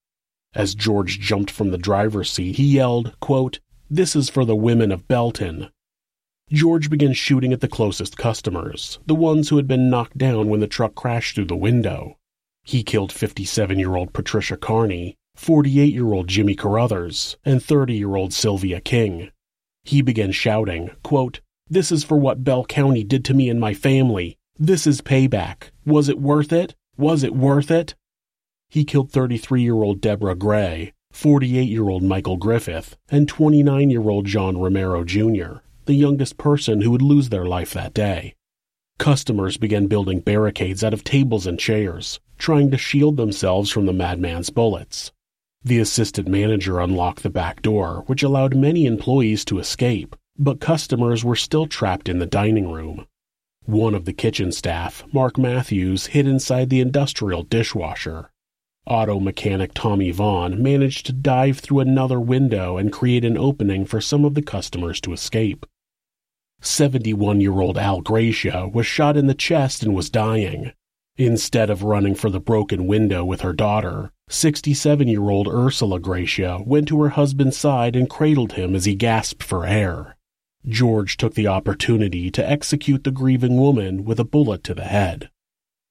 As 0.55 0.75
George 0.75 1.21
jumped 1.21 1.53
from 1.53 1.71
the 1.71 1.79
driver's 1.79 2.33
seat, 2.33 2.57
he 2.57 2.65
yelled, 2.65 3.15
quote, 3.21 3.61
This 3.93 4.15
is 4.15 4.31
for 4.31 4.45
the 4.45 4.55
women 4.55 4.93
of 4.93 5.09
Belton. 5.09 5.69
George 6.49 6.89
began 6.89 7.13
shooting 7.13 7.53
at 7.53 7.61
the 7.61 7.67
closest 7.67 8.17
customers, 8.17 9.01
the 9.05 9.17
ones 9.17 9.49
who 9.49 9.57
had 9.57 9.67
been 9.67 9.91
knocked 9.91 10.17
down 10.17 10.49
when 10.49 10.61
the 10.61 10.69
truck 10.69 10.95
crashed 10.95 11.35
through 11.35 11.47
the 11.47 11.57
window. 11.57 12.17
He 12.63 12.85
killed 12.85 13.11
57 13.11 13.81
year 13.81 13.97
old 13.97 14.13
Patricia 14.13 14.57
Carney, 14.57 15.17
48 15.35 15.93
year 15.93 16.13
old 16.13 16.29
Jimmy 16.29 16.55
Carruthers, 16.55 17.37
and 17.45 17.61
30 17.61 17.95
year 17.95 18.15
old 18.15 18.33
Sylvia 18.33 18.81
King. 18.81 19.33
He 19.83 20.03
began 20.03 20.31
shouting, 20.31 20.91
quote, 21.03 21.41
This 21.69 21.91
is 21.91 22.05
for 22.05 22.17
what 22.17 22.45
Bell 22.45 22.65
County 22.65 23.03
did 23.03 23.25
to 23.25 23.35
me 23.35 23.49
and 23.49 23.59
my 23.59 23.75
family. 23.75 24.39
This 24.57 24.87
is 24.87 25.01
payback. 25.01 25.71
Was 25.85 26.09
it 26.09 26.21
worth 26.21 26.53
it? 26.53 26.77
Was 26.97 27.25
it 27.25 27.35
worth 27.35 27.73
it? 27.73 27.97
He 28.69 28.85
killed 28.85 29.11
33 29.11 29.63
year 29.63 29.83
old 29.83 30.01
Deborah 30.01 30.37
Gray, 30.37 30.93
48 31.13 31.69
year 31.69 31.89
old 31.89 32.03
Michael 32.03 32.37
Griffith, 32.37 32.97
and 33.09 33.29
29 33.29 33.91
year 33.91 34.09
old 34.09 34.27
John 34.27 34.59
Romero 34.59 35.05
Jr., 35.05 35.59
the 35.87 35.95
youngest 35.95 36.37
person 36.37 36.81
who 36.81 36.91
would 36.91 37.03
lose 37.03 37.29
their 37.29 37.47
life 37.47 37.73
that 37.73 37.93
day. 37.93 38.35
Customers 38.99 39.57
began 39.57 39.87
building 39.87 40.21
barricades 40.21 40.85
out 40.85 40.93
of 40.93 41.05
tables 41.05 41.47
and 41.47 41.59
chairs, 41.59 42.21
trying 42.39 42.71
to 42.71 42.79
shield 42.79 43.17
themselves 43.17 43.71
from 43.71 43.87
the 43.87 43.93
madman's 43.93 44.51
bullets. 44.51 45.11
The 45.65 45.79
assistant 45.79 46.29
manager 46.29 46.81
unlocked 46.81 47.23
the 47.23 47.31
back 47.31 47.61
door, 47.63 48.05
which 48.07 48.23
allowed 48.23 48.55
many 48.55 48.87
employees 48.87 49.45
to 49.47 49.59
escape, 49.59 50.17
but 50.39 50.61
customers 50.61 51.25
were 51.25 51.37
still 51.37 51.67
trapped 51.67 52.09
in 52.09 52.19
the 52.19 52.27
dining 52.27 52.71
room. 52.71 53.07
One 53.67 53.95
of 53.95 54.05
the 54.05 54.13
kitchen 54.13 54.53
staff, 54.53 55.05
Mark 55.13 55.37
Matthews, 55.37 56.07
hid 56.07 56.27
inside 56.27 56.71
the 56.71 56.81
industrial 56.81 57.43
dishwasher. 57.43 58.31
Auto 58.91 59.21
mechanic 59.21 59.73
Tommy 59.73 60.11
Vaughn 60.11 60.61
managed 60.61 61.07
to 61.07 61.13
dive 61.13 61.61
through 61.61 61.79
another 61.79 62.19
window 62.19 62.77
and 62.77 62.93
create 62.93 63.25
an 63.25 63.39
opening 63.39 63.85
for 63.85 64.01
some 64.01 64.25
of 64.25 64.35
the 64.35 64.43
customers 64.43 65.01
to 65.03 65.13
escape. 65.13 65.65
71 66.61 67.41
year 67.41 67.61
old 67.61 67.79
Al 67.79 68.01
Gratia 68.01 68.67
was 68.67 68.89
shot 68.89 69.17
in 69.17 69.29
the 69.29 69.35
chest 69.35 69.85
and 69.85 69.95
was 69.95 70.11
dying. 70.11 70.73
Instead 71.17 71.71
of 71.71 71.85
running 71.85 72.17
for 72.17 72.31
the 72.31 72.41
broken 72.41 72.89
window 72.89 73.25
with 73.25 73.43
her 73.43 73.53
daughter, 73.53 74.11
67 74.29 75.07
year 75.07 75.31
old 75.31 75.47
Ursula 75.47 76.01
Gratia 76.01 76.61
went 76.67 76.89
to 76.89 77.01
her 77.01 77.11
husband's 77.11 77.57
side 77.57 77.95
and 77.95 78.11
cradled 78.11 78.55
him 78.55 78.75
as 78.75 78.87
he 78.87 78.97
gasped 78.97 79.45
for 79.45 79.65
air. 79.65 80.17
George 80.67 81.17
took 81.17 81.35
the 81.35 81.47
opportunity 81.47 82.29
to 82.29 82.51
execute 82.51 83.05
the 83.05 83.13
grieving 83.13 83.57
woman 83.57 84.05
with 84.05 84.19
a 84.19 84.25
bullet 84.25 84.65
to 84.65 84.75
the 84.75 84.87
head. 84.87 85.31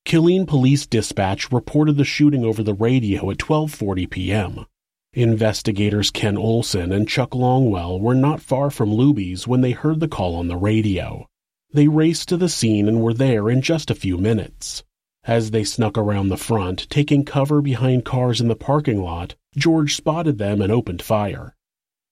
Killeen 0.10 0.48
Police 0.48 0.88
Dispatch 0.88 1.52
reported 1.52 1.96
the 1.98 2.04
shooting 2.04 2.44
over 2.44 2.64
the 2.64 2.74
radio 2.74 3.30
at 3.30 3.38
12:40 3.38 4.10
p.m. 4.10 4.66
Investigators 5.14 6.10
Ken 6.10 6.36
Olson 6.36 6.92
and 6.92 7.08
Chuck 7.08 7.36
Longwell 7.36 8.02
were 8.02 8.16
not 8.16 8.42
far 8.42 8.72
from 8.72 8.90
Luby's 8.90 9.48
when 9.48 9.62
they 9.62 9.70
heard 9.70 10.00
the 10.00 10.08
call 10.08 10.36
on 10.36 10.48
the 10.48 10.58
radio. 10.58 11.28
They 11.72 11.88
raced 11.88 12.28
to 12.30 12.38
the 12.38 12.50
scene 12.50 12.88
and 12.88 13.04
were 13.04 13.14
there 13.14 13.52
in 13.52 13.62
just 13.62 13.92
a 13.92 13.94
few 13.94 14.18
minutes. 14.18 14.84
As 15.26 15.52
they 15.52 15.64
snuck 15.64 15.96
around 15.96 16.30
the 16.30 16.38
front, 16.38 16.90
taking 16.90 17.24
cover 17.24 17.62
behind 17.62 18.04
cars 18.04 18.42
in 18.42 18.48
the 18.48 18.56
parking 18.56 19.04
lot, 19.04 19.36
George 19.56 19.96
spotted 19.96 20.40
them 20.40 20.60
and 20.60 20.72
opened 20.72 21.04
fire. 21.04 21.56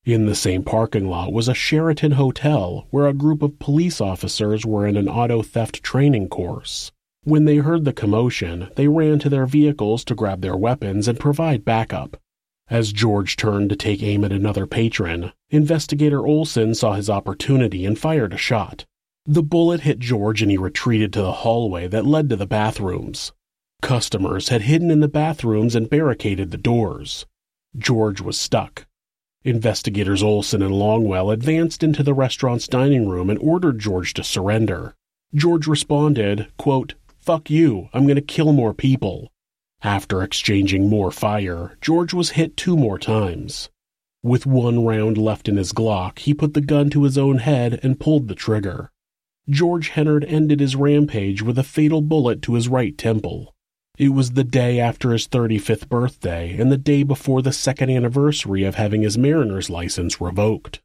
In 0.06 0.28
the 0.28 0.36
same 0.36 0.62
parking 0.62 1.10
lot 1.10 1.34
was 1.34 1.48
a 1.48 1.56
Sheraton 1.56 2.12
hotel 2.12 2.86
where 2.92 3.08
a 3.08 3.14
group 3.14 3.42
of 3.42 3.58
police 3.58 4.00
officers 4.00 4.68
were 4.68 4.86
in 4.86 4.98
an 4.98 5.10
auto 5.10 5.42
theft 5.42 5.82
training 5.82 6.30
course. 6.30 6.92
When 7.28 7.44
they 7.44 7.58
heard 7.58 7.84
the 7.84 7.92
commotion, 7.92 8.70
they 8.78 8.88
ran 8.88 9.20
to 9.20 9.28
their 9.28 9.46
vehicles 9.46 10.06
to 10.06 10.16
grab 10.16 10.40
their 10.40 10.56
weapons 10.56 11.10
and 11.10 11.20
provide 11.20 11.66
backup. 11.66 12.16
As 12.70 12.94
George 12.94 13.36
turned 13.36 13.70
to 13.70 13.76
take 13.76 14.02
aim 14.02 14.24
at 14.24 14.32
another 14.32 14.66
patron, 14.66 15.34
investigator 15.50 16.26
Olson 16.26 16.74
saw 16.74 16.94
his 16.94 17.10
opportunity 17.10 17.86
and 17.86 18.00
fired 18.00 18.32
a 18.32 18.38
shot. 18.38 18.86
The 19.26 19.44
bullet 19.44 19.82
hit 19.82 20.00
George 20.00 20.42
and 20.42 20.50
he 20.50 20.58
retreated 20.58 21.12
to 21.12 21.22
the 21.22 21.34
hallway 21.44 21.90
that 21.90 22.06
led 22.06 22.30
to 22.30 22.38
the 22.38 22.48
bathrooms. 22.48 23.34
Customers 23.82 24.48
had 24.48 24.62
hidden 24.62 24.90
in 24.90 25.02
the 25.02 25.10
bathrooms 25.10 25.76
and 25.76 25.90
barricaded 25.90 26.52
the 26.52 26.58
doors. 26.58 27.26
George 27.78 28.22
was 28.22 28.38
stuck. 28.38 28.88
Investigators 29.44 30.24
Olson 30.24 30.62
and 30.62 30.76
Longwell 30.76 31.34
advanced 31.34 31.84
into 31.84 32.04
the 32.04 32.14
restaurant's 32.14 32.70
dining 32.70 33.10
room 33.10 33.30
and 33.30 33.40
ordered 33.40 33.80
George 33.80 34.14
to 34.14 34.24
surrender. 34.24 34.96
George 35.36 35.68
responded, 35.68 36.48
quote, 36.56 36.94
Fuck 37.28 37.50
you, 37.50 37.90
I'm 37.92 38.08
gonna 38.08 38.22
kill 38.22 38.54
more 38.54 38.74
people. 38.74 39.34
After 39.84 40.24
exchanging 40.24 40.88
more 40.88 41.12
fire, 41.12 41.78
George 41.82 42.14
was 42.14 42.30
hit 42.40 42.56
two 42.56 42.78
more 42.78 42.98
times. 42.98 43.70
With 44.24 44.46
one 44.46 44.86
round 44.86 45.18
left 45.18 45.50
in 45.50 45.58
his 45.58 45.74
Glock, 45.74 46.20
he 46.20 46.34
put 46.34 46.54
the 46.54 46.62
gun 46.62 46.90
to 46.92 47.04
his 47.04 47.18
own 47.18 47.40
head 47.40 47.82
and 47.84 48.00
pulled 48.00 48.30
the 48.30 48.34
trigger. 48.34 48.92
George 49.50 49.90
Hennard 49.90 50.24
ended 50.24 50.62
his 50.62 50.78
rampage 50.78 51.42
with 51.42 51.60
a 51.60 51.64
fatal 51.64 52.02
bullet 52.02 52.42
to 52.44 52.54
his 52.54 52.70
right 52.70 52.98
temple. 52.98 53.54
It 53.98 54.14
was 54.14 54.32
the 54.32 54.46
day 54.46 54.80
after 54.80 55.12
his 55.12 55.28
35th 55.28 55.90
birthday 55.90 56.56
and 56.58 56.72
the 56.72 56.78
day 56.78 57.04
before 57.04 57.42
the 57.42 57.52
second 57.52 57.90
anniversary 57.90 58.64
of 58.64 58.76
having 58.76 59.02
his 59.02 59.18
mariner's 59.18 59.70
license 59.70 60.22
revoked. 60.22 60.80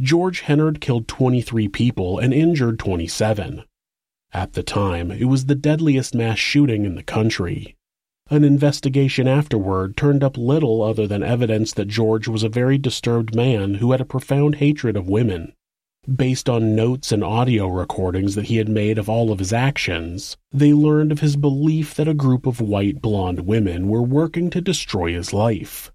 George 0.00 0.40
Hennard 0.40 0.80
killed 0.80 1.06
23 1.06 1.68
people 1.68 2.18
and 2.18 2.32
injured 2.32 2.78
27. 2.78 3.64
At 4.32 4.52
the 4.52 4.62
time, 4.62 5.10
it 5.10 5.24
was 5.24 5.46
the 5.46 5.54
deadliest 5.54 6.14
mass 6.14 6.38
shooting 6.38 6.84
in 6.84 6.94
the 6.94 7.02
country. 7.02 7.76
An 8.30 8.44
investigation 8.44 9.26
afterward 9.26 9.96
turned 9.96 10.22
up 10.22 10.38
little 10.38 10.82
other 10.82 11.08
than 11.08 11.24
evidence 11.24 11.72
that 11.72 11.88
George 11.88 12.28
was 12.28 12.44
a 12.44 12.48
very 12.48 12.78
disturbed 12.78 13.34
man 13.34 13.74
who 13.74 13.90
had 13.90 14.00
a 14.00 14.04
profound 14.04 14.56
hatred 14.56 14.96
of 14.96 15.08
women. 15.08 15.52
Based 16.14 16.48
on 16.48 16.76
notes 16.76 17.10
and 17.10 17.24
audio 17.24 17.66
recordings 17.66 18.36
that 18.36 18.46
he 18.46 18.58
had 18.58 18.68
made 18.68 18.98
of 18.98 19.08
all 19.08 19.32
of 19.32 19.40
his 19.40 19.52
actions, 19.52 20.36
they 20.52 20.72
learned 20.72 21.10
of 21.10 21.20
his 21.20 21.36
belief 21.36 21.94
that 21.96 22.08
a 22.08 22.14
group 22.14 22.46
of 22.46 22.60
white 22.60 23.02
blonde 23.02 23.40
women 23.40 23.88
were 23.88 24.00
working 24.00 24.48
to 24.50 24.60
destroy 24.60 25.12
his 25.12 25.32
life. 25.32 25.90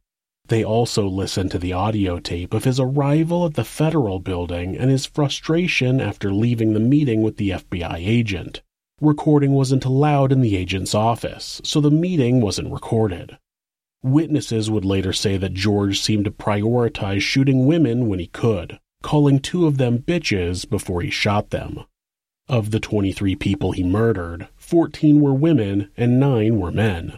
They 0.48 0.64
also 0.64 1.08
listened 1.08 1.50
to 1.52 1.60
the 1.60 1.74
audio 1.74 2.20
tape 2.20 2.54
of 2.54 2.66
his 2.66 2.80
arrival 2.80 3.46
at 3.46 3.56
the 3.56 3.64
federal 3.64 4.20
building 4.20 4.78
and 4.78 4.91
his 4.91 5.08
frustration 5.08 6.00
after 6.00 6.32
leaving 6.32 6.74
the 6.74 6.80
meeting 6.80 7.24
with 7.24 7.38
the 7.38 7.50
FBI 7.50 7.96
agent. 7.98 8.62
Recording 9.02 9.54
wasn't 9.54 9.86
allowed 9.86 10.32
in 10.32 10.41
the 10.41 10.56
agent's 10.56 10.93
office, 10.93 11.62
so 11.64 11.82
the 11.82 11.89
meeting 11.89 12.41
wasn't 12.41 12.72
recorded. 12.72 13.38
Witnesses 14.04 14.70
would 14.70 14.86
later 14.86 15.12
say 15.12 15.36
that 15.36 15.56
George 15.56 16.00
seemed 16.00 16.26
to 16.26 16.32
prioritize 16.32 17.22
shooting 17.22 17.66
women 17.66 18.08
when 18.08 18.20
he 18.20 18.28
could, 18.28 18.80
calling 19.02 19.39
two 19.39 19.66
of 19.66 19.78
them 19.78 19.98
bitches 19.98 20.70
before 20.70 21.02
he 21.02 21.10
shot 21.10 21.50
them. 21.50 21.84
Of 22.48 22.70
the 22.70 22.80
23 22.80 23.36
people 23.36 23.72
he 23.72 23.84
murdered, 23.84 24.48
14 24.58 25.20
were 25.20 25.34
women 25.34 25.89
and 25.98 26.20
9 26.20 26.60
were 26.60 26.72
men. 26.72 27.18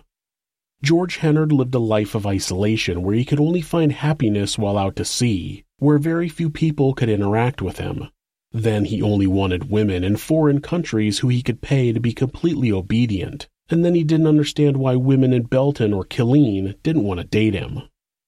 George 0.84 1.18
Hennard 1.18 1.52
lived 1.52 1.74
a 1.74 1.80
life 1.80 2.14
of 2.14 2.28
isolation 2.28 3.02
where 3.02 3.16
he 3.16 3.26
could 3.26 3.40
only 3.40 3.62
find 3.62 3.92
happiness 3.92 4.58
while 4.58 4.78
out 4.78 4.96
to 4.98 5.06
sea, 5.06 5.64
where 5.80 5.98
very 5.98 6.30
few 6.30 6.50
people 6.50 6.94
could 6.94 7.10
interact 7.10 7.62
with 7.62 7.80
him. 7.80 8.10
Then 8.52 8.86
he 8.86 9.02
only 9.02 9.28
wanted 9.28 9.70
women 9.70 10.04
in 10.04 10.18
foreign 10.18 10.62
countries 10.62 11.20
who 11.20 11.30
he 11.30 11.42
could 11.42 11.62
pay 11.62 11.92
to 11.92 12.00
be 12.00 12.14
completely 12.14 12.72
obedient, 12.72 13.48
and 13.70 13.84
then 13.84 13.96
he 13.96 14.04
didn't 14.04 14.28
understand 14.28 14.78
why 14.78 14.96
women 14.96 15.34
in 15.34 15.44
Belton 15.44 15.94
or 15.94 16.06
Killeen 16.06 16.76
didn't 16.84 17.04
want 17.04 17.20
to 17.20 17.26
date 17.26 17.54
him. 17.54 17.82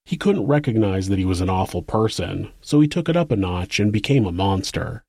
He 0.04 0.16
couldn't 0.16 0.46
recognize 0.46 1.08
that 1.08 1.18
he 1.18 1.24
was 1.24 1.40
an 1.40 1.50
awful 1.50 1.82
person, 1.82 2.50
so 2.60 2.80
he 2.80 2.88
took 2.88 3.08
it 3.08 3.16
up 3.16 3.30
a 3.30 3.36
notch 3.36 3.78
and 3.78 3.92
became 3.92 4.26
a 4.26 4.32
monster. 4.32 5.04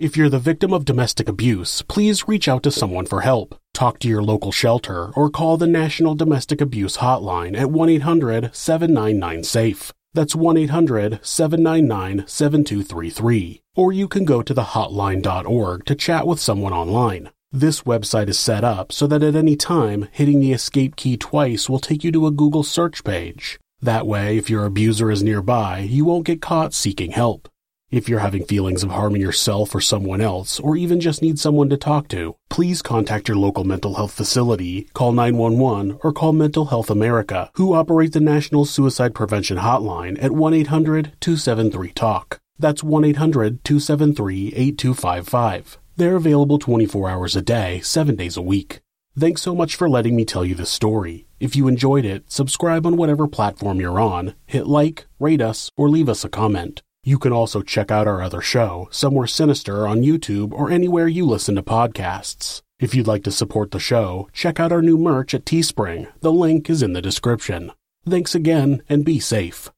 If 0.00 0.16
you're 0.16 0.30
the 0.30 0.38
victim 0.38 0.72
of 0.72 0.86
domestic 0.86 1.28
abuse, 1.28 1.82
please 1.82 2.26
reach 2.26 2.48
out 2.48 2.62
to 2.62 2.70
someone 2.70 3.04
for 3.04 3.20
help. 3.20 3.54
Talk 3.74 3.98
to 3.98 4.08
your 4.08 4.22
local 4.22 4.50
shelter 4.50 5.10
or 5.14 5.28
call 5.28 5.58
the 5.58 5.66
National 5.66 6.14
Domestic 6.14 6.62
Abuse 6.62 6.96
Hotline 6.96 7.54
at 7.54 7.70
1 7.70 7.90
800 7.90 8.56
799 8.56 9.44
SAFE. 9.44 9.92
That's 10.14 10.34
1 10.34 10.56
800 10.56 11.20
799 11.22 12.26
7233. 12.26 13.60
Or 13.76 13.92
you 13.92 14.08
can 14.08 14.24
go 14.24 14.40
to 14.40 14.54
thehotline.org 14.54 15.84
to 15.84 15.94
chat 15.94 16.26
with 16.26 16.40
someone 16.40 16.72
online. 16.72 17.28
This 17.52 17.82
website 17.82 18.30
is 18.30 18.38
set 18.38 18.64
up 18.64 18.92
so 18.92 19.06
that 19.06 19.22
at 19.22 19.36
any 19.36 19.54
time, 19.54 20.08
hitting 20.12 20.40
the 20.40 20.54
escape 20.54 20.96
key 20.96 21.18
twice 21.18 21.68
will 21.68 21.78
take 21.78 22.02
you 22.02 22.12
to 22.12 22.26
a 22.26 22.30
Google 22.30 22.62
search 22.62 23.04
page. 23.04 23.60
That 23.82 24.06
way, 24.06 24.38
if 24.38 24.48
your 24.48 24.64
abuser 24.64 25.10
is 25.10 25.22
nearby, 25.22 25.80
you 25.80 26.06
won't 26.06 26.24
get 26.24 26.40
caught 26.40 26.72
seeking 26.72 27.10
help. 27.10 27.50
If 27.90 28.08
you're 28.08 28.20
having 28.20 28.44
feelings 28.44 28.84
of 28.84 28.92
harming 28.92 29.20
yourself 29.20 29.74
or 29.74 29.80
someone 29.80 30.20
else, 30.20 30.60
or 30.60 30.76
even 30.76 31.00
just 31.00 31.22
need 31.22 31.40
someone 31.40 31.68
to 31.70 31.76
talk 31.76 32.06
to, 32.08 32.36
please 32.48 32.82
contact 32.82 33.26
your 33.26 33.36
local 33.36 33.64
mental 33.64 33.94
health 33.94 34.12
facility, 34.12 34.88
call 34.94 35.10
911, 35.10 35.98
or 36.04 36.12
call 36.12 36.32
Mental 36.32 36.66
Health 36.66 36.88
America, 36.88 37.50
who 37.54 37.74
operate 37.74 38.12
the 38.12 38.20
National 38.20 38.64
Suicide 38.64 39.12
Prevention 39.12 39.58
Hotline 39.58 40.22
at 40.22 40.30
1 40.30 40.54
800 40.54 41.14
273 41.18 41.88
TALK. 41.90 42.38
That's 42.60 42.84
1 42.84 43.04
800 43.06 43.64
273 43.64 44.52
8255. 44.54 45.78
They're 45.96 46.14
available 46.14 46.60
24 46.60 47.10
hours 47.10 47.34
a 47.34 47.42
day, 47.42 47.80
7 47.80 48.14
days 48.14 48.36
a 48.36 48.42
week. 48.42 48.82
Thanks 49.18 49.42
so 49.42 49.52
much 49.52 49.74
for 49.74 49.88
letting 49.88 50.14
me 50.14 50.24
tell 50.24 50.44
you 50.44 50.54
this 50.54 50.70
story. 50.70 51.26
If 51.40 51.56
you 51.56 51.66
enjoyed 51.66 52.04
it, 52.04 52.30
subscribe 52.30 52.86
on 52.86 52.96
whatever 52.96 53.26
platform 53.26 53.80
you're 53.80 53.98
on, 53.98 54.36
hit 54.46 54.68
like, 54.68 55.08
rate 55.18 55.42
us, 55.42 55.72
or 55.76 55.88
leave 55.88 56.08
us 56.08 56.24
a 56.24 56.28
comment. 56.28 56.82
You 57.02 57.18
can 57.18 57.32
also 57.32 57.62
check 57.62 57.90
out 57.90 58.06
our 58.06 58.20
other 58.20 58.42
show, 58.42 58.88
Somewhere 58.90 59.26
Sinister, 59.26 59.86
on 59.86 60.02
YouTube 60.02 60.52
or 60.52 60.70
anywhere 60.70 61.08
you 61.08 61.24
listen 61.24 61.54
to 61.54 61.62
podcasts. 61.62 62.60
If 62.78 62.94
you'd 62.94 63.06
like 63.06 63.24
to 63.24 63.30
support 63.30 63.70
the 63.70 63.78
show, 63.78 64.28
check 64.34 64.60
out 64.60 64.70
our 64.70 64.82
new 64.82 64.98
merch 64.98 65.32
at 65.32 65.46
Teespring. 65.46 66.08
The 66.20 66.32
link 66.32 66.68
is 66.68 66.82
in 66.82 66.92
the 66.92 67.00
description. 67.00 67.72
Thanks 68.06 68.34
again 68.34 68.82
and 68.88 69.02
be 69.04 69.18
safe. 69.18 69.70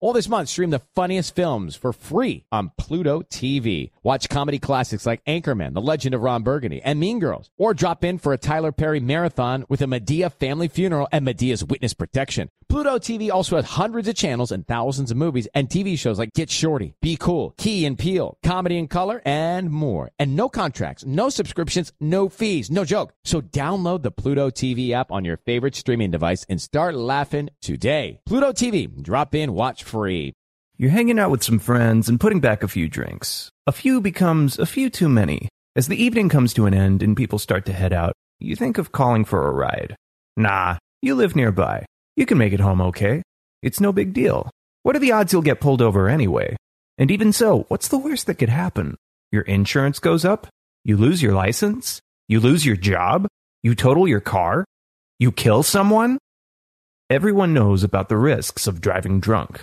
All 0.00 0.12
this 0.12 0.28
month, 0.28 0.48
stream 0.48 0.70
the 0.70 0.82
funniest 0.94 1.34
films 1.34 1.74
for 1.74 1.92
free 1.92 2.44
on 2.52 2.70
Pluto 2.78 3.22
TV. 3.22 3.90
Watch 4.04 4.28
comedy 4.28 4.60
classics 4.60 5.04
like 5.04 5.24
Anchorman, 5.24 5.74
The 5.74 5.80
Legend 5.80 6.14
of 6.14 6.20
Ron 6.20 6.44
Burgundy, 6.44 6.80
and 6.80 7.00
Mean 7.00 7.18
Girls. 7.18 7.50
Or 7.56 7.74
drop 7.74 8.04
in 8.04 8.18
for 8.18 8.32
a 8.32 8.38
Tyler 8.38 8.70
Perry 8.70 9.00
marathon 9.00 9.64
with 9.68 9.82
a 9.82 9.86
Madea 9.86 10.32
family 10.32 10.68
funeral 10.68 11.08
and 11.10 11.26
Madea's 11.26 11.64
witness 11.64 11.94
protection. 11.94 12.48
Pluto 12.68 12.98
TV 12.98 13.30
also 13.30 13.56
has 13.56 13.64
hundreds 13.64 14.06
of 14.08 14.14
channels 14.14 14.52
and 14.52 14.66
thousands 14.66 15.10
of 15.10 15.16
movies 15.16 15.48
and 15.54 15.68
TV 15.70 15.98
shows 15.98 16.18
like 16.18 16.34
Get 16.34 16.50
Shorty, 16.50 16.94
Be 17.00 17.16
Cool, 17.16 17.54
Key 17.56 17.86
and 17.86 17.98
Peele, 17.98 18.36
Comedy 18.42 18.76
in 18.76 18.88
Color, 18.88 19.22
and 19.24 19.70
more. 19.70 20.10
And 20.18 20.36
no 20.36 20.50
contracts, 20.50 21.04
no 21.06 21.30
subscriptions, 21.30 21.92
no 21.98 22.28
fees, 22.28 22.70
no 22.70 22.84
joke. 22.84 23.14
So 23.24 23.40
download 23.40 24.02
the 24.02 24.10
Pluto 24.10 24.50
TV 24.50 24.90
app 24.90 25.10
on 25.10 25.24
your 25.24 25.38
favorite 25.38 25.74
streaming 25.74 26.10
device 26.10 26.44
and 26.48 26.60
start 26.60 26.94
laughing 26.94 27.48
today. 27.62 28.20
Pluto 28.26 28.52
TV, 28.52 29.02
drop 29.02 29.34
in, 29.34 29.54
watch 29.54 29.82
free. 29.88 30.34
You're 30.76 30.90
hanging 30.90 31.18
out 31.18 31.30
with 31.30 31.42
some 31.42 31.58
friends 31.58 32.08
and 32.08 32.20
putting 32.20 32.40
back 32.40 32.62
a 32.62 32.68
few 32.68 32.88
drinks. 32.88 33.50
A 33.66 33.72
few 33.72 34.00
becomes 34.00 34.58
a 34.58 34.66
few 34.66 34.90
too 34.90 35.08
many. 35.08 35.48
As 35.74 35.88
the 35.88 36.00
evening 36.00 36.28
comes 36.28 36.54
to 36.54 36.66
an 36.66 36.74
end 36.74 37.02
and 37.02 37.16
people 37.16 37.38
start 37.38 37.64
to 37.66 37.72
head 37.72 37.92
out, 37.92 38.12
you 38.38 38.54
think 38.54 38.78
of 38.78 38.92
calling 38.92 39.24
for 39.24 39.48
a 39.48 39.52
ride. 39.52 39.96
Nah, 40.36 40.76
you 41.02 41.14
live 41.14 41.34
nearby. 41.34 41.84
You 42.16 42.26
can 42.26 42.38
make 42.38 42.52
it 42.52 42.60
home 42.60 42.80
okay. 42.80 43.22
It's 43.62 43.80
no 43.80 43.92
big 43.92 44.12
deal. 44.12 44.50
What 44.82 44.94
are 44.94 45.00
the 45.00 45.12
odds 45.12 45.32
you'll 45.32 45.42
get 45.42 45.60
pulled 45.60 45.82
over 45.82 46.08
anyway? 46.08 46.56
And 46.98 47.10
even 47.10 47.32
so, 47.32 47.64
what's 47.68 47.88
the 47.88 47.98
worst 47.98 48.26
that 48.26 48.36
could 48.36 48.48
happen? 48.48 48.96
Your 49.32 49.42
insurance 49.42 49.98
goes 49.98 50.24
up? 50.24 50.46
You 50.84 50.96
lose 50.96 51.22
your 51.22 51.32
license? 51.32 52.00
You 52.28 52.40
lose 52.40 52.64
your 52.64 52.76
job? 52.76 53.26
You 53.62 53.74
total 53.74 54.06
your 54.06 54.20
car? 54.20 54.64
You 55.18 55.32
kill 55.32 55.62
someone? 55.62 56.18
Everyone 57.10 57.54
knows 57.54 57.82
about 57.82 58.08
the 58.08 58.16
risks 58.16 58.66
of 58.66 58.80
driving 58.80 59.18
drunk. 59.18 59.62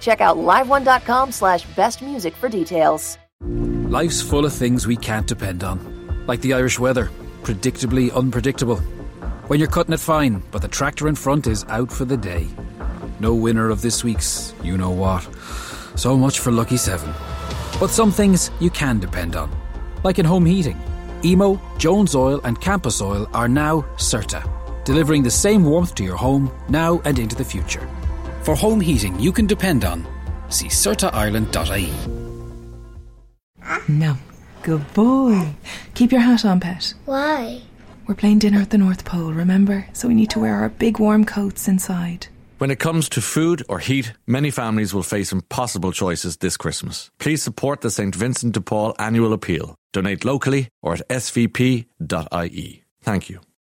Check 0.00 0.20
out 0.20 0.36
liveone.com 0.36 1.32
slash 1.32 1.64
best 1.74 2.02
music 2.02 2.34
for 2.34 2.48
details. 2.48 3.18
Life's 3.42 4.22
full 4.22 4.44
of 4.44 4.52
things 4.52 4.86
we 4.86 4.96
can't 4.96 5.26
depend 5.26 5.62
on, 5.62 5.78
like 6.26 6.40
the 6.40 6.54
Irish 6.54 6.78
weather, 6.78 7.10
predictably 7.42 8.12
unpredictable. 8.12 8.78
When 9.46 9.60
you're 9.60 9.68
cutting 9.68 9.94
it 9.94 10.00
fine, 10.00 10.42
but 10.50 10.62
the 10.62 10.68
tractor 10.68 11.06
in 11.06 11.14
front 11.14 11.46
is 11.46 11.64
out 11.68 11.92
for 11.92 12.04
the 12.04 12.16
day. 12.16 12.48
No 13.20 13.34
winner 13.34 13.70
of 13.70 13.82
this 13.82 14.02
week's 14.02 14.54
you 14.62 14.76
know 14.76 14.90
what. 14.90 15.28
So 15.96 16.16
much 16.16 16.40
for 16.40 16.50
Lucky 16.50 16.76
7. 16.76 17.12
But 17.78 17.90
some 17.90 18.10
things 18.10 18.50
you 18.58 18.70
can 18.70 18.98
depend 18.98 19.36
on, 19.36 19.50
like 20.02 20.18
in 20.18 20.24
home 20.24 20.46
heating. 20.46 20.80
Emo, 21.24 21.60
Jones 21.78 22.14
Oil, 22.14 22.40
and 22.44 22.60
Campus 22.60 23.00
Oil 23.00 23.28
are 23.32 23.48
now 23.48 23.82
CERTA, 23.96 24.42
delivering 24.84 25.22
the 25.22 25.30
same 25.30 25.64
warmth 25.64 25.94
to 25.94 26.04
your 26.04 26.16
home 26.16 26.50
now 26.68 27.00
and 27.04 27.18
into 27.18 27.36
the 27.36 27.44
future. 27.44 27.88
For 28.44 28.54
home 28.54 28.80
heating 28.80 29.18
you 29.18 29.32
can 29.32 29.46
depend 29.46 29.84
on, 29.84 30.06
see 30.48 30.68
CERTAIreland.ie. 30.68 31.92
No. 33.88 34.16
Good 34.62 34.94
boy. 34.94 35.54
Keep 35.92 36.12
your 36.12 36.22
hat 36.22 36.44
on, 36.46 36.58
pet. 36.58 36.94
Why? 37.04 37.60
We're 38.06 38.14
playing 38.14 38.38
dinner 38.38 38.60
at 38.60 38.70
the 38.70 38.78
North 38.78 39.04
Pole, 39.04 39.32
remember? 39.32 39.86
So 39.92 40.08
we 40.08 40.14
need 40.14 40.30
to 40.30 40.40
wear 40.40 40.54
our 40.56 40.70
big 40.70 40.98
warm 40.98 41.26
coats 41.26 41.68
inside. 41.68 42.28
When 42.56 42.70
it 42.70 42.78
comes 42.78 43.10
to 43.10 43.20
food 43.20 43.62
or 43.68 43.78
heat, 43.78 44.14
many 44.26 44.50
families 44.50 44.94
will 44.94 45.02
face 45.02 45.32
impossible 45.32 45.92
choices 45.92 46.38
this 46.38 46.56
Christmas. 46.56 47.10
Please 47.18 47.42
support 47.42 47.82
the 47.82 47.90
St. 47.90 48.14
Vincent 48.14 48.54
de 48.54 48.60
Paul 48.62 48.94
annual 48.98 49.34
appeal. 49.34 49.74
Donate 49.92 50.24
locally 50.24 50.68
or 50.82 50.94
at 50.94 51.08
svp.ie. 51.08 52.84
Thank 53.02 53.28
you. 53.28 53.40